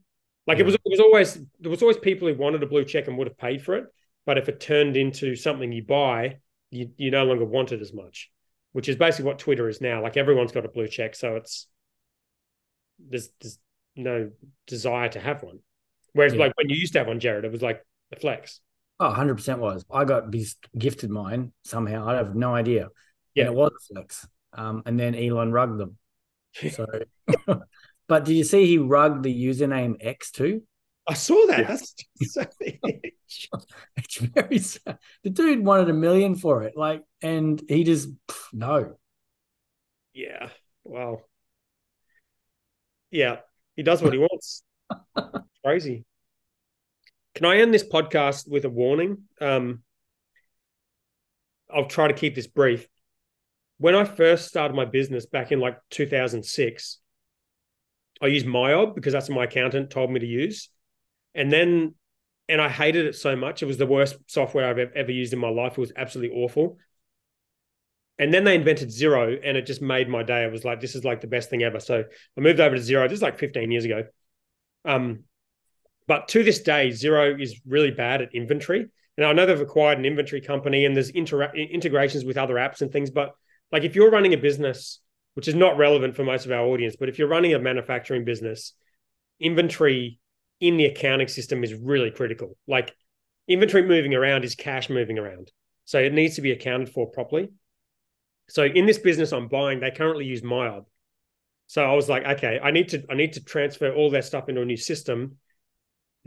Like 0.46 0.58
Yeah. 0.58 0.64
it 0.64 0.66
was, 0.66 0.76
it 0.76 0.82
was 0.86 1.00
always 1.00 1.34
there 1.60 1.72
was 1.72 1.82
always 1.82 1.98
people 1.98 2.28
who 2.28 2.36
wanted 2.36 2.64
a 2.64 2.68
blue 2.68 2.86
check 2.86 3.08
and 3.08 3.18
would 3.18 3.28
have 3.28 3.38
paid 3.38 3.62
for 3.62 3.76
it, 3.76 3.86
but 4.26 4.38
if 4.38 4.48
it 4.50 4.60
turned 4.60 4.96
into 4.96 5.36
something 5.36 5.72
you 5.72 5.84
buy, 5.84 6.38
you 6.72 6.92
you 6.98 7.12
no 7.12 7.24
longer 7.26 7.46
want 7.46 7.72
it 7.72 7.82
as 7.82 7.94
much, 7.94 8.32
which 8.72 8.90
is 8.90 8.96
basically 8.96 9.26
what 9.26 9.40
Twitter 9.40 9.68
is 9.70 9.82
now. 9.82 10.02
Like 10.02 10.18
everyone's 10.18 10.52
got 10.52 10.66
a 10.66 10.70
blue 10.70 10.88
check, 10.88 11.16
so 11.16 11.36
it's 11.36 11.68
there's 13.00 13.30
there's 13.42 13.60
no 13.98 14.32
desire 14.68 15.10
to 15.10 15.20
have 15.20 15.44
one. 15.44 15.60
Whereas 16.14 16.34
Yeah. 16.34 16.40
like 16.40 16.58
when 16.58 16.70
you 16.70 16.76
used 16.76 16.94
to 16.94 17.00
have 17.00 17.08
one, 17.08 17.20
Jared, 17.20 17.46
it 17.46 17.52
was 17.52 17.62
like 17.62 17.86
a 18.12 18.20
flex. 18.20 18.60
Oh, 19.00 19.10
100% 19.12 19.60
was. 19.60 19.86
I 19.92 20.06
got 20.06 20.32
bis- 20.32 20.56
gifted 20.78 21.10
mine 21.12 21.54
somehow. 21.64 22.08
I 22.08 22.16
have 22.16 22.36
no 22.36 22.56
idea. 22.56 22.90
Yeah. 23.36 23.46
And 23.46 23.54
it 23.54 23.58
was 23.58 23.72
a 23.72 23.94
flex. 23.94 24.28
Um, 24.54 24.82
and 24.86 25.00
then 25.00 25.14
Elon 25.16 25.52
rugged 25.52 25.78
them. 25.78 25.98
So, 26.72 26.88
but 28.08 28.26
did 28.26 28.34
you 28.34 28.44
see 28.44 28.66
he 28.66 28.78
rugged 28.80 29.22
the 29.22 29.46
username 29.46 29.98
X 30.00 30.32
too? 30.32 30.64
I 31.08 31.14
saw 31.14 31.46
that. 31.48 31.60
Yeah. 31.60 31.68
That's 31.68 31.96
savage. 32.24 33.50
It's 33.98 34.18
very 34.18 34.58
sad. 34.60 34.98
The 35.24 35.30
dude 35.30 35.64
wanted 35.64 35.90
a 35.90 35.94
million 35.94 36.36
for 36.36 36.64
it. 36.64 36.74
Like, 36.76 37.04
and 37.22 37.62
he 37.68 37.84
just, 37.84 38.10
pff, 38.28 38.46
no. 38.54 38.96
yeah. 40.14 40.50
Wow. 40.84 41.22
Yeah. 43.12 43.38
He 43.78 43.84
does 43.84 44.02
what 44.02 44.12
he 44.12 44.20
wants. 44.20 44.64
Crazy. 45.64 46.04
Can 47.36 47.46
I 47.46 47.58
end 47.58 47.74
this 47.74 47.88
podcast 47.88 48.50
with 48.50 48.66
a 48.66 48.70
warning? 48.70 49.26
Um, 49.40 49.84
I'll 51.74 51.86
try 51.86 52.08
to 52.08 52.14
keep 52.14 52.34
this 52.34 52.48
brief. 52.48 52.88
When 53.78 53.94
I 53.96 54.06
first 54.06 54.48
started 54.48 54.74
my 54.74 54.86
business 54.86 55.28
back 55.28 55.52
in 55.52 55.60
like 55.60 55.78
2006, 55.92 56.98
I 58.20 58.26
used 58.26 58.48
Myob 58.48 58.96
because 58.96 59.14
that's 59.14 59.30
what 59.30 59.36
my 59.36 59.44
accountant 59.44 59.92
told 59.92 60.10
me 60.12 60.20
to 60.20 60.26
use. 60.26 60.70
And 61.36 61.52
then, 61.52 61.94
and 62.50 62.60
I 62.60 62.70
hated 62.70 63.06
it 63.06 63.14
so 63.14 63.36
much. 63.36 63.62
It 63.62 63.68
was 63.68 63.78
the 63.78 63.86
worst 63.86 64.18
software 64.26 64.68
I've 64.68 64.80
ever 64.96 65.12
used 65.12 65.34
in 65.34 65.40
my 65.40 65.50
life. 65.50 65.74
It 65.74 65.82
was 65.82 65.94
absolutely 65.96 66.36
awful. 66.36 66.78
And 68.20 68.34
then 68.34 68.44
they 68.44 68.56
invented 68.56 68.90
Xero, 68.90 69.40
and 69.44 69.56
it 69.58 69.66
just 69.66 69.82
made 69.82 70.10
my 70.10 70.24
day. 70.24 70.44
It 70.44 70.52
was 70.52 70.66
like, 70.66 70.82
this 70.82 70.96
is 70.96 71.04
like 71.04 71.22
the 71.22 71.28
best 71.28 71.50
thing 71.50 71.62
ever. 71.64 71.80
So 71.80 72.04
I 72.38 72.42
moved 72.42 72.60
over 72.60 72.76
to 72.76 72.82
Xero 72.82 73.08
just 73.08 73.22
like 73.22 73.38
15 73.38 73.70
years 73.72 73.86
ago. 73.86 74.06
Um, 74.86 75.24
but 76.08 76.30
to 76.30 76.44
this 76.44 76.62
day, 76.62 76.90
Xero 76.90 77.40
is 77.40 77.62
really 77.68 77.92
bad 77.92 78.22
at 78.22 78.34
inventory. 78.34 78.88
And 79.18 79.26
I 79.26 79.34
know 79.34 79.46
they've 79.46 79.60
acquired 79.60 79.98
an 79.98 80.06
inventory 80.06 80.42
company 80.42 80.86
and 80.86 80.96
there's 80.96 81.12
intera- 81.12 81.54
integrations 81.72 82.24
with 82.24 82.38
other 82.38 82.56
apps 82.56 82.82
and 82.82 82.92
things. 82.92 83.10
But 83.10 83.34
like 83.72 83.84
if 83.84 83.96
you're 83.96 84.12
running 84.12 84.34
a 84.34 84.38
business, 84.38 85.00
which 85.34 85.48
is 85.48 85.56
not 85.56 85.78
relevant 85.78 86.16
for 86.16 86.24
most 86.24 86.46
of 86.46 86.52
our 86.52 86.66
audience, 86.66 86.96
but 86.96 87.10
if 87.10 87.20
you're 87.20 87.28
running 87.28 87.54
a 87.54 87.60
manufacturing 87.60 88.26
business, 88.26 88.74
inventory 89.40 90.20
in 90.60 90.78
the 90.78 90.86
accounting 90.86 91.28
system 91.28 91.64
is 91.64 91.74
really 91.74 92.12
critical. 92.12 92.58
Like 92.68 92.96
inventory 93.48 93.84
moving 93.84 94.14
around 94.14 94.46
is 94.46 94.56
cash 94.56 94.90
moving 94.90 95.20
around. 95.20 95.52
So 95.86 96.00
it 96.00 96.14
needs 96.14 96.36
to 96.36 96.42
be 96.42 96.52
accounted 96.52 96.90
for 96.90 97.08
properly. 97.08 97.50
So 98.50 98.64
in 98.64 98.86
this 98.86 98.98
business 98.98 99.32
I'm 99.32 99.48
buying, 99.48 99.80
they 99.80 99.92
currently 99.92 100.26
use 100.26 100.42
Myob. 100.42 100.86
So 101.68 101.84
I 101.84 101.94
was 101.94 102.08
like, 102.08 102.26
okay, 102.26 102.60
I 102.64 102.72
need 102.72 102.90
to 102.90 103.04
I 103.10 103.16
need 103.16 103.34
to 103.34 103.44
transfer 103.44 103.94
all 103.94 104.10
their 104.10 104.22
stuff 104.22 104.50
into 104.50 104.62
a 104.62 104.66
new 104.66 104.78
system. 104.78 105.38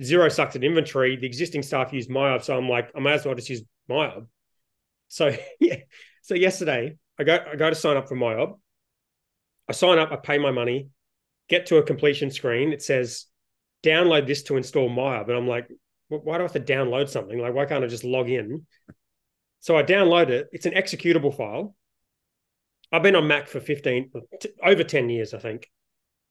Xero 0.00 0.30
sucks 0.30 0.56
at 0.56 0.64
inventory. 0.64 1.16
The 1.16 1.26
existing 1.26 1.62
staff 1.62 1.92
use 1.92 2.08
Myob, 2.08 2.42
so 2.42 2.56
I'm 2.56 2.68
like, 2.68 2.90
I 2.94 3.00
may 3.00 3.12
as 3.12 3.24
well 3.24 3.34
just 3.34 3.50
use 3.50 3.62
Myob. 3.88 4.26
So 5.08 5.34
yeah, 5.60 5.76
so 6.22 6.34
yesterday 6.34 6.96
I 7.18 7.24
go 7.24 7.38
I 7.52 7.56
go 7.56 7.70
to 7.70 7.76
sign 7.76 7.96
up 7.96 8.08
for 8.08 8.16
Myob. 8.16 8.58
I 9.68 9.72
sign 9.72 9.98
up, 9.98 10.10
I 10.10 10.16
pay 10.16 10.38
my 10.38 10.50
money, 10.50 10.88
get 11.48 11.66
to 11.66 11.76
a 11.76 11.82
completion 11.82 12.30
screen. 12.30 12.72
It 12.72 12.82
says, 12.82 13.26
download 13.84 14.26
this 14.26 14.42
to 14.44 14.56
install 14.56 14.90
Myob, 14.90 15.28
and 15.28 15.36
I'm 15.36 15.46
like, 15.46 15.68
why 16.08 16.38
do 16.38 16.40
I 16.40 16.42
have 16.42 16.52
to 16.52 16.60
download 16.60 17.08
something? 17.08 17.38
Like, 17.38 17.54
why 17.54 17.66
can't 17.66 17.84
I 17.84 17.86
just 17.86 18.04
log 18.04 18.28
in? 18.28 18.66
So 19.60 19.76
I 19.76 19.82
download 19.84 20.30
it. 20.30 20.48
It's 20.52 20.66
an 20.66 20.72
executable 20.72 21.36
file. 21.36 21.76
I've 22.93 23.03
been 23.03 23.16
on 23.16 23.26
Mac 23.26 23.49
for 23.49 23.61
15, 23.61 24.11
t- 24.41 24.51
over 24.62 24.82
10 24.82 25.09
years, 25.11 25.34
I 25.34 25.38
think. 25.38 25.70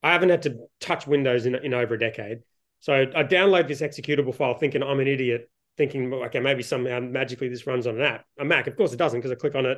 I 0.04 0.12
haven't 0.12 0.30
had 0.30 0.44
to 0.44 0.68
touch 0.80 1.08
Windows 1.08 1.46
in, 1.46 1.56
in 1.56 1.74
over 1.74 1.96
a 1.96 2.00
decade. 2.00 2.40
So 2.80 2.94
I 2.94 3.24
download 3.24 3.68
this 3.68 3.82
executable 3.82 4.34
file 4.34 4.54
thinking 4.54 4.84
I'm 4.84 5.00
an 5.00 5.08
idiot, 5.08 5.50
thinking, 5.78 6.14
okay, 6.14 6.40
maybe 6.40 6.64
somehow 6.64 7.00
magically 7.00 7.50
this 7.50 7.68
runs 7.68 7.88
on 7.88 7.96
an 7.96 8.02
app, 8.02 8.26
a 8.38 8.46
Mac. 8.46 8.68
Of 8.68 8.78
course 8.78 8.94
it 8.94 8.98
doesn't 8.98 9.20
because 9.20 9.32
I 9.32 9.36
click 9.36 9.56
on 9.56 9.66
it, 9.66 9.78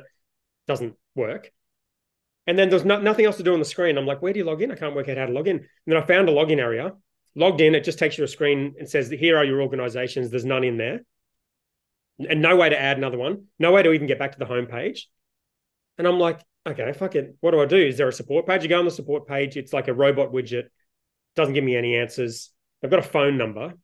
doesn't 0.66 0.94
work. 1.14 1.50
And 2.46 2.58
then 2.58 2.70
there's 2.70 2.84
no, 2.84 3.00
nothing 3.00 3.24
else 3.24 3.36
to 3.36 3.42
do 3.42 3.52
on 3.52 3.58
the 3.58 3.64
screen. 3.64 3.98
I'm 3.98 4.06
like, 4.06 4.22
where 4.22 4.32
do 4.32 4.38
you 4.38 4.44
log 4.44 4.62
in? 4.62 4.72
I 4.72 4.74
can't 4.74 4.94
work 4.94 5.08
out 5.08 5.16
how 5.16 5.26
to 5.26 5.32
log 5.32 5.48
in. 5.48 5.56
And 5.56 5.66
then 5.86 5.96
I 5.96 6.04
found 6.04 6.28
a 6.28 6.32
login 6.32 6.58
area, 6.58 6.92
logged 7.34 7.60
in. 7.60 7.74
It 7.74 7.84
just 7.84 7.98
takes 7.98 8.18
you 8.18 8.22
to 8.22 8.26
a 8.26 8.28
screen 8.28 8.74
and 8.78 8.88
says, 8.88 9.10
here 9.10 9.36
are 9.36 9.44
your 9.44 9.62
organizations. 9.62 10.30
There's 10.30 10.44
none 10.44 10.64
in 10.64 10.76
there. 10.76 11.00
And 12.28 12.42
no 12.42 12.56
way 12.56 12.68
to 12.68 12.80
add 12.80 12.98
another 12.98 13.18
one. 13.18 13.46
No 13.58 13.72
way 13.72 13.82
to 13.82 13.92
even 13.92 14.06
get 14.06 14.18
back 14.18 14.32
to 14.32 14.38
the 14.38 14.44
homepage. 14.44 15.02
And 15.98 16.06
I'm 16.06 16.18
like, 16.18 16.40
okay, 16.66 16.92
fuck 16.92 17.14
it. 17.14 17.36
What 17.40 17.52
do 17.52 17.60
I 17.60 17.66
do? 17.66 17.76
Is 17.76 17.96
there 17.96 18.08
a 18.08 18.12
support 18.12 18.46
page? 18.46 18.62
You 18.62 18.68
go 18.68 18.78
on 18.78 18.84
the 18.84 18.90
support 18.90 19.26
page. 19.26 19.56
It's 19.56 19.72
like 19.72 19.88
a 19.88 19.94
robot 19.94 20.32
widget. 20.32 20.64
Doesn't 21.36 21.54
give 21.54 21.64
me 21.64 21.76
any 21.76 21.96
answers. 21.96 22.50
I've 22.82 22.90
got 22.90 22.98
a 22.98 23.02
phone 23.02 23.38
number. 23.38 23.74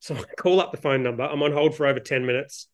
So 0.00 0.14
I 0.14 0.22
call 0.36 0.60
up 0.60 0.72
the 0.72 0.78
phone 0.78 1.02
number. 1.02 1.24
I'm 1.24 1.42
on 1.42 1.52
hold 1.52 1.74
for 1.74 1.86
over 1.86 2.00
10 2.00 2.26
minutes. 2.26 2.68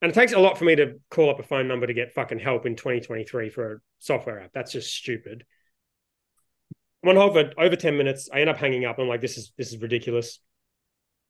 And 0.00 0.10
it 0.10 0.14
takes 0.14 0.32
a 0.32 0.38
lot 0.38 0.58
for 0.58 0.64
me 0.64 0.76
to 0.76 1.00
call 1.10 1.30
up 1.30 1.40
a 1.40 1.42
phone 1.42 1.66
number 1.66 1.86
to 1.86 1.94
get 1.94 2.12
fucking 2.12 2.38
help 2.38 2.66
in 2.66 2.76
2023 2.76 3.50
for 3.50 3.72
a 3.72 3.78
software 3.98 4.40
app. 4.40 4.52
That's 4.52 4.70
just 4.70 4.94
stupid. 4.94 5.44
I'm 7.02 7.10
on 7.10 7.16
hold 7.16 7.32
for 7.32 7.50
over 7.60 7.76
10 7.76 7.96
minutes. 7.96 8.28
I 8.32 8.40
end 8.40 8.50
up 8.50 8.58
hanging 8.58 8.84
up. 8.84 8.98
I'm 8.98 9.08
like, 9.08 9.20
this 9.20 9.38
is 9.38 9.52
this 9.56 9.72
is 9.72 9.80
ridiculous. 9.80 10.40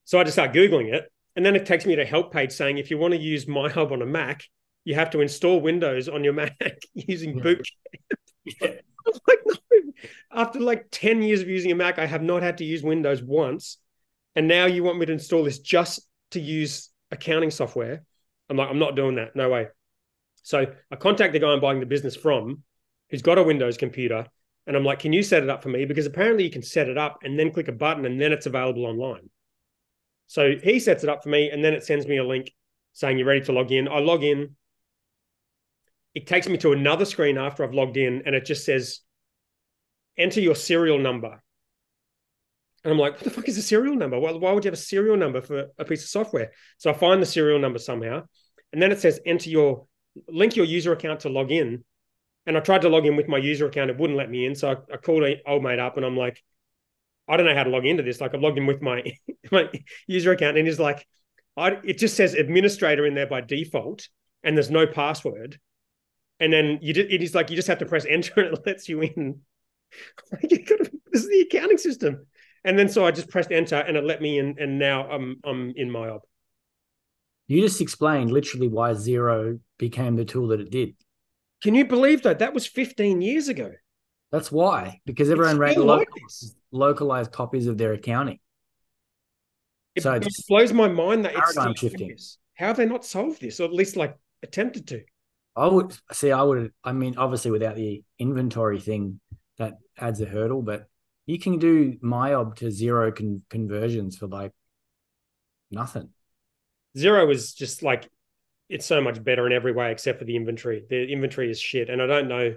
So 0.05 0.18
I 0.18 0.24
just 0.24 0.34
start 0.34 0.53
Googling 0.53 0.92
it. 0.92 1.11
And 1.36 1.44
then 1.44 1.57
it 1.57 1.66
takes 1.66 1.86
me 1.86 1.94
to 1.96 2.03
a 2.03 2.07
help 2.07 2.32
page 2.32 2.53
saying 2.53 2.78
if 2.78 2.90
you 2.90 2.99
want 2.99 3.14
to 3.14 3.20
use 3.20 3.44
MYOB 3.46 3.92
on 3.92 4.03
a 4.03 4.07
Mac, 4.07 4.44
you 4.85 4.95
have 4.95 5.11
to 5.11 5.20
install 5.20 5.61
Windows 5.61 6.09
on 6.09 6.24
your 6.24 6.33
Mac 6.33 6.57
using 6.95 7.37
Yeah. 7.37 7.43
boot. 7.43 7.68
Yeah. 8.45 8.68
I'm 9.07 9.12
like, 9.26 9.39
no. 9.47 9.55
After 10.33 10.61
like 10.61 10.87
10 10.91 11.22
years 11.22 11.41
of 11.41 11.49
using 11.49 11.72
a 11.72 11.74
Mac, 11.74 11.99
I 11.99 12.07
have 12.07 12.22
not 12.22 12.43
had 12.43 12.59
to 12.59 12.64
use 12.64 12.83
Windows 12.83 13.22
once. 13.22 13.79
And 14.37 14.47
now 14.47 14.66
you 14.66 14.85
want 14.85 14.99
me 14.99 15.07
to 15.07 15.12
install 15.12 15.45
this 15.45 15.59
just 15.59 16.01
to 16.33 16.41
use 16.41 16.91
accounting 17.11 17.51
software. 17.51 18.03
I'm 18.49 18.57
like, 18.57 18.68
I'm 18.70 18.79
not 18.79 18.97
doing 18.97 19.16
that. 19.16 19.35
No 19.35 19.49
way. 19.49 19.68
So 20.43 20.66
I 20.91 20.97
contact 20.97 21.33
the 21.33 21.39
guy 21.39 21.49
I'm 21.49 21.61
buying 21.61 21.81
the 21.81 21.87
business 21.87 22.16
from, 22.16 22.62
who's 23.11 23.22
got 23.22 23.39
a 23.39 23.43
Windows 23.43 23.76
computer. 23.76 24.26
And 24.66 24.76
I'm 24.76 24.85
like, 24.85 24.99
can 25.01 25.12
you 25.12 25.22
set 25.22 25.43
it 25.43 25.49
up 25.51 25.62
for 25.62 25.70
me? 25.70 25.87
Because 25.87 26.07
apparently 26.07 26.45
you 26.45 26.51
can 26.51 26.62
set 26.62 26.89
it 26.89 26.99
up 26.99 27.18
and 27.22 27.39
then 27.39 27.51
click 27.51 27.68
a 27.68 27.72
button 27.72 28.05
and 28.05 28.20
then 28.20 28.33
it's 28.33 28.47
available 28.47 28.85
online. 28.87 29.31
So 30.26 30.57
he 30.62 30.79
sets 30.79 31.03
it 31.03 31.09
up 31.11 31.22
for 31.22 31.31
me 31.31 31.51
and 31.51 31.64
then 31.64 31.72
it 31.72 31.85
sends 31.85 32.07
me 32.07 32.18
a 32.18 32.24
link 32.24 32.53
saying 32.93 33.16
you're 33.18 33.26
ready 33.26 33.41
to 33.47 33.53
log 33.53 33.72
in. 33.72 33.89
I 33.89 33.99
log 34.01 34.22
in. 34.22 34.57
It 36.14 36.26
takes 36.26 36.48
me 36.48 36.56
to 36.59 36.72
another 36.72 37.04
screen 37.04 37.38
after 37.38 37.64
I've 37.64 37.74
logged 37.74 37.96
in 37.96 38.22
and 38.26 38.34
it 38.34 38.44
just 38.44 38.64
says, 38.64 39.00
enter 40.16 40.40
your 40.40 40.56
serial 40.56 40.98
number. 40.98 41.40
And 42.84 42.92
I'm 42.92 42.98
like, 42.98 43.14
what 43.14 43.24
the 43.24 43.30
fuck 43.30 43.48
is 43.48 43.59
a 43.59 43.62
serial 43.62 43.96
number? 43.96 44.18
Why, 44.18 44.32
why 44.32 44.52
would 44.52 44.64
you 44.64 44.68
have 44.68 44.78
a 44.78 44.82
serial 44.82 45.16
number 45.16 45.40
for 45.40 45.66
a 45.78 45.84
piece 45.84 46.04
of 46.04 46.11
software? 46.11 46.52
So 46.78 46.90
I 46.90 46.94
find 46.94 47.20
the 47.20 47.26
serial 47.26 47.59
number 47.59 47.78
somehow. 47.78 48.22
And 48.72 48.80
then 48.80 48.92
it 48.92 49.00
says, 49.00 49.20
enter 49.26 49.50
your, 49.50 49.86
link 50.28 50.56
your 50.56 50.66
user 50.66 50.92
account 50.92 51.20
to 51.20 51.28
log 51.28 51.50
in. 51.50 51.84
And 52.46 52.56
I 52.56 52.61
tried 52.61 52.82
to 52.82 52.88
log 52.88 53.04
in 53.04 53.16
with 53.16 53.28
my 53.28 53.38
user 53.38 53.66
account. 53.66 53.90
It 53.90 53.98
wouldn't 53.98 54.18
let 54.18 54.30
me 54.30 54.46
in. 54.46 54.54
So 54.54 54.70
I, 54.70 54.94
I 54.94 54.96
called 54.96 55.24
old 55.46 55.62
mate 55.62 55.78
up 55.78 55.96
and 55.96 56.06
I'm 56.06 56.16
like, 56.16 56.42
I 57.28 57.36
don't 57.36 57.46
know 57.46 57.54
how 57.54 57.64
to 57.64 57.70
log 57.70 57.84
into 57.84 58.02
this. 58.02 58.20
Like 58.20 58.34
I've 58.34 58.40
logged 58.40 58.59
in 58.59 58.66
with 58.66 58.80
my, 58.80 59.02
my 59.52 59.70
user 60.06 60.32
account 60.32 60.56
and 60.56 60.66
he's 60.66 60.80
like, 60.80 61.06
I, 61.56 61.78
it 61.84 61.98
just 61.98 62.16
says 62.16 62.34
administrator 62.34 63.04
in 63.04 63.14
there 63.14 63.26
by 63.26 63.40
default 63.40 64.09
and 64.42 64.56
there's 64.56 64.70
no 64.70 64.86
password. 64.86 65.59
And 66.41 66.53
then 66.53 66.78
you 66.82 66.95
just, 66.95 67.11
it 67.11 67.22
is 67.22 67.34
like, 67.34 67.51
you 67.51 67.57
just 67.57 67.68
have 67.68 67.78
to 67.78 67.86
press 67.86 68.05
enter 68.09 68.41
and 68.41 68.57
it 68.57 68.66
lets 68.66 68.89
you 68.89 69.03
in. 69.03 69.41
Like, 70.30 70.51
you 70.51 70.59
this 71.11 71.22
is 71.22 71.28
the 71.28 71.47
accounting 71.51 71.78
system. 71.78 72.26
And 72.62 72.78
then 72.78 72.91
so 72.91 73.07
I 73.07 73.11
just 73.11 73.30
pressed 73.30 73.51
enter 73.51 73.76
and 73.76 73.97
it 73.97 74.05
let 74.05 74.20
me 74.20 74.39
in. 74.39 74.57
And 74.59 74.78
now 74.78 75.09
I'm, 75.09 75.41
I'm 75.45 75.72
in 75.76 75.89
MYOB. 75.89 76.20
You 77.47 77.62
just 77.62 77.80
explained 77.80 78.30
literally 78.30 78.68
why 78.68 78.91
Xero 78.91 79.59
became 79.78 80.16
the 80.16 80.26
tool 80.26 80.49
that 80.49 80.61
it 80.61 80.70
did. 80.70 80.95
Can 81.62 81.74
you 81.74 81.86
believe 81.86 82.22
that? 82.22 82.41
That 82.41 82.53
was 82.53 82.66
15 82.66 83.22
years 83.22 83.49
ago. 83.49 83.72
That's 84.30 84.53
why, 84.53 85.01
because 85.07 85.30
everyone 85.30 85.59
ran 85.59 85.80
like 85.80 86.09
this. 86.22 86.55
localized 86.70 87.32
copies 87.32 87.66
of 87.66 87.78
their 87.78 87.95
accounting. 87.95 88.39
It, 89.95 90.03
So 90.03 90.12
it 90.12 90.28
blows 90.49 90.72
my 90.72 90.89
mind 90.89 91.24
that 91.24 91.34
it's 91.34 91.53
still 91.53 91.74
shifting. 91.74 92.14
How 92.59 92.66
have 92.66 92.76
they 92.76 92.84
not 92.84 93.05
solved 93.05 93.41
this, 93.41 93.59
or 93.61 93.64
at 93.64 93.72
least 93.72 93.97
like 93.97 94.16
attempted 94.43 94.86
to? 94.89 95.03
I 95.59 95.66
would 95.66 95.96
see. 96.12 96.30
I 96.30 96.42
would. 96.42 96.72
I 96.84 96.92
mean, 96.92 97.16
obviously, 97.18 97.50
without 97.50 97.76
the 97.76 98.04
inventory 98.18 98.80
thing, 98.80 99.20
that 99.59 99.78
adds 99.98 100.20
a 100.20 100.26
hurdle. 100.26 100.62
But 100.62 100.86
you 101.26 101.38
can 101.38 101.59
do 101.59 101.98
MyOb 102.02 102.56
to 102.56 102.66
Xero 102.66 103.14
con- 103.14 103.42
conversions 103.50 104.16
for 104.16 104.28
like 104.28 104.52
nothing. 105.70 106.11
Xero 106.96 107.30
is 107.32 107.54
just 107.54 107.82
like 107.82 108.09
it's 108.68 108.86
so 108.86 109.00
much 109.00 109.22
better 109.22 109.46
in 109.46 109.52
every 109.52 109.72
way 109.72 109.90
except 109.90 110.18
for 110.18 110.24
the 110.24 110.36
inventory. 110.36 110.84
The 110.88 111.11
inventory 111.11 111.50
is 111.50 111.61
shit, 111.61 111.90
and 111.90 112.00
I 112.00 112.06
don't 112.06 112.28
know. 112.28 112.56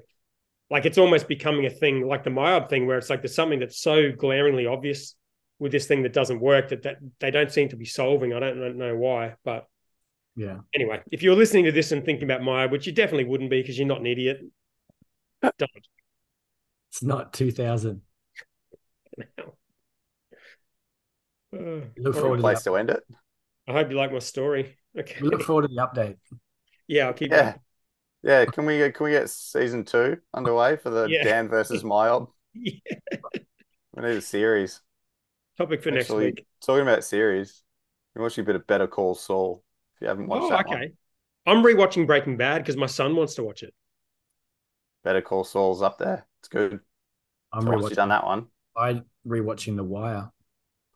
Like 0.70 0.86
it's 0.86 0.98
almost 0.98 1.28
becoming 1.28 1.66
a 1.66 1.70
thing, 1.70 2.08
like 2.08 2.24
the 2.24 2.30
MyOb 2.30 2.70
thing, 2.70 2.86
where 2.88 2.98
it's 2.98 3.10
like 3.10 3.22
there's 3.22 3.36
something 3.36 3.60
that's 3.60 3.82
so 3.82 4.12
glaringly 4.12 4.68
obvious 4.68 5.16
with 5.60 5.72
this 5.72 5.86
thing 5.86 6.04
that 6.04 6.14
doesn't 6.14 6.40
work 6.40 6.70
that, 6.70 6.84
that 6.84 6.98
they 7.20 7.30
don't 7.30 7.52
seem 7.52 7.70
to 7.70 7.76
be 7.76 7.86
solving. 7.86 8.34
I 8.34 8.40
don't 8.40 8.78
know 8.78 8.96
why, 8.96 9.36
but 9.44 9.68
Yeah. 10.36 10.60
anyway, 10.74 11.02
if 11.12 11.22
you're 11.24 11.36
listening 11.36 11.66
to 11.66 11.72
this 11.72 11.92
and 11.92 12.06
thinking 12.06 12.24
about 12.24 12.42
MYOB, 12.42 12.72
which 12.72 12.88
you 12.88 12.94
definitely 12.94 13.26
wouldn't 13.26 13.50
be 13.50 13.62
because 13.62 13.78
you're 13.78 13.88
not 13.88 14.00
an 14.00 14.08
idiot, 14.08 14.40
don't. 15.42 15.72
It's 16.90 17.04
not 17.04 17.34
2000. 17.34 18.02
Uh, 21.54 21.82
look 21.98 22.16
forward 22.16 22.38
to 22.38 22.42
place 22.42 22.64
to 22.64 22.76
end 22.78 22.90
it. 22.90 23.04
I 23.68 23.74
hope 23.74 23.90
you 23.92 23.98
like 23.98 24.12
my 24.12 24.20
story. 24.20 24.78
Okay. 24.98 25.22
we 25.22 25.30
look 25.30 25.42
forward 25.44 25.62
to 25.62 25.68
the 25.70 25.82
update. 25.82 26.18
yeah, 26.86 27.08
I'll 27.08 27.14
keep 27.14 27.32
Yeah. 27.32 27.56
Yeah. 28.24 28.44
Can 28.46 28.66
we 28.66 28.78
get 28.78 28.94
can 28.94 29.06
we 29.06 29.12
get 29.12 29.30
season 29.30 29.86
two 29.86 30.18
underway 30.34 30.76
for 30.76 30.90
the 30.90 31.08
Yeah. 31.10 31.24
Dan 31.24 31.48
versus 31.48 31.82
Myob? 31.82 32.28
Yeah. 32.54 32.74
We 33.94 34.04
need 34.04 34.18
a 34.18 34.22
series. 34.22 34.82
Topic 35.58 35.82
for 35.82 35.92
next 35.92 36.10
week. 36.10 36.46
talking 36.66 36.82
about 36.82 37.06
series, 37.06 37.64
you're 38.14 38.24
watching 38.24 38.44
a 38.44 38.46
bit 38.46 38.58
of 38.58 38.68
Better 38.68 38.88
Call 38.88 39.16
Saul. 39.16 39.64
If 40.02 40.06
you 40.06 40.08
haven't 40.08 40.28
watched 40.28 40.44
Oh, 40.44 40.50
that 40.50 40.62
okay. 40.62 40.92
one, 41.46 41.58
I'm 41.58 41.64
rewatching 41.64 42.08
Breaking 42.08 42.36
Bad 42.36 42.60
because 42.64 42.76
my 42.76 42.88
son 42.88 43.16
wants 43.16 43.36
to 43.36 43.44
watch 43.44 43.62
it. 43.62 43.74
Better 45.04 45.22
Call 45.22 45.44
Saul's 45.44 45.82
up 45.84 45.98
there. 46.00 46.26
It's 46.40 46.48
good. 46.48 46.80
I'm 47.54 47.66
So 47.66 47.72
once 47.72 47.84
you've 47.90 47.96
done 47.98 48.10
rewatching, 48.10 48.10
that 48.10 48.26
one, 48.26 48.48
I 48.76 49.02
rewatching 49.28 49.76
The 49.76 49.84
Wire. 49.84 50.32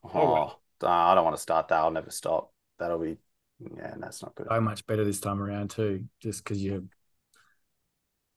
oh, 0.03 0.10
Oh, 0.14 0.26
wow. 0.26 0.60
I 0.82 1.16
don't 1.16 1.24
want 1.24 1.36
to 1.36 1.41
start 1.41 1.68
that. 1.68 1.78
I'll 1.80 1.91
never 1.91 2.10
stop. 2.10 2.51
That'll 2.80 2.99
be, 2.99 3.18
yeah, 3.78 3.93
that's 3.97 4.22
not 4.24 4.36
good. 4.36 4.47
So 4.49 4.62
much 4.62 4.86
better 4.88 5.03
this 5.03 5.20
time 5.20 5.41
around 5.41 5.70
too, 5.72 6.06
just 6.20 6.43
because 6.43 6.64
you're 6.64 6.84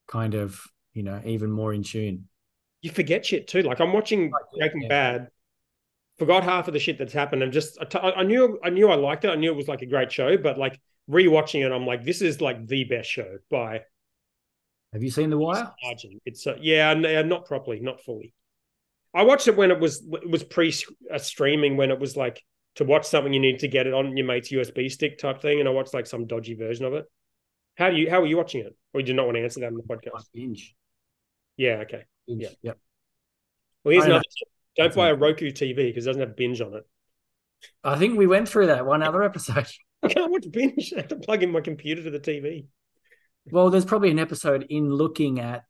kind 0.07 0.33
of, 0.33 0.61
you 0.93 1.03
know, 1.03 1.21
even 1.25 1.51
more 1.51 1.73
in 1.73 1.83
tune. 1.83 2.27
You 2.81 2.91
forget 2.91 3.25
shit 3.25 3.47
too. 3.47 3.61
Like 3.61 3.79
I'm 3.81 3.93
watching 3.93 4.31
Breaking 4.57 4.81
yeah. 4.83 4.87
Bad, 4.89 5.29
forgot 6.19 6.43
half 6.43 6.67
of 6.67 6.73
the 6.73 6.79
shit 6.79 6.97
that's 6.99 7.13
happened, 7.13 7.41
I'm 7.41 7.51
just 7.51 7.77
I, 7.81 7.85
t- 7.85 7.99
I 7.99 8.23
knew 8.23 8.59
I 8.63 8.69
knew 8.69 8.89
I 8.89 8.95
liked 8.95 9.25
it. 9.25 9.29
I 9.29 9.35
knew 9.35 9.51
it 9.51 9.55
was 9.57 9.67
like 9.67 9.81
a 9.81 9.87
great 9.87 10.11
show, 10.11 10.37
but 10.37 10.57
like 10.57 10.79
rewatching 11.09 11.65
it, 11.65 11.71
I'm 11.71 11.87
like, 11.87 12.03
this 12.03 12.21
is 12.21 12.41
like 12.41 12.67
the 12.67 12.83
best 12.83 13.09
show 13.09 13.37
by 13.49 13.81
Have 14.93 15.01
you 15.01 15.09
seen 15.09 15.29
The 15.29 15.37
Wire? 15.37 15.71
margin. 15.83 16.19
It's 16.25 16.45
uh, 16.45 16.57
yeah, 16.61 16.93
not 16.93 17.45
properly, 17.45 17.79
not 17.79 18.01
fully. 18.01 18.33
I 19.13 19.23
watched 19.23 19.47
it 19.47 19.57
when 19.57 19.71
it 19.71 19.79
was 19.79 20.05
it 20.11 20.29
was 20.29 20.43
pre 20.43 20.73
uh, 21.11 21.17
streaming 21.17 21.77
when 21.77 21.89
it 21.89 21.99
was 21.99 22.15
like 22.15 22.43
to 22.75 22.83
watch 22.83 23.05
something 23.07 23.33
you 23.33 23.39
need 23.39 23.59
to 23.59 23.67
get 23.67 23.87
it 23.87 23.93
on 23.93 24.15
your 24.15 24.27
mate's 24.27 24.51
USB 24.51 24.91
stick 24.91 25.17
type 25.17 25.41
thing, 25.41 25.59
and 25.59 25.67
I 25.67 25.71
watched 25.71 25.93
like 25.93 26.05
some 26.05 26.27
dodgy 26.27 26.53
version 26.53 26.85
of 26.85 26.93
it. 26.93 27.05
How 27.75 27.89
do 27.89 27.95
you 27.95 28.09
how 28.09 28.21
are 28.21 28.27
you 28.27 28.37
watching 28.37 28.61
it? 28.61 28.75
Or 28.93 28.99
you 28.99 29.05
do 29.07 29.13
not 29.13 29.25
want 29.25 29.37
to 29.37 29.43
answer 29.43 29.61
that 29.61 29.67
in 29.67 29.77
the 29.77 29.83
podcast? 29.83 30.25
binge. 30.33 30.75
Yeah, 31.57 31.83
okay. 31.83 32.03
binge. 32.27 32.43
Yeah. 32.43 32.49
Yep. 32.61 32.77
Well, 33.83 33.91
here's 33.93 34.05
I 34.05 34.09
know. 34.09 34.21
Another. 34.79 34.89
tip. 34.89 34.95
Don't 34.95 35.03
buy 35.03 35.09
a. 35.09 35.15
Roku 35.15 35.51
TV 35.51 35.75
because 35.75 36.05
it 36.05 36.09
doesn't 36.09 36.21
have 36.21 36.35
binge 36.35 36.61
on 36.61 36.73
it. 36.75 36.87
I 37.83 37.97
think 37.97 38.17
we 38.17 38.27
went 38.27 38.47
through 38.47 38.67
that 38.67 38.85
one 38.85 39.03
other 39.03 39.23
episode. 39.23 39.67
I 40.03 40.07
can't 40.07 40.31
watch 40.31 40.45
binge. 40.51 40.93
I 40.93 41.01
have 41.01 41.09
to 41.09 41.17
plug 41.17 41.43
in 41.43 41.51
my 41.51 41.61
computer 41.61 42.03
to 42.03 42.09
the 42.09 42.19
TV. 42.19 42.65
Well, 43.51 43.69
there's 43.69 43.85
probably 43.85 44.11
an 44.11 44.19
episode 44.19 44.65
in 44.69 44.89
looking 44.93 45.39
at 45.39 45.63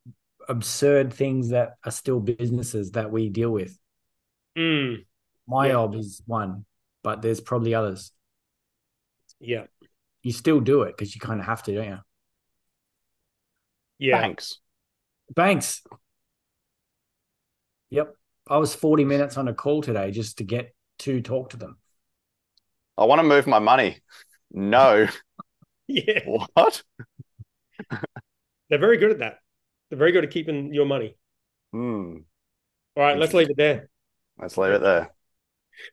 absurd 0.48 1.14
things 1.14 1.50
that 1.50 1.76
are 1.86 1.92
still 1.92 2.20
businesses 2.20 2.92
that 2.92 3.12
we 3.12 3.30
deal 3.30 3.52
with. 3.52 3.78
Mm, 4.58 5.06
Myob 5.50 5.96
is 5.98 6.22
one, 6.26 6.66
but 7.04 7.22
there's 7.22 7.40
probably 7.40 7.74
others. 7.74 8.12
yeah, 9.40 9.66
You 10.24 10.32
still 10.34 10.60
do 10.60 10.82
it 10.84 10.96
because 10.98 11.16
you 11.16 11.22
kind 11.22 11.40
of 11.40 11.46
have 11.46 11.64
to, 11.64 11.74
don't 11.74 11.86
you? 11.88 12.00
yeah. 14.00 14.20
Thanks. 14.22 14.60
Banks. 15.34 15.82
Yep. 17.92 18.16
I 18.50 18.58
was 18.58 18.74
40 18.74 19.06
minutes 19.06 19.38
on 19.38 19.48
a 19.48 19.54
call 19.54 19.82
today 19.82 20.12
just 20.12 20.40
to 20.40 20.44
get 20.44 20.74
to 21.00 21.22
talk 21.22 21.52
to 21.52 21.58
them. 21.58 21.78
I 22.98 23.06
want 23.06 23.20
to 23.20 23.24
move 23.24 23.48
my 23.48 23.60
money. 23.60 24.00
No. 24.52 25.08
Yeah, 25.92 26.20
What? 26.54 26.84
they're 28.70 28.78
very 28.78 28.98
good 28.98 29.10
at 29.10 29.18
that. 29.20 29.40
They're 29.90 29.98
very 29.98 30.12
good 30.12 30.24
at 30.24 30.30
keeping 30.30 30.72
your 30.72 30.86
money. 30.86 31.18
Hmm. 31.72 32.18
All 32.96 33.04
right, 33.04 33.18
let's 33.18 33.34
leave 33.34 33.50
it 33.50 33.58
there. 33.58 33.90
Let's 34.40 34.56
leave 34.56 34.74
it 34.74 34.82
there. 34.82 35.10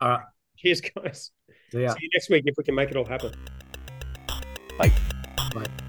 All 0.03 0.09
right. 0.11 0.21
Cheers, 0.59 0.83
guys. 0.83 1.31
So, 1.73 1.79
yeah. 1.79 1.95
See 1.95 2.01
you 2.03 2.11
next 2.13 2.29
week 2.29 2.43
if 2.45 2.57
we 2.59 2.65
can 2.65 2.75
make 2.75 2.91
it 2.91 2.97
all 2.99 3.07
happen. 3.07 3.33
Bye. 4.79 4.93
Bye. 5.55 5.86